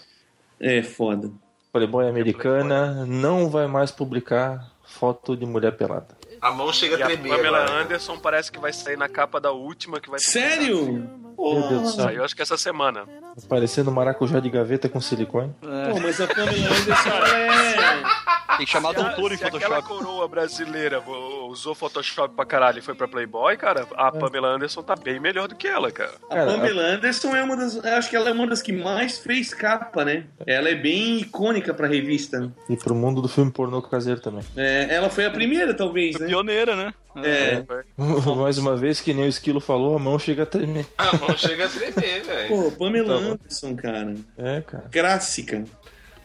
[0.59, 1.31] É foda.
[1.75, 6.07] Playboy americana não vai mais publicar foto de mulher pelada.
[6.41, 7.35] A mão chega E a a tremer.
[7.35, 7.81] Pamela agora.
[7.81, 11.05] Anderson parece que vai sair na capa da última que vai Sério?
[11.37, 12.05] Meu Deus do céu.
[12.05, 13.03] Saiu acho que essa semana.
[13.49, 15.53] Parecendo maracujá de gaveta com silicone.
[15.59, 18.14] Pô, mas a Pamela Anderson é.
[18.57, 19.87] Tem que chamar Se a- doutor em se aquela Photoshop.
[20.05, 21.01] coroa brasileira
[21.49, 25.47] usou Photoshop pra caralho e foi pra Playboy, cara, a Pamela Anderson tá bem melhor
[25.47, 26.11] do que ela, cara.
[26.29, 27.75] A Cara, Pamela Anderson é uma das.
[27.75, 30.25] eu Acho que ela é uma das que mais fez capa, né?
[30.45, 32.51] Ela é bem icônica pra revista.
[32.69, 34.43] E pro mundo do filme pornô caseiro também.
[34.55, 36.27] É, ela foi a primeira, talvez, né?
[36.27, 36.93] Pioneira, né?
[37.17, 37.63] É.
[38.35, 40.85] Mais uma vez, que nem o esquilo falou, a mão chega a tremer.
[40.97, 42.47] A mão chega a tremer, velho.
[42.49, 43.25] Pô, Pamela Tá.
[43.25, 44.15] Anderson, cara.
[44.37, 44.83] É, cara.
[44.91, 45.63] Clássica.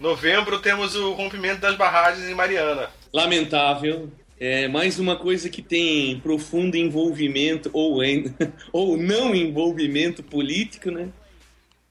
[0.01, 2.89] Novembro temos o rompimento das barragens em Mariana.
[3.13, 4.11] Lamentável.
[4.39, 8.33] É mais uma coisa que tem profundo envolvimento ou, en-
[8.73, 11.09] ou não envolvimento político, né?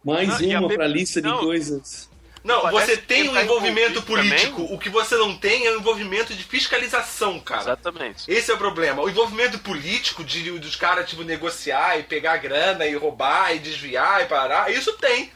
[0.03, 1.37] Mais Ah, e a uma Pe- pra lista de não.
[1.39, 2.08] coisas.
[2.43, 4.61] Não, Parece você tem um tá envolvimento político.
[4.61, 4.73] também.
[4.75, 7.61] O que você não tem é um envolvimento de fiscalização, cara.
[7.61, 8.23] Exatamente.
[8.31, 9.01] Esse é o problema.
[9.03, 14.21] O envolvimento político de, dos caras, tipo, negociar e pegar grana e roubar e desviar
[14.23, 15.31] e parar, isso tem.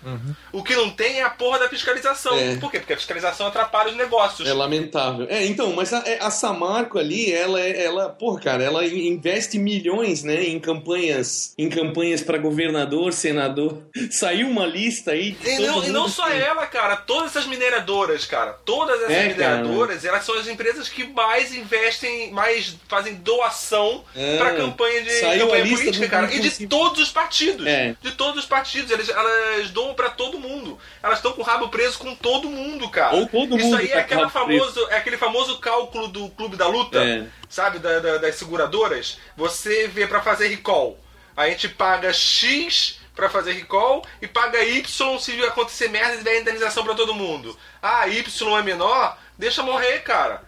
[0.52, 2.38] O que não tem é a porra da fiscalização.
[2.38, 2.56] É.
[2.58, 2.80] Por quê?
[2.80, 4.48] Porque a fiscalização atrapalha os negócios.
[4.48, 5.28] É lamentável.
[5.30, 10.24] É, então, mas a, a Samarco ali, ela, é- ela, porra, cara, ela investe milhões,
[10.24, 13.82] né, em campanhas, em campanhas para governador, senador.
[14.12, 15.32] Saiu uma lista aí.
[15.32, 16.93] de E todo não, e não só que- ela, cara.
[16.96, 18.54] Todas essas mineradoras, cara.
[18.66, 24.38] Todas essas É, mineradoras, elas são as empresas que mais investem, mais fazem doação É.
[24.38, 26.34] pra campanha de Saiu a campanha política, cara.
[26.34, 27.66] E de todos os partidos.
[27.68, 27.96] É.
[28.02, 28.92] De todos os partidos.
[28.92, 30.78] Eles, elas doam pra todo mundo.
[31.02, 33.16] Elas estão com o rabo preso com todo mundo, cara.
[33.16, 34.66] Ou todo Isso mundo aí tá é, aquela rabo preso.
[34.66, 37.26] famoso, é aquele famoso cálculo do Clube da Luta, É.
[37.50, 37.80] sabe?
[37.80, 39.18] Da- da- das seguradoras.
[39.36, 41.00] Você vê pra fazer recall.
[41.36, 46.42] A gente paga X pra fazer recall e paga Y se acontecer merda e der
[46.42, 47.58] indenização pra todo mundo.
[47.82, 48.24] Ah, Y
[48.58, 50.42] é menor, deixa morrer, cara.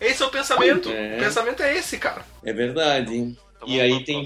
[0.00, 0.90] Esse é o pensamento.
[0.90, 1.16] É.
[1.16, 2.24] O pensamento é esse, cara.
[2.44, 3.36] É verdade.
[3.66, 4.24] E aí tem.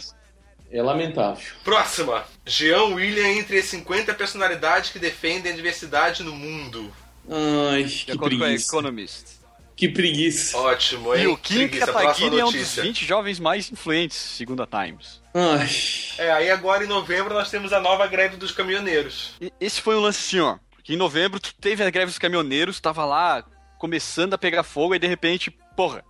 [0.73, 1.44] É lamentável.
[1.62, 2.24] Próxima.
[2.44, 6.93] Jean William entre as 50 personalidades que defendem a diversidade no mundo.
[7.31, 8.52] Ai, De que acordo com a.
[8.52, 9.35] Economist.
[9.77, 10.57] Que preguiça.
[10.57, 11.24] Ótimo, hein?
[11.24, 12.82] E o Kim Kataguiri é um dos notícia.
[12.82, 15.20] 20 jovens mais influentes, segundo a Times.
[15.35, 15.69] Ai.
[16.16, 19.35] É, aí agora em novembro nós temos a nova greve dos caminhoneiros.
[19.39, 20.59] E esse foi um lance assim, ó.
[20.82, 23.44] Que em novembro tu teve a greve dos caminhoneiros, tava lá
[23.78, 26.03] começando a pegar fogo, e de repente, porra,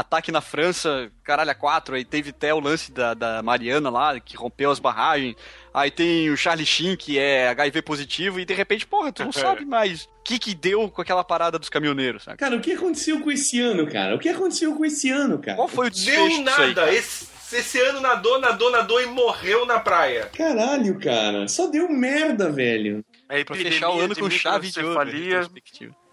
[0.00, 4.18] ataque na França, caralho, a quatro, aí teve até o lance da, da Mariana lá,
[4.18, 5.36] que rompeu as barragens,
[5.72, 9.32] aí tem o Charlie Sheen, que é HIV positivo, e de repente, porra, tu não
[9.32, 12.38] sabe mais o que que deu com aquela parada dos caminhoneiros, sabe?
[12.38, 14.14] Cara, o que aconteceu com esse ano, cara?
[14.14, 15.56] O que aconteceu com esse ano, cara?
[15.56, 16.62] Qual foi o desfecho Deu disso nada.
[16.64, 16.74] aí?
[16.74, 16.94] cara?
[16.94, 20.30] esse, esse ano nadou, nadou, nadou e morreu na praia.
[20.36, 21.48] Caralho, cara.
[21.48, 23.04] Só deu merda, velho.
[23.28, 24.98] É Pra fechar o ano com chave de ouro.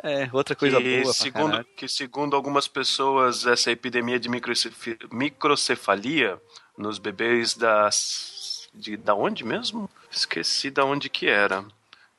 [0.03, 6.39] É, outra coisa que, boa segundo, que segundo algumas pessoas, essa epidemia de microcef- microcefalia
[6.77, 8.67] nos bebês das...
[8.73, 9.89] De, da onde mesmo?
[10.11, 11.65] Esqueci da onde que era.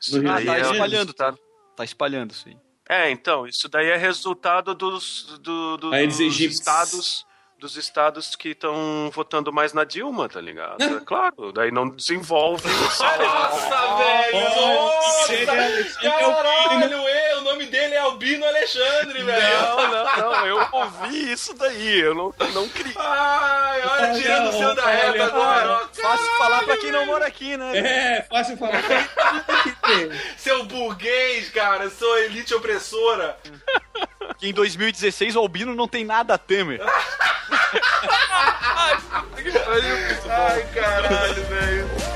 [0.00, 1.34] Isso No Ah, daí tá é espalhando, tá?
[1.76, 2.56] Tá espalhando aí.
[2.88, 7.24] É, então, isso daí é resultado dos, do, do- dos estados
[7.60, 10.80] dos estados que estão votando mais na Dilma, tá ligado?
[10.80, 12.62] É claro, daí não desenvolve.
[12.68, 14.44] Nossa, velho!
[14.44, 15.46] Nossa!
[16.00, 19.60] Caralho, é, o nome dele é Albino Alexandre, velho!
[19.60, 22.94] Não, não, não, eu ouvi isso daí, eu não, não criei.
[22.96, 25.88] Ai, olha, tirando o seu da reta agora.
[25.92, 27.78] Fácil falar pra quem não mora aqui, né?
[27.78, 28.82] É, fácil falar.
[30.36, 33.38] Seu burguês, cara, sua elite opressora.
[34.38, 36.80] Que em 2016 o Albino não tem nada a temer.
[40.28, 42.07] Ai, caralho, velho.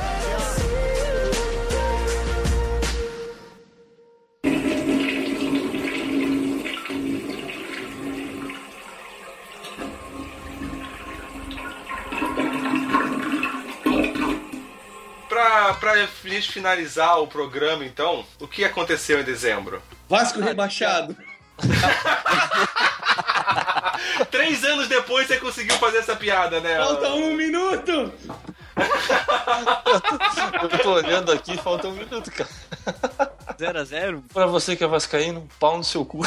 [15.43, 19.83] Pra, pra gente finalizar o programa, então, o que aconteceu em dezembro?
[20.09, 21.17] Vasco rebaixado.
[24.31, 26.77] Três anos depois você conseguiu fazer essa piada, né?
[26.77, 28.13] Falta um minuto.
[30.63, 32.49] Eu tô olhando aqui, falta um minuto, cara.
[33.59, 34.23] 0x0.
[34.33, 36.21] Pra você que é vascaíno, pau no seu cu.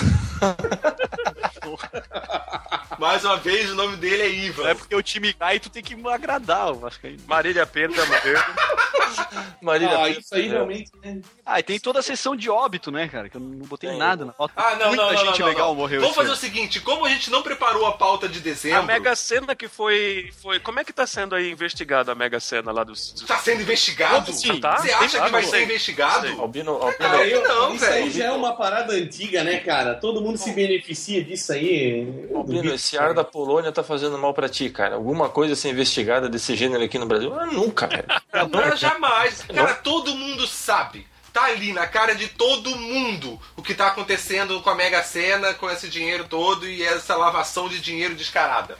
[2.99, 4.69] Mais uma vez, o nome dele é Ivan.
[4.69, 7.19] É porque o time cai e tu tem que agradar o Vascaíno.
[7.27, 8.39] Marília Pena morreu.
[9.61, 10.49] Marília Ah, Pena, isso aí é.
[10.49, 10.91] realmente.
[11.03, 11.21] né?
[11.45, 13.29] Ah, e tem toda a sessão de óbito, né, cara?
[13.29, 13.99] Que eu não botei Tem.
[13.99, 14.53] nada na foto.
[14.55, 15.75] Ah, não, Muita não, não, gente não, legal não.
[15.75, 16.39] morreu Vamos fazer o ano.
[16.41, 20.31] seguinte, como a gente não preparou a pauta de dezembro, A Mega Sena que foi,
[20.41, 20.59] foi.
[20.59, 23.11] Como é que tá sendo aí investigada a Mega Sena lá dos.
[23.13, 24.25] dos- tá sendo investigado?
[24.25, 24.59] Como assim?
[24.59, 24.77] Tá?
[24.77, 26.27] Você acha que vai ser investigado?
[26.41, 28.11] Albino, Albino, Cara, eu- não, isso aí velho.
[28.11, 29.95] já é uma parada antiga, né, cara?
[29.95, 31.54] Todo mundo se beneficia disso aí.
[31.57, 34.95] Eu Albino, esse ar da Polônia tá fazendo mal pra ti, cara.
[34.95, 37.33] Alguma coisa ser investigada desse gênero aqui no Brasil?
[37.39, 38.05] Ah, nunca, velho.
[38.51, 39.43] Não, jamais.
[39.43, 41.07] Cara, todo mundo sabe.
[41.31, 45.53] Tá ali na cara de todo mundo o que tá acontecendo com a Mega Sena,
[45.53, 48.77] com esse dinheiro todo e essa lavação de dinheiro descarada.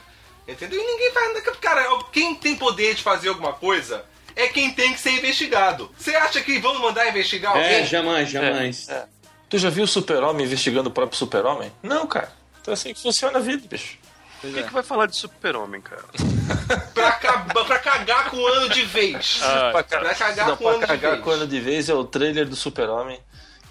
[0.47, 0.79] Entendeu?
[0.79, 1.41] E ninguém faz nada.
[1.59, 5.91] Cara, quem tem poder de fazer alguma coisa é quem tem que ser investigado.
[5.97, 7.65] Você acha que vão mandar investigar alguém?
[7.65, 8.87] É, jamais, jamais.
[8.89, 9.05] É.
[9.49, 11.71] Tu já viu o super-homem investigando o próprio super-homem?
[11.81, 12.31] Não, cara.
[12.65, 13.97] Então é assim que funciona a vida, bicho.
[14.41, 16.03] Por que, que vai falar de super-homem, cara?
[16.95, 19.39] Pra, acabar- pra cagar com o ano de vez.
[19.43, 21.23] Ah, pra, ca- Pra cagar não, com o ano pra de cagar vez.
[21.23, 23.19] com o ano de vez é o trailer do super-homem.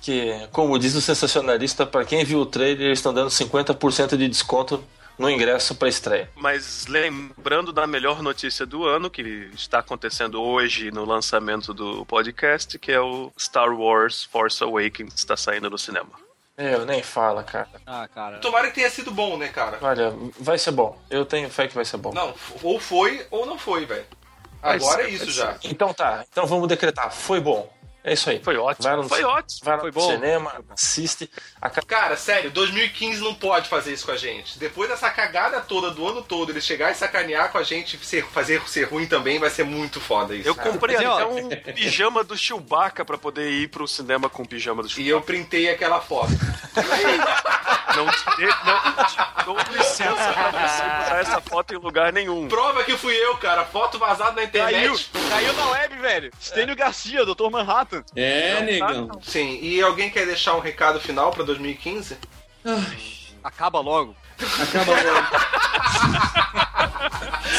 [0.01, 4.29] Que, como diz o sensacionalista, pra quem viu o trailer, eles estão dando 50% de
[4.29, 4.85] desconto
[5.19, 6.31] no ingresso pra estreia.
[6.37, 12.79] Mas lembrando da melhor notícia do ano, que está acontecendo hoje no lançamento do podcast,
[12.79, 16.11] que é o Star Wars Force Awakens, está saindo no cinema.
[16.57, 17.69] É, eu nem fala, cara.
[17.85, 18.39] Ah, cara.
[18.39, 19.79] Tomara que tenha sido bom, né, cara?
[19.81, 20.97] Olha, vai ser bom.
[21.11, 22.13] Eu tenho fé que vai ser bom.
[22.13, 22.33] Não,
[22.63, 24.07] ou foi ou não foi, velho.
[24.63, 25.57] Agora ser, é isso já.
[25.65, 27.13] Então tá, então vamos decretar.
[27.13, 27.69] Foi bom.
[28.07, 28.39] É isso aí.
[28.45, 30.11] Foi ótimo, Vai no, foi ótimo, Vai foi no bom.
[30.11, 31.31] cinema, assiste.
[31.59, 31.71] A...
[31.71, 34.59] ca- Cara, sério, 2015 não pode fazer isso com a gente.
[34.59, 38.27] Depois dessa cagada toda do ano todo, ele chegar e sacanear com a gente, ser-
[38.27, 40.47] fazer ser ruim também, vai ser muito foda isso.
[40.47, 40.71] Eu cara.
[40.71, 44.47] comprei Mas, ó, até um pijama do Chewbacca pra poder ir pro cinema com o
[44.47, 45.11] pijama do E Chewbacca.
[45.11, 46.33] eu printei aquela foto.
[47.97, 48.25] Não te,
[48.67, 52.49] não te dou licença pra você botar essa foto em lugar nenhum.
[52.49, 53.65] Prova que fui eu, cara.
[53.65, 55.11] Foto vazada na Caiu, internet.
[55.31, 56.31] caiu na web, velho.
[56.43, 57.49] Stênio Garcia, Dr.
[57.53, 57.94] Manhattan.
[58.17, 59.09] É, negão.
[59.23, 62.17] Sim, e alguém quer deixar um recado final pra 2015?
[63.43, 64.15] Acaba logo.
[64.61, 65.27] Acaba logo.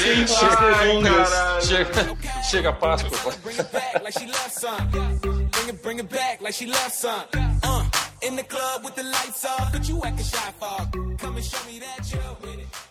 [0.05, 1.29] Mais delongas.
[1.29, 1.61] caralho.
[1.65, 3.31] Chega, chega a Páscoa.
[3.43, 4.87] Bring it back like she loves some.
[4.91, 7.25] Bring it, bring it back like she loves some.
[7.63, 7.85] Uh,
[8.21, 10.85] in the club with the lights off, but you acting shy for.
[11.17, 12.57] Come and show me that you're with it.
[12.57, 12.84] With it.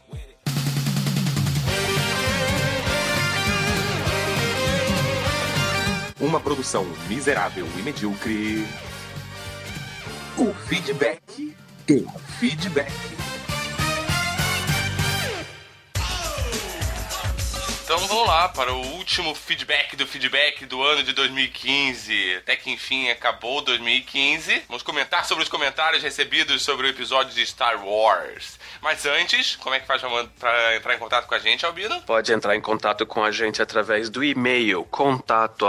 [6.24, 8.66] Uma produção miserável e medíocre.
[10.38, 11.54] O feedback
[11.86, 12.08] do
[12.40, 12.90] feedback.
[17.84, 22.36] Então vamos lá para o último feedback do feedback do ano de 2015.
[22.36, 24.62] Até que enfim acabou 2015.
[24.68, 28.58] Vamos comentar sobre os comentários recebidos sobre o episódio de Star Wars.
[28.80, 32.00] Mas antes, como é que faz para entrar em contato com a gente, Albino?
[32.02, 35.66] Pode entrar em contato com a gente através do e-mail contato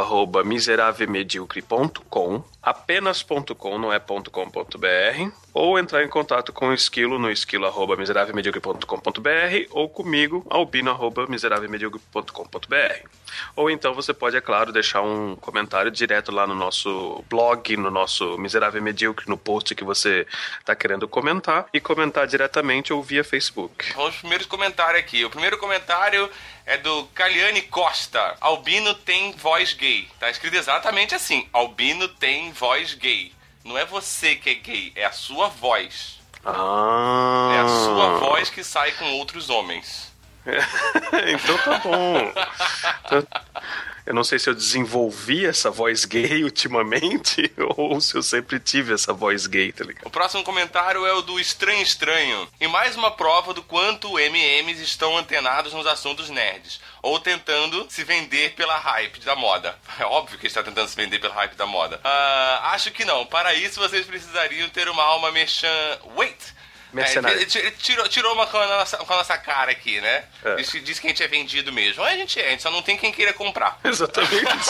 [2.66, 9.68] apenas.com, não é .com.br ou entrar em contato com o Esquilo no esquilo arroba miserávelmedíocre.com.br
[9.70, 13.08] ou comigo, albino arroba miserávelmedíocre.com.br
[13.56, 17.92] ou então você pode, é claro, deixar um comentário direto lá no nosso blog, no
[17.92, 20.26] nosso Miserável Medíocre, no post que você
[20.60, 23.94] está querendo comentar e comentar diretamente ou via Facebook.
[23.94, 25.24] Vamos aos primeiros comentários aqui.
[25.26, 26.30] O primeiro comentário
[26.66, 28.36] é do Caliane Costa.
[28.42, 30.08] Albino tem voz gay.
[30.20, 31.48] Tá escrito exatamente assim.
[31.54, 33.32] Albino tem voz gay.
[33.64, 36.20] Não é você que é gay, é a sua voz.
[36.46, 37.52] Ah.
[37.56, 40.14] É a sua voz que sai com outros homens.
[41.34, 42.34] então tá bom.
[44.06, 48.94] Eu não sei se eu desenvolvi essa voz gay ultimamente ou se eu sempre tive
[48.94, 50.06] essa voz gay, tá ligado?
[50.06, 52.48] O próximo comentário é o do Estranho Estranho.
[52.62, 56.80] E mais uma prova do quanto MMs estão antenados nos assuntos nerds.
[57.02, 59.76] Ou tentando se vender pela hype da moda.
[59.98, 62.00] É óbvio que está tentando se vender pela hype da moda.
[62.04, 63.26] Ah, acho que não.
[63.26, 65.68] Para isso, vocês precisariam ter uma alma merchan...
[66.18, 66.54] Wait!
[66.96, 67.38] Mercenário.
[67.38, 70.24] É, ele ele tirou, tirou uma com a, nossa, com a nossa cara aqui, né?
[70.44, 70.56] É.
[70.56, 72.04] Diz, diz que a gente é vendido mesmo.
[72.04, 73.80] A gente é, a gente só não tem quem queira comprar.
[73.84, 74.70] Exatamente.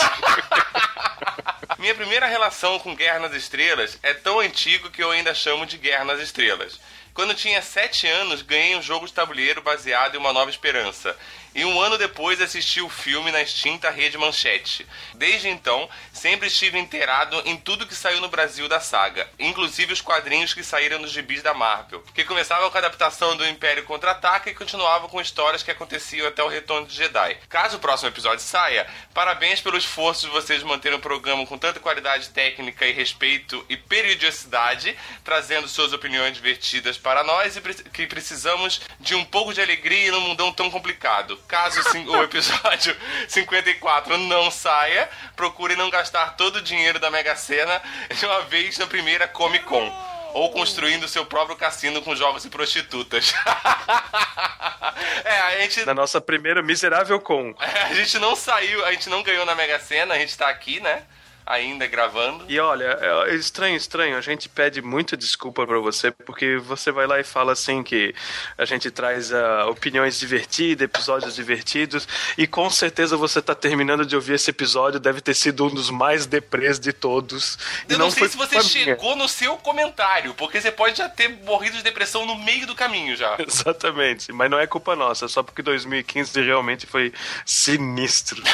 [1.78, 5.78] Minha primeira relação com Guerra nas Estrelas é tão antigo que eu ainda chamo de
[5.78, 6.80] Guerra nas Estrelas.
[7.14, 11.16] Quando tinha 7 anos, ganhei um jogo de tabuleiro baseado em Uma Nova Esperança.
[11.56, 14.86] E um ano depois assisti o filme na extinta Rede Manchete.
[15.14, 20.02] Desde então, sempre estive inteirado em tudo que saiu no Brasil da saga, inclusive os
[20.02, 24.50] quadrinhos que saíram nos gibis da Marvel, que começava com a adaptação do Império Contra-Ataca
[24.50, 27.38] e continuava com histórias que aconteciam até o retorno de Jedi.
[27.48, 31.80] Caso o próximo episódio saia, parabéns pelo esforço de vocês manterem o programa com tanta
[31.80, 38.82] qualidade técnica e respeito e periodicidade, trazendo suas opiniões divertidas para nós e que precisamos
[39.00, 41.40] de um pouco de alegria num mundão tão complicado.
[41.48, 42.96] Caso o episódio
[43.28, 48.78] 54 não saia, procure não gastar todo o dinheiro da Mega Sena de uma vez
[48.78, 50.16] na primeira Comic Con.
[50.34, 53.32] Ou construindo seu próprio cassino com jogos e prostitutas.
[55.24, 57.54] é, a gente Na nossa primeira miserável com.
[57.58, 60.48] é, a gente não saiu, a gente não ganhou na Mega Sena, a gente tá
[60.48, 61.04] aqui, né?
[61.46, 62.44] Ainda gravando.
[62.48, 64.16] E olha, é estranho, estranho.
[64.16, 68.12] A gente pede muita desculpa pra você, porque você vai lá e fala assim que
[68.58, 74.16] a gente traz ah, opiniões divertidas, episódios divertidos, e com certeza você tá terminando de
[74.16, 77.56] ouvir esse episódio, deve ter sido um dos mais deprês de todos.
[77.88, 78.84] Eu não, sei foi se você culpa minha.
[78.84, 82.74] chegou no seu comentário, porque você pode já ter morrido de depressão no meio do
[82.74, 83.36] caminho já.
[83.46, 87.12] Exatamente, mas não é culpa nossa, só porque 2015 realmente foi
[87.44, 88.42] sinistro.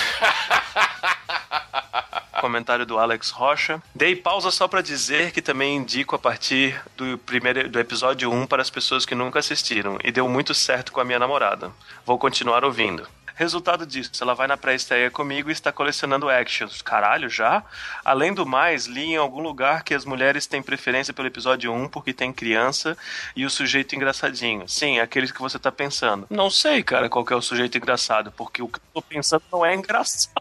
[2.40, 3.82] Comentário do Alex Rocha.
[3.94, 8.46] Dei pausa só pra dizer que também indico a partir do primeiro do episódio 1
[8.46, 11.72] para as pessoas que nunca assistiram e deu muito certo com a minha namorada.
[12.04, 13.06] Vou continuar ouvindo.
[13.34, 16.82] Resultado disso, ela vai na pré-estreia comigo e está colecionando actions.
[16.82, 17.62] Caralho, já?
[18.04, 21.88] Além do mais, li em algum lugar que as mulheres têm preferência pelo episódio 1
[21.88, 22.96] porque tem criança
[23.34, 24.68] e o sujeito engraçadinho.
[24.68, 26.26] Sim, aqueles que você tá pensando.
[26.30, 29.42] Não sei, cara, qual que é o sujeito engraçado, porque o que eu tô pensando
[29.50, 30.32] não é engraçado.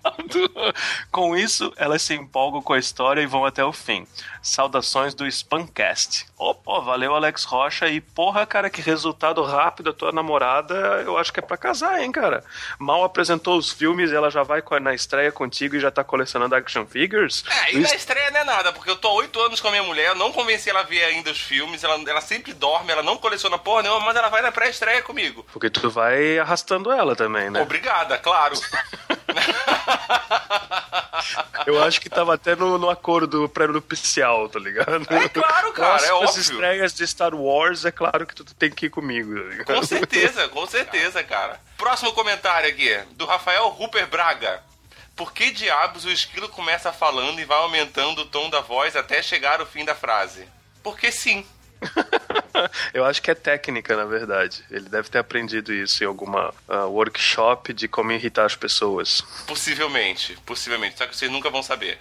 [1.12, 4.06] com isso, elas se empolgam com a história e vão até o fim.
[4.42, 6.26] Saudações do Spamcast.
[6.38, 10.74] Opa, valeu Alex Rocha e porra, cara, que resultado rápido a tua namorada,
[11.06, 12.44] eu acho que é pra casar, hein, cara.
[12.82, 16.86] Mal apresentou os filmes, ela já vai na estreia contigo e já tá colecionando action
[16.86, 17.44] figures.
[17.68, 19.72] É, e na estreia não é nada, porque eu tô há oito anos com a
[19.72, 23.04] minha mulher, não convenci ela a ver ainda os filmes, ela, ela sempre dorme, ela
[23.04, 25.46] não coleciona porra nenhuma, mas ela vai na pré-estreia comigo.
[25.54, 27.62] Porque tu vai arrastando ela também, né?
[27.62, 28.56] Obrigada, claro.
[31.66, 35.06] Eu acho que tava até no, no acordo pré-nupcial, tá ligado?
[35.10, 36.42] É claro, cara, é Próximas óbvio.
[36.42, 39.34] estreias de Star Wars, é claro que tu tem que ir comigo.
[39.66, 39.76] tá?
[39.76, 41.60] Com certeza, com certeza, cara.
[41.78, 44.64] Próximo comentário aqui, do Rafael Rupert Braga.
[45.16, 49.22] Por que diabos o esquilo começa falando e vai aumentando o tom da voz até
[49.22, 50.48] chegar ao fim da frase?
[50.82, 51.46] Porque sim.
[52.94, 54.64] Eu acho que é técnica, na verdade.
[54.70, 59.22] Ele deve ter aprendido isso em alguma ah, workshop de como irritar as pessoas.
[59.48, 60.98] Possivelmente, possivelmente.
[60.98, 61.98] Só que vocês nunca vão saber.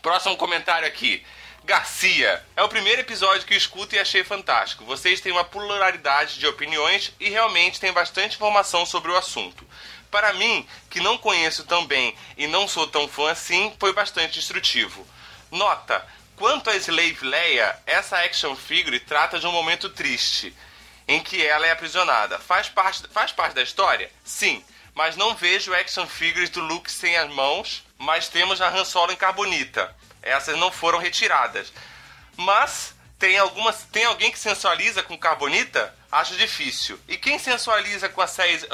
[0.00, 1.22] Próximo comentário aqui.
[1.64, 2.42] Garcia.
[2.56, 4.84] É o primeiro episódio que eu escuto e achei fantástico.
[4.84, 9.66] Vocês têm uma pluralidade de opiniões e realmente tem bastante informação sobre o assunto.
[10.10, 14.38] Para mim, que não conheço tão bem e não sou tão fã assim, foi bastante
[14.38, 15.06] instrutivo.
[15.50, 16.06] Nota:
[16.38, 20.54] quanto a Slave Leia, essa action figure trata de um momento triste
[21.06, 22.38] em que ela é aprisionada.
[22.38, 24.10] Faz parte, faz parte da história?
[24.24, 24.64] Sim.
[24.94, 29.12] Mas não vejo action figures do Luke sem as mãos, mas temos a Han Solo
[29.12, 29.94] em carbonita.
[30.22, 31.72] Essas não foram retiradas.
[32.36, 35.94] Mas tem algumas, tem alguém que sensualiza com carbonita?
[36.10, 36.98] Acho difícil.
[37.08, 38.64] E quem sensualiza com a Seis?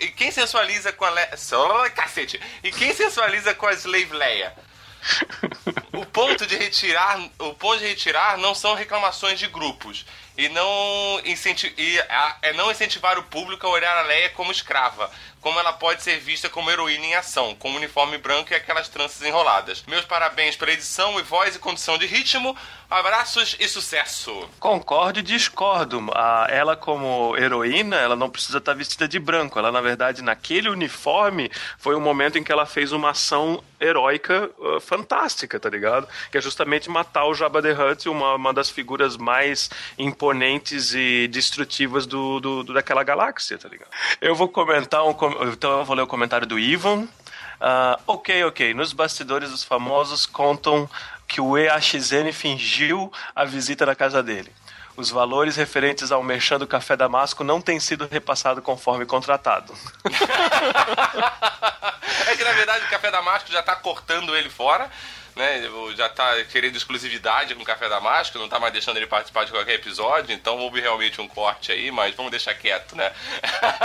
[0.00, 1.26] E quem sensualiza com a Le...
[1.94, 2.40] Cacete.
[2.62, 4.54] E quem sensualiza com a Slave Leia?
[5.92, 10.04] O ponto de retirar, o ponto de retirar não são reclamações de grupos
[10.36, 14.52] e não incenti e a- é não incentivar o público a olhar a Leia como
[14.52, 15.10] escrava,
[15.48, 19.22] como ela pode ser vista como heroína em ação, com uniforme branco e aquelas tranças
[19.26, 19.82] enroladas.
[19.86, 22.54] Meus parabéns pela edição e voz e condição de ritmo.
[22.90, 24.48] Abraços e sucesso.
[24.58, 26.06] Concordo e discordo.
[26.14, 29.58] A, ela, como heroína, ela não precisa estar vestida de branco.
[29.58, 34.50] Ela, na verdade, naquele uniforme, foi o momento em que ela fez uma ação heróica
[34.58, 36.08] uh, fantástica, tá ligado?
[36.32, 39.68] Que é justamente matar o Jabba the Hutt, uma, uma das figuras mais
[39.98, 43.90] imponentes e destrutivas do, do, do- daquela galáxia, tá ligado?
[44.20, 45.12] Eu vou comentar um.
[45.40, 47.06] Então, eu vou ler o comentário do Ivan.
[47.60, 48.74] Ah, ok, ok.
[48.74, 50.88] Nos bastidores, os famosos contam
[51.26, 54.52] que o EAXN fingiu a visita na casa dele.
[54.96, 59.72] Os valores referentes ao merchan do Café Damasco não têm sido repassados conforme contratado.
[62.26, 64.90] É que na verdade o Café Damasco já tá cortando ele fora.
[65.38, 65.62] Né,
[65.96, 69.52] já tá querendo exclusividade com o Café Damasco, não tá mais deixando ele participar de
[69.52, 73.12] qualquer episódio, então houve realmente um corte aí, mas vamos deixar quieto, né?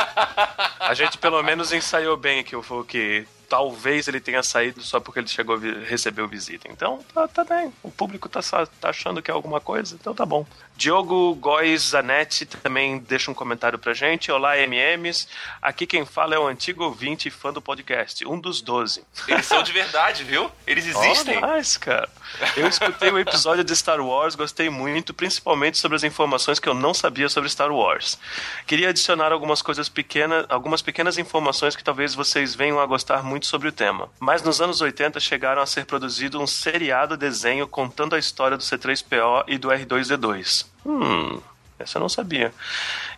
[0.80, 5.20] A gente pelo menos ensaiou bem aqui o que talvez ele tenha saído só porque
[5.20, 6.68] ele chegou vi- recebeu visita.
[6.72, 7.72] Então, tá, tá bem.
[7.84, 8.40] O público tá,
[8.82, 10.44] tá achando que é alguma coisa, então tá bom.
[10.76, 14.32] Diogo Góes Zanetti também deixa um comentário pra gente.
[14.32, 15.28] Olá, MMs.
[15.62, 19.04] Aqui quem fala é o antigo ouvinte e fã do podcast, um dos 12.
[19.28, 20.52] Eles são de verdade, viu?
[20.66, 21.38] Eles existem.
[21.42, 22.10] Oh, nice, cara.
[22.58, 26.74] Eu escutei o episódio de Star Wars, gostei muito, principalmente sobre as informações que eu
[26.74, 28.18] não sabia sobre Star Wars.
[28.66, 33.46] Queria adicionar algumas coisas pequenas, algumas pequenas informações que talvez vocês venham a gostar muito
[33.46, 34.10] sobre o tema.
[34.20, 38.64] Mas nos anos 80 chegaram a ser produzido um seriado desenho contando a história do
[38.64, 40.63] C3PO e do R2D2.
[40.86, 41.40] Hum,
[41.80, 42.54] essa eu não sabia.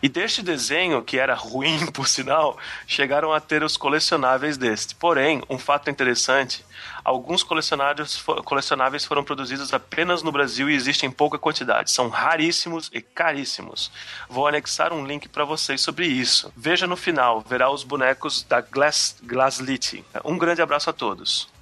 [0.02, 4.94] E deste desenho, que era ruim por sinal, chegaram a ter os colecionáveis deste.
[4.94, 6.64] Porém, um fato interessante:
[7.04, 11.90] alguns colecionáveis, colecionáveis foram produzidos apenas no Brasil e existem em pouca quantidade.
[11.90, 13.90] São raríssimos e caríssimos.
[14.28, 16.52] Vou anexar um link para vocês sobre isso.
[16.56, 20.04] Veja no final, verá os bonecos da Glass, Glasslit.
[20.24, 21.55] Um grande abraço a todos.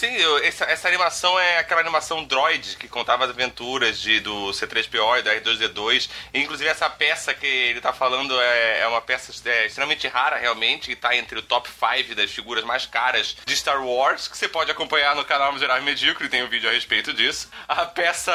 [0.00, 4.46] Sim, eu- essa, essa animação é aquela animação Droid que contava as aventuras de, do
[4.48, 6.08] C3PO e da R2D2.
[6.32, 10.38] E, inclusive, essa peça que ele tá falando é, é uma peça é, extremamente rara,
[10.38, 14.38] realmente, e tá entre o top 5 das figuras mais caras de Star Wars, que
[14.38, 17.50] você pode acompanhar no canal Miserável Medíocre, tem um vídeo a respeito disso.
[17.68, 18.32] A peça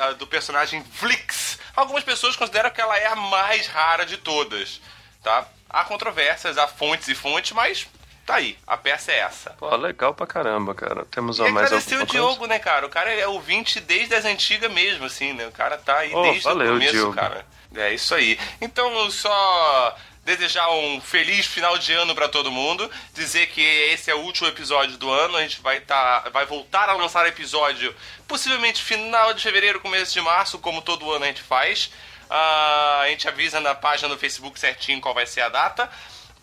[0.00, 1.58] a, do personagem Flix.
[1.76, 4.80] Algumas pessoas consideram que ela é a mais rara de todas,
[5.22, 5.46] tá?
[5.68, 7.86] Há controvérsias, há fontes e fontes, mas
[8.24, 9.50] tá aí, a peça é essa.
[9.50, 11.04] Pô, legal pra caramba, cara.
[11.10, 12.26] Temos E mais agradecer o alguma coisa?
[12.28, 12.86] Diogo, né, cara?
[12.86, 15.46] O cara é ouvinte desde as antigas mesmo, assim, né?
[15.46, 17.14] O cara tá aí Oh, desde valeu, o começo, Diogo.
[17.14, 17.46] cara.
[17.76, 18.38] É isso aí.
[18.60, 24.14] Então, só desejar um feliz final de ano pra todo mundo, dizer que esse é
[24.14, 27.94] o último episódio do ano, a gente vai tá, vai voltar a lançar episódio
[28.26, 31.90] possivelmente final de fevereiro, começo de março, como todo ano a gente faz.
[32.30, 35.90] Ah, a gente avisa na página do Facebook certinho qual vai ser a data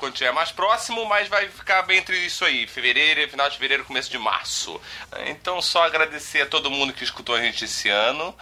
[0.02, 3.86] quando tiver mais próximo, mas vai ficar bem entre isso aí, fevereiro, final de fevereiro,
[3.86, 4.82] começo de março.
[5.28, 8.36] Então só agradecer a todo mundo que escutou a gente esse ano.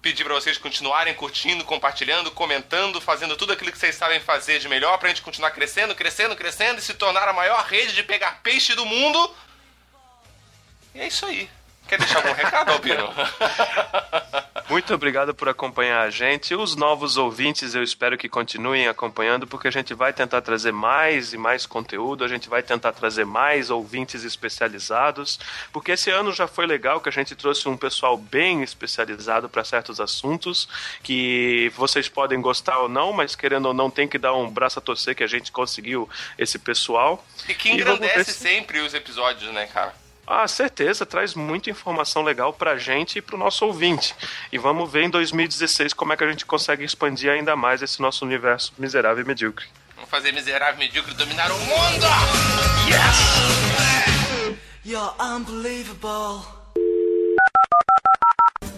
[0.00, 4.70] Pedir pra vocês continuarem curtindo, compartilhando, comentando, fazendo tudo aquilo que vocês sabem fazer de
[4.70, 8.40] melhor pra gente continuar crescendo, crescendo, crescendo e se tornar a maior rede de pegar
[8.42, 9.36] peixe do mundo.
[10.94, 11.48] E é isso aí.
[11.92, 13.06] Quer deixar algum recado, Albino?
[14.70, 16.54] Muito obrigado por acompanhar a gente.
[16.54, 21.34] Os novos ouvintes, eu espero que continuem acompanhando, porque a gente vai tentar trazer mais
[21.34, 25.38] e mais conteúdo, a gente vai tentar trazer mais ouvintes especializados,
[25.70, 29.62] porque esse ano já foi legal que a gente trouxe um pessoal bem especializado para
[29.62, 30.66] certos assuntos,
[31.02, 34.78] que vocês podem gostar ou não, mas querendo ou não, tem que dar um braço
[34.78, 36.08] a torcer que a gente conseguiu
[36.38, 37.22] esse pessoal.
[37.46, 40.00] E que E engrandece se- sempre os episódios, né, cara?
[40.26, 44.14] Ah, certeza, traz muita informação legal pra gente e pro nosso ouvinte.
[44.52, 48.00] E vamos ver em 2016 como é que a gente consegue expandir ainda mais esse
[48.00, 49.66] nosso universo miserável e medíocre.
[49.96, 52.06] Vamos fazer miserável medíocre dominar o mundo!
[54.84, 56.44] You're unbelievable.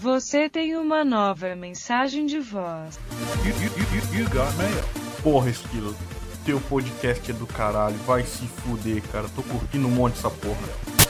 [0.00, 2.98] Você tem uma nova mensagem de voz.
[5.22, 5.96] Porra, Esquilo,
[6.44, 9.28] teu podcast é do caralho, vai se fuder, cara.
[9.34, 11.03] Tô curtindo um monte dessa porra.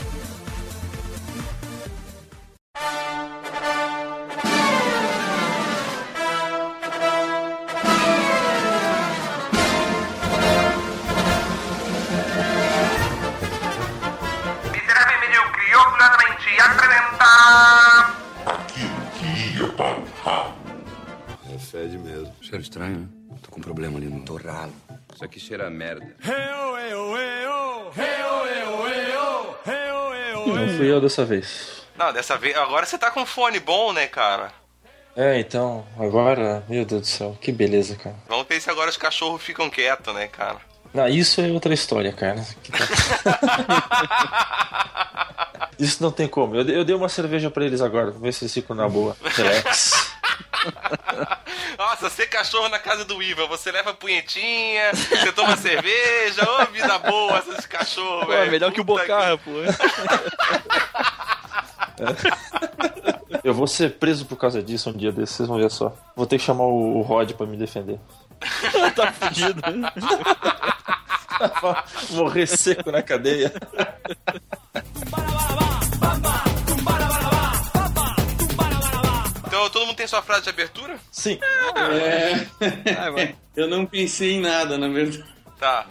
[21.75, 22.33] Fede mesmo.
[22.41, 23.07] Cheiro estranho, né?
[23.41, 24.73] Tô com um problema ali no torralo.
[25.13, 26.07] Isso aqui cheira a merda.
[30.45, 31.74] Não fui eu dessa vez.
[31.97, 32.55] Não, dessa vez...
[32.57, 34.51] Agora você tá com fone bom, né, cara?
[35.15, 38.15] É, então, agora, meu Deus do céu, que beleza, cara.
[38.27, 40.57] Vamos ver se agora os cachorros ficam quietos, né, cara?
[40.93, 42.45] Não, isso é outra história, cara.
[42.71, 42.85] Tá-
[45.77, 46.55] Isso não tem como.
[46.55, 48.87] Eu, dei- eu dei uma cerveja pra eles agora, vamos ver se eles ficam na
[48.87, 49.15] boa.
[49.21, 49.91] Relax.
[51.77, 56.97] Nossa, ser cachorro na casa do Iva, você leva punhetinha, você toma cerveja, ô vida
[56.99, 58.51] boa esses cachorros, Pô, é velho.
[58.51, 59.51] melhor que o Bocarra, pô.
[63.43, 65.95] Eu vou ser preso por causa disso um dia desses, vocês vão ver só.
[66.15, 67.99] Vou ter que chamar o, o Rod pra me defender.
[68.95, 69.61] tá fudido.
[72.11, 73.53] Morrer seco na cadeia.
[79.45, 80.97] Então todo mundo tem sua frase de abertura?
[81.11, 81.39] Sim.
[81.91, 83.33] É.
[83.55, 85.23] Eu não pensei em nada, na verdade.
[85.59, 85.85] Tá,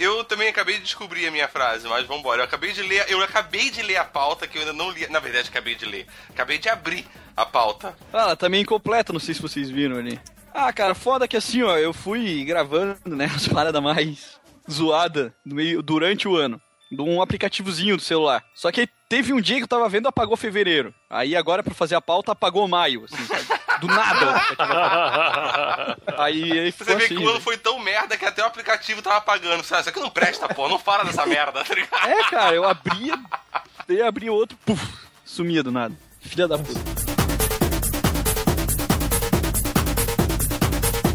[0.00, 2.42] eu também acabei de descobrir a minha frase, mas vambora.
[2.42, 5.06] Eu acabei de ler, eu acabei de ler a pauta que eu ainda não li.
[5.08, 6.06] Na verdade, acabei de ler.
[6.28, 7.06] Acabei de abrir
[7.36, 7.96] a pauta.
[8.12, 10.20] Ah, ela tá meio incompleta, não sei se vocês viram ali.
[10.52, 14.38] Ah, cara, foda que assim, ó, eu fui gravando, né, as paradas mais
[14.70, 16.60] zoadas no meio, durante o ano.
[16.90, 18.42] De um aplicativozinho do celular.
[18.54, 20.94] Só que teve um dia que eu tava vendo, apagou fevereiro.
[21.08, 23.57] Aí agora, pra fazer a pauta, apagou maio, assim, sabe?
[23.80, 24.42] Do nada.
[26.18, 27.16] aí ele Você vê assim.
[27.16, 29.62] que o ano foi tão merda que até o aplicativo tava apagando.
[29.62, 29.82] Sabe?
[29.82, 30.68] Isso aqui não presta, pô.
[30.68, 32.08] Não fala dessa merda, tá ligado?
[32.08, 33.18] É, cara, eu abria,
[33.86, 34.82] daí abria outro, puf,
[35.24, 35.94] sumia do nada.
[36.20, 36.80] Filha da puta.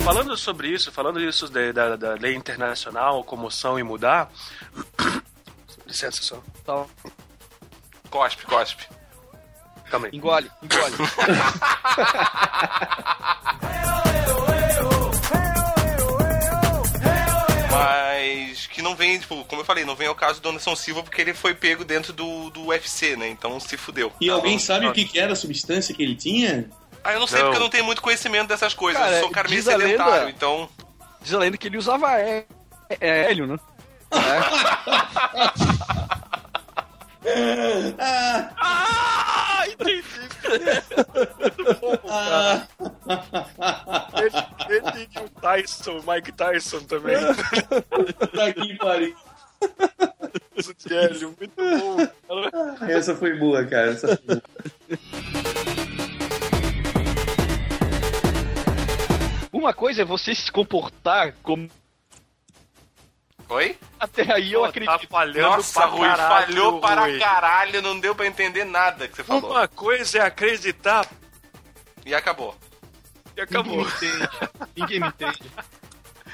[0.04, 4.30] Falando sobre isso, falando isso da, da, da lei internacional, comoção e mudar.
[5.88, 6.44] Licença só.
[6.66, 6.86] Tá.
[8.10, 8.86] Cospe, cospe.
[9.94, 10.18] Calma aí.
[10.18, 10.96] Engole, engole.
[17.72, 21.04] Mas que não vem, tipo, como eu falei, não vem ao caso do Anderson Silva
[21.04, 23.28] porque ele foi pego dentro do, do UFC, né?
[23.30, 24.12] Então se fudeu.
[24.22, 26.70] E alguém Não- sabe o que, que era a substância que ele tinha?
[27.04, 27.46] Ah, eu não sei Não.
[27.48, 29.02] porque eu não tenho muito conhecimento dessas coisas.
[29.02, 30.70] Cara, eu sou um cara meio a lenda- sedentário, então.
[31.22, 32.46] Diz a lenda que ele usava é,
[33.00, 33.58] é, hélio, né?
[38.00, 39.33] Ah,
[39.68, 40.04] entendi.
[42.10, 42.68] Ah.
[44.18, 47.16] ele, ele e o Tyson, o Mike Tyson também.
[48.36, 49.16] Tá que pariu.
[50.56, 51.98] Isso de hélio, muito bom.
[52.88, 53.92] Essa foi boa, cara.
[53.92, 54.42] Essa foi boa.
[59.52, 61.70] Uma coisa é você se comportar como.
[63.50, 63.78] Oi?
[64.00, 65.00] Até aí eu Pô, acredito.
[65.00, 67.20] Tá falhando Nossa, pra Rui, caralho, falhou para Rui.
[67.20, 69.52] caralho, não deu pra entender nada que você falou.
[69.52, 71.06] Uma coisa é acreditar
[72.06, 72.56] E acabou.
[73.38, 73.86] e acabou.
[73.86, 74.30] Ninguém me entende.
[74.76, 75.52] Ninguém me entende.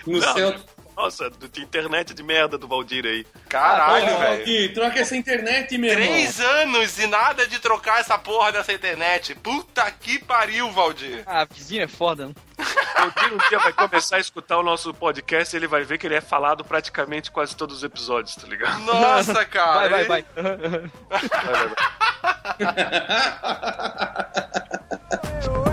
[0.07, 0.55] No Não, céu.
[0.99, 3.25] Nossa, do- de internet de merda do Valdir aí.
[3.47, 4.35] Caralho, Ô, velho.
[4.37, 6.05] Valdir, troca essa internet, meu irmão.
[6.07, 9.33] Três anos e nada de trocar essa porra dessa internet.
[9.35, 11.23] Puta que pariu, Valdir.
[11.25, 12.33] Ah, a vizinha é foda, né?
[12.57, 12.63] O
[12.99, 16.05] Valdir um dia vai começar a escutar o nosso podcast e ele vai ver que
[16.05, 18.79] ele é falado praticamente quase todos os episódios, tá ligado?
[18.81, 19.87] Nossa, cara.
[19.87, 20.25] Vai, vai, vai.
[20.35, 20.81] Vai, vai,
[25.63, 25.68] vai.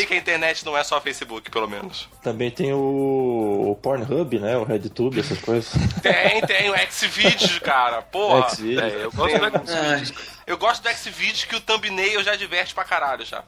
[0.00, 2.08] Sei que a internet não é só Facebook, pelo menos.
[2.22, 4.56] Também tem o, o Pornhub, né?
[4.56, 5.72] O RedTube, essas coisas.
[6.02, 8.02] Tem, tem o Xvideos, cara.
[8.02, 8.48] Porra.
[8.50, 8.92] Xvideos.
[8.92, 10.02] É, eu gosto do Ai,
[10.46, 13.44] Eu gosto do Xvideos que o thumbnail já diverte pra caralho já.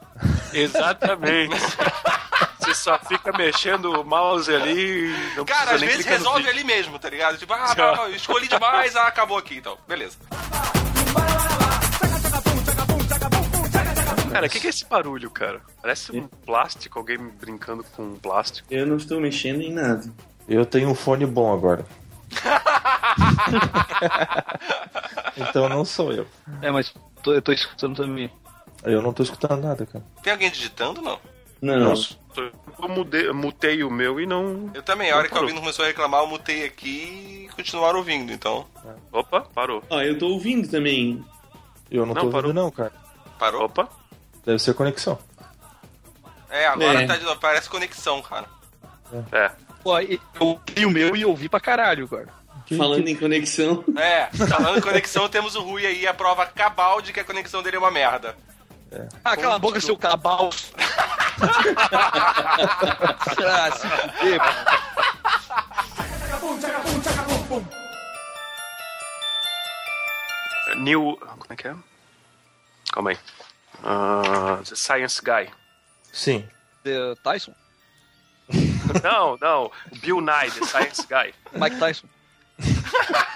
[0.53, 1.55] Exatamente.
[2.59, 6.63] Você só fica mexendo o mouse ali e não Cara, às nem vezes resolve ali
[6.63, 7.37] mesmo, tá ligado?
[7.37, 9.77] Tipo, ah, escolhi demais, ah, acabou aqui, então.
[9.87, 10.17] Beleza.
[14.33, 15.61] Cara, o que, que é esse barulho, cara?
[15.81, 18.67] Parece um plástico, alguém brincando com um plástico.
[18.71, 20.03] eu não estou mexendo em nada.
[20.47, 21.85] Eu tenho um fone bom agora.
[25.37, 26.27] então não sou eu.
[26.61, 28.29] É, mas tô- eu tô escutando também.
[28.83, 30.03] Eu não tô escutando nada, cara.
[30.21, 31.19] Tem alguém digitando, não?
[31.61, 31.93] Não.
[32.35, 34.69] Eu mudei, mutei o meu e não.
[34.73, 37.99] Eu também, a hora que o Albino começou a reclamar, eu mutei aqui e continuaram
[37.99, 38.65] ouvindo, então.
[39.11, 39.81] Opa, parou.
[39.89, 41.23] Ó, eu tô ouvindo também.
[41.89, 42.47] Eu não, Não, tô parou.
[42.49, 42.91] ouvindo não, cara.
[43.39, 43.65] Parou?
[43.65, 43.87] Opa.
[44.45, 45.17] Deve ser conexão.
[46.49, 47.07] É, agora É.
[47.07, 48.45] tá de novo, parece conexão, cara.
[49.31, 49.51] É.
[49.83, 52.27] Pô, e- eu vi o meu e ouvi pra caralho, cara.
[52.65, 53.83] Que- Falando que- em conexão.
[53.97, 57.61] É, falando em conexão, temos o Rui aí, a prova cabal de que a conexão
[57.63, 58.35] dele é uma merda.
[59.25, 60.49] Ah, cala a boca, seu cabal.
[63.47, 64.53] ah, se fuder, mano.
[70.77, 71.17] New.
[71.17, 71.75] Como é que é?
[72.91, 73.17] Calma aí.
[73.81, 75.49] Ah, the Science Guy.
[76.11, 76.45] Sim.
[76.83, 77.53] The Tyson?
[79.01, 79.71] Não, não.
[80.01, 81.33] Bill Nye, The Science Guy.
[81.53, 82.07] Mike Tyson?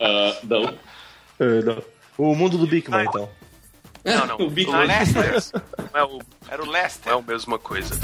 [0.00, 0.78] Ah, não.
[1.40, 1.82] É, não.
[2.18, 3.30] O mundo do Big Man, então.
[4.04, 4.36] Não, não.
[4.46, 4.76] O Nye Nye.
[5.92, 7.12] Não é, o, Era o não Lester.
[7.12, 7.94] é a mesma coisa.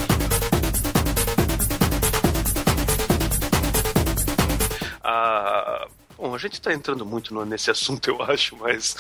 [6.21, 8.95] Bom, a gente tá entrando muito no- nesse assunto, eu acho, mas.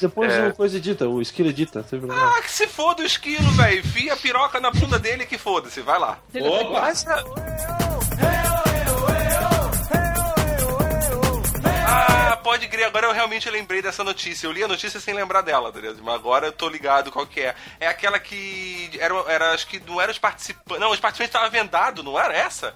[0.00, 0.48] Depois É.
[0.48, 2.36] o coisa edita, o skill edita, tem problema.
[2.36, 3.82] Ah, que se foda o esquilo, velho.
[3.84, 6.18] Fia a piroca na bunda dele que foda-se, vai lá.
[6.34, 6.80] Opa!
[6.80, 7.24] Mas, ah,
[11.86, 14.46] Ah, pode crer, agora eu realmente lembrei dessa notícia.
[14.46, 16.00] Eu li a notícia sem lembrar dela, beleza?
[16.02, 17.54] Mas agora eu tô ligado qual que é.
[17.78, 18.90] É aquela que.
[18.98, 20.80] Era, era acho que não eram os participantes.
[20.80, 22.74] Não, os participantes estavam vendados, não era essa?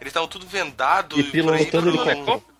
[0.00, 2.51] Eles estavam tudo vendados E pilotando por aí, helicóptero.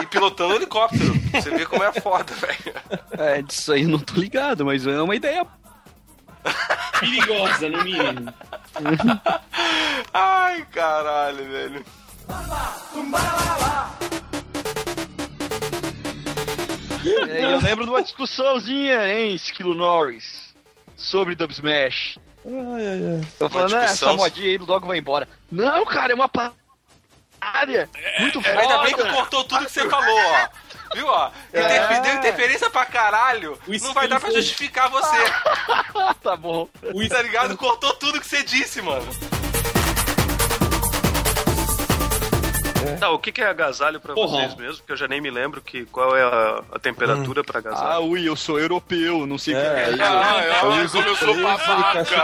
[0.00, 1.12] E pilotando helicóptero.
[1.32, 2.74] Você vê como é foda, velho.
[3.12, 5.46] É, disso aí eu não tô ligado, mas é uma ideia.
[7.00, 8.32] Perigosa, no mínimo.
[10.12, 11.84] Ai, caralho, velho.
[17.28, 20.54] É, eu lembro de uma discussãozinha, hein, Esquilo Norris,
[20.96, 22.18] sobre Dub Smash.
[22.46, 22.52] Ai,
[22.86, 23.28] ai, ai.
[23.40, 25.28] Eu falando, Uma "Ah, essa discussão- modinha aí logo vai embora.
[25.50, 26.28] Não, cara, é uma
[27.42, 27.88] área
[28.20, 29.12] muito É, Ainda bem que foda.
[29.14, 30.48] cortou tudo que você falou, ó.
[30.94, 31.30] Viu, ó?
[31.48, 32.00] Interfe- É.
[32.00, 33.58] Deu interferência pra caralho.
[33.66, 35.16] Não vai dar pra justificar você.
[36.22, 36.68] tá bom.
[37.08, 37.56] Tá ligado?
[37.56, 39.06] Cortou tudo que você disse, mano.
[42.98, 44.38] Tá, o que, que é agasalho pra Porra.
[44.38, 44.76] vocês mesmo?
[44.78, 47.88] Porque eu já nem me lembro que, qual é a, a temperatura pra agasalho.
[47.90, 50.96] Ah, ui, eu sou europeu, não sei o É, que aí, Ah, é, Eu uso
[50.98, 52.00] como eu sou babaca.
[52.00, 52.14] Aqui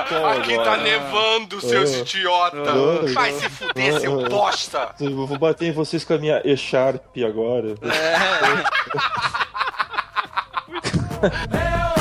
[0.55, 0.77] tá agora.
[0.83, 1.99] nevando, seus Ah.
[1.99, 2.57] idiota.
[2.71, 3.13] Ah.
[3.13, 4.29] Vai se fuder, seu Ah.
[4.29, 4.95] bosta.
[5.01, 7.75] Eu vou bater em vocês com a minha E-Sharp agora.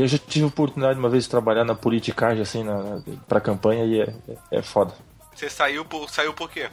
[0.00, 3.84] Eu já tive a oportunidade uma vez de trabalhar na politicagem, assim, na, pra campanha,
[3.84, 4.14] e é,
[4.50, 4.94] é foda.
[5.34, 6.68] Você saiu por, saiu por quê?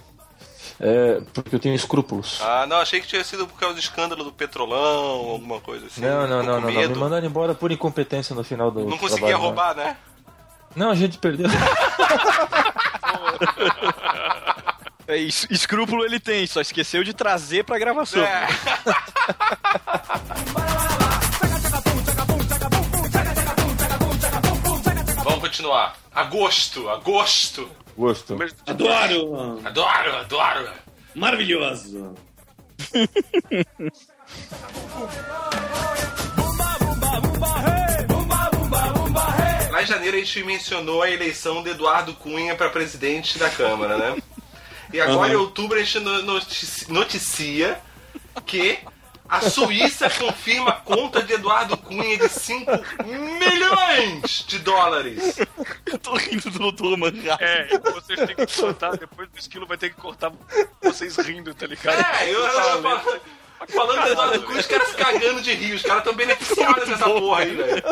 [0.79, 2.39] É, porque eu tenho escrúpulos.
[2.41, 6.01] Ah, não, achei que tinha sido por causa do escândalo do Petrolão, alguma coisa assim.
[6.01, 6.89] não, não, não, não, não.
[6.89, 9.97] Me mandaram embora por incompetência no final do Não conseguia trabalho, roubar, né?
[10.75, 11.47] Não, a gente perdeu.
[15.09, 18.21] É, es- escrúpulo ele tem, só esqueceu de trazer pra gravação.
[18.21, 18.45] É.
[25.47, 25.95] continuar.
[26.13, 27.69] Agosto, agosto.
[27.97, 28.37] Gosto.
[28.67, 29.59] Adoro!
[29.65, 30.69] Adoro, adoro.
[31.15, 32.13] Maravilhoso!
[39.71, 43.97] Lá em janeiro a gente mencionou a eleição de Eduardo Cunha para presidente da Câmara,
[43.97, 44.21] né?
[44.93, 45.41] E agora em Aham.
[45.41, 47.79] outubro a gente no- notici- noticia
[48.45, 48.79] que
[49.29, 52.71] a Suíça confirma a conta de Eduardo Cunha de 5
[53.05, 55.37] milhões de dólares.
[55.85, 56.97] Eu tô rindo do Dr.
[56.97, 57.43] Manhattan.
[57.43, 60.31] É, vocês têm que cortar, depois do esquilo vai ter que cortar
[60.81, 61.99] vocês rindo, tá ligado?
[61.99, 62.81] É, eu, eu,
[63.67, 67.05] falando de Eduardo Cunha, os caras se cagando de rir, os caras estão beneficiados dessa
[67.05, 67.83] porra aí, velho.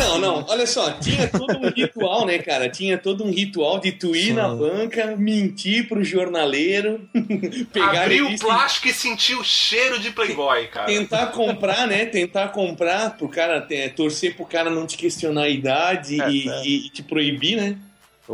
[0.00, 2.68] Não, não, olha só, tinha todo um ritual, né, cara?
[2.68, 7.06] Tinha todo um ritual de tu ir na banca, mentir pro jornaleiro,
[7.72, 10.86] pegar Abrir o e plástico e sentir o cheiro de Playboy, cara.
[10.86, 12.06] tentar comprar, né?
[12.06, 16.86] Tentar comprar pro cara, é, torcer pro cara não te questionar a idade e, e-
[16.86, 17.76] e te proibir, né?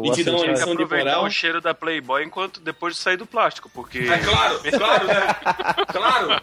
[0.05, 1.25] E te dar uma lição de moral.
[1.25, 4.01] o cheiro da Playboy enquanto depois de sair do plástico, porque.
[4.01, 5.37] É claro, claro, né?
[5.91, 6.43] Claro.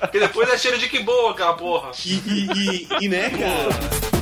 [0.00, 1.90] Porque depois é cheiro de que boa aquela porra.
[2.06, 4.21] E, e, e, e, né, cara?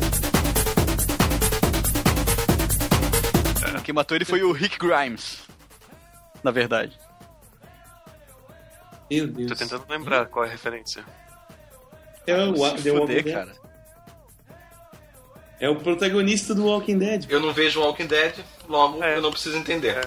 [3.84, 5.40] Quem matou ele foi o Rick Grimes.
[6.42, 6.98] Na verdade.
[9.10, 9.50] Meu Deus.
[9.50, 11.04] Tô tentando lembrar qual é a referência.
[12.26, 13.32] É o, Se The Walking Dead.
[13.34, 13.60] cara.
[15.58, 17.26] É o protagonista do Walking Dead.
[17.28, 18.34] Eu não vejo Walking Dead,
[18.68, 20.00] logo eu não preciso entender.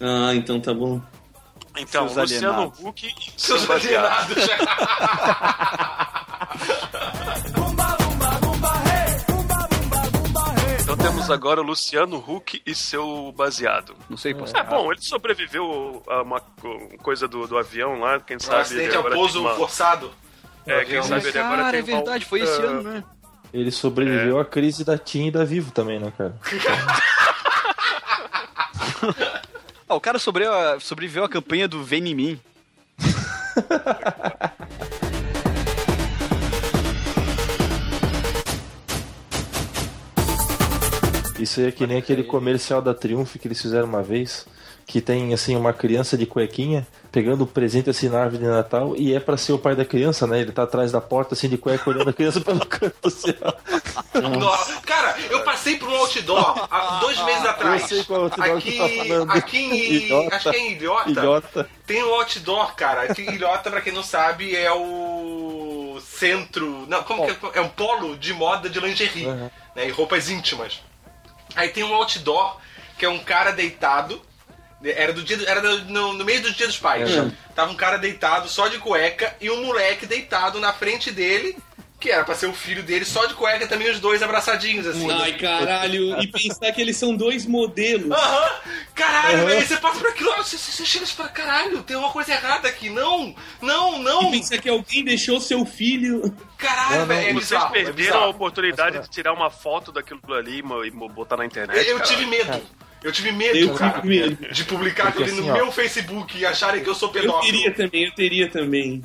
[0.00, 1.00] Ah, então tá bom.
[1.76, 2.80] Então, Seus Luciano alienados.
[2.84, 4.36] Huck e Seus alienados.
[11.04, 13.94] temos agora o Luciano Huck e seu baseado.
[14.08, 18.18] Não sei por É bom, ele sobreviveu a uma co- coisa do, do avião lá,
[18.20, 18.62] quem sabe.
[18.62, 20.10] acidente ele ao agora pouso uma- forçado.
[20.66, 23.04] É, quem sabe ele agora Cara, tem é verdade, uma foi esse ano, né?
[23.52, 26.34] Ele sobreviveu à crise da TIM e da Vivo também, né, cara?
[29.86, 30.46] Ah, o cara sobre-
[30.80, 32.40] sobreviveu à campanha do Vem em mim.
[41.38, 44.46] Isso aí é que nem aquele comercial da Triumph que eles fizeram uma vez,
[44.86, 48.94] que tem assim uma criança de cuequinha pegando o presente assim na árvore de Natal
[48.96, 50.40] e é pra ser o pai da criança, né?
[50.40, 53.34] Ele tá atrás da porta assim de cueca olhando a criança pelo canto assim.
[54.38, 57.82] Nossa, Cara, eu passei por um outdoor há dois meses atrás.
[57.82, 59.92] Eu sei qual outdoor aqui, que tá aqui em.
[59.94, 60.36] Ilhota.
[60.36, 61.10] Acho que é em Ilhota.
[61.10, 61.68] Ilhota.
[61.86, 63.02] Tem um outdoor, cara.
[63.02, 66.84] Aqui em Ilhota, pra quem não sabe, é o centro.
[66.88, 67.58] Não, como que é?
[67.58, 69.50] É um polo de moda de lingerie, Uhum.
[69.74, 69.86] né?
[69.88, 70.80] E roupas íntimas.
[71.54, 72.58] Aí tem um outdoor
[72.98, 74.20] que é um cara deitado.
[74.82, 77.10] Era do dia era no, no meio do dia dos pais.
[77.10, 77.32] Uhum.
[77.54, 81.56] Tava um cara deitado só de cueca e um moleque deitado na frente dele,
[82.04, 85.10] que era pra ser o filho dele, só de cueca também, os dois abraçadinhos, assim.
[85.10, 86.20] Ai, caralho.
[86.20, 88.10] E pensar que eles são dois modelos.
[88.10, 88.50] Aham!
[88.94, 89.46] Caralho, Aham.
[89.46, 92.68] velho, você passa por aquilo, você, você chega e fala, caralho, tem uma coisa errada
[92.68, 94.28] aqui, não, não, não!
[94.28, 96.36] E pensar que alguém deixou seu filho.
[96.58, 98.24] Caralho, velho, é Vocês é perderam bizarro.
[98.24, 101.88] a oportunidade de tirar uma foto daquilo ali e botar na internet.
[101.88, 102.60] Eu, eu tive medo.
[103.02, 104.52] Eu tive medo, Eu cara, tive medo.
[104.52, 105.56] de publicar Porque aquilo assim, no ó.
[105.56, 107.52] meu Facebook e acharem que eu sou Eu pedófilo.
[107.52, 109.02] teria também, eu teria também.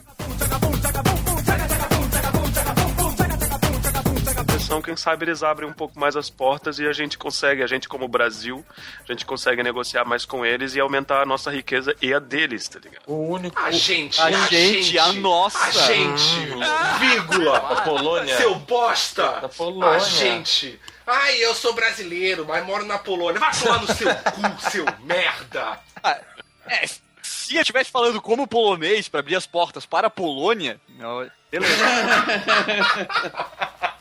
[4.90, 7.88] Quem sabe eles abrem um pouco mais as portas e a gente consegue, a gente
[7.88, 8.66] como Brasil,
[9.08, 12.68] a gente consegue negociar mais com eles e aumentar a nossa riqueza e a deles,
[12.68, 13.04] tá ligado?
[13.06, 13.62] O único.
[13.62, 15.64] A gente, A a, gente, a nossa.
[15.64, 16.40] A gente,
[17.00, 17.60] vírgula.
[17.60, 18.36] Da Polônia.
[18.36, 19.42] Seu bosta.
[19.42, 19.92] Da Polônia.
[19.92, 20.82] A gente.
[21.06, 23.40] Ai, eu sou brasileiro, mas moro na Polônia.
[23.40, 25.80] Vai tomar no seu cu, seu merda.
[26.66, 26.88] É,
[27.22, 31.76] se eu estivesse falando como polonês pra abrir as portas para a Polônia, não, beleza.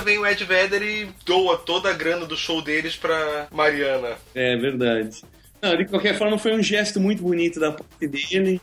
[0.00, 4.16] Vem o Ed Vedder e doa toda a grana do show deles pra Mariana.
[4.34, 5.22] É verdade.
[5.62, 8.60] Não, de qualquer forma, foi um gesto muito bonito da parte dele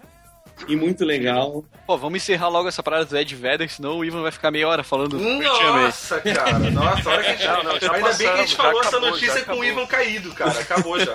[0.68, 1.64] e muito legal.
[1.86, 4.68] Pô, vamos encerrar logo essa parada do Ed Vedder, senão o Ivan vai ficar meia
[4.68, 5.20] hora falando.
[5.20, 6.58] Nossa, cara.
[6.72, 7.48] Nossa, a hora que a gente...
[7.48, 9.64] Não, não, já Ainda bem que a gente falou essa acabou, notícia já com o.
[9.64, 10.60] Ivan caído, cara.
[10.60, 11.14] Acabou já.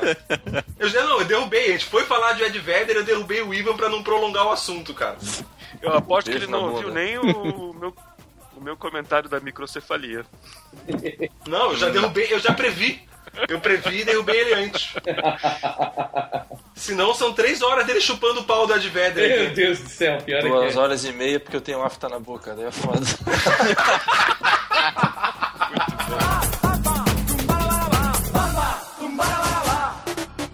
[0.78, 1.66] Eu já não, eu derrubei.
[1.66, 4.50] A gente foi falar de Ed Vedder, eu derrubei o Ivan pra não prolongar o
[4.50, 5.16] assunto, cara.
[5.80, 7.94] Eu aposto que ele não ouviu nem o meu, o
[8.62, 10.24] meu comentário da microcefalia.
[11.46, 13.02] Não, eu já derrubei, eu já previ.
[13.48, 14.94] Eu previ e derrubei ele antes.
[16.74, 19.28] Senão são três horas dele chupando o pau do Ed Vedder.
[19.28, 19.54] Meu aqui.
[19.54, 20.82] Deus do céu, pior é Duas que é.
[20.82, 23.00] horas e meia porque eu tenho afta na boca, daí é foda.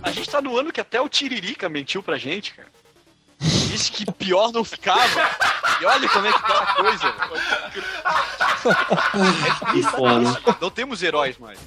[0.02, 2.68] A gente tá no ano que até o Tiririca mentiu pra gente, cara.
[3.40, 5.30] Disse que pior não ficava.
[5.80, 7.14] E olha como é que tá a coisa.
[10.60, 11.58] Não temos heróis mais.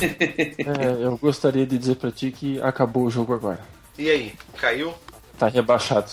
[0.00, 3.60] É, eu gostaria de dizer pra ti que acabou o jogo agora.
[3.98, 4.94] E aí, caiu?
[5.38, 6.10] Tá rebaixado.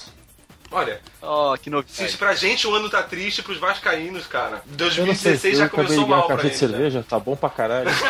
[0.71, 2.05] Olha, Oh, que se novidade.
[2.09, 4.63] isso pra gente o ano tá triste, pros vascaínos, cara.
[4.71, 6.65] Eu não sei, 2016 eu já começou mal pra caixa de gente.
[6.71, 6.77] né?
[6.77, 7.89] cerveja, tá bom pra caralho.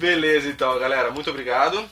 [0.00, 1.10] Beleza, então, galera.
[1.10, 1.84] Muito obrigado.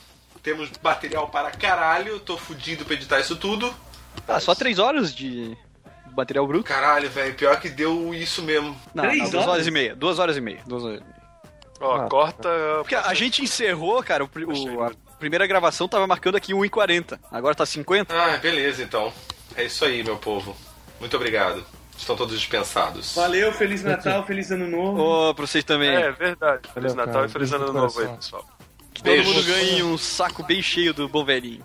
[0.42, 2.18] Temos material para caralho.
[2.20, 3.72] Tô fudido pra editar isso tudo.
[4.26, 5.54] Ah, só três horas de
[6.16, 6.64] material bruto?
[6.64, 7.34] Caralho, velho.
[7.34, 8.74] Pior que deu isso mesmo.
[8.94, 9.48] Não, Três não, duas horas?
[9.54, 9.94] horas e meia.
[9.94, 10.60] Duas horas e meia.
[10.66, 11.18] Duas horas e meia.
[11.80, 12.48] Ó, Ah, corta.
[12.78, 17.18] Porque a gente encerrou, cara, o, o- a primeira gravação tava marcando aqui 1h40.
[17.30, 18.14] Agora tá 50.
[18.18, 19.12] Ah, beleza, então.
[19.54, 20.56] É isso aí, meu povo.
[20.98, 21.64] Muito obrigado.
[21.98, 23.14] Estão todos dispensados.
[23.16, 25.02] Valeu, Feliz Natal, Feliz Ano Novo.
[25.02, 25.90] Ô, pra vocês também.
[25.90, 26.62] É verdade.
[26.72, 27.26] Feliz Valeu, Natal cara.
[27.26, 28.44] e Feliz Beijo Ano no Novo aí, pessoal.
[28.94, 29.28] Que todo Beijo.
[29.30, 31.64] mundo ganhe um saco bem cheio do bom velhinho.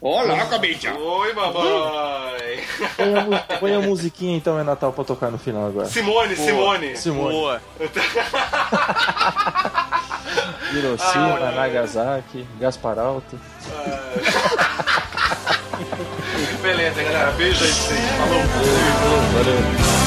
[0.00, 0.92] Olá, Cabeça.
[0.92, 2.64] Oi, mamãe.
[2.96, 3.24] Põe a,
[3.58, 5.86] põe a musiquinha então, é Natal pra tocar no final agora.
[5.86, 6.96] Simone, Simone.
[6.96, 7.32] Simone.
[7.32, 7.62] Boa.
[10.74, 13.38] Hiroshima, Nagasaki, Gaspar Alto.
[16.62, 17.30] Beleza, galera.
[17.32, 18.10] Beijo aí pra vocês.
[18.18, 18.42] Falou.
[19.34, 20.03] Valeu.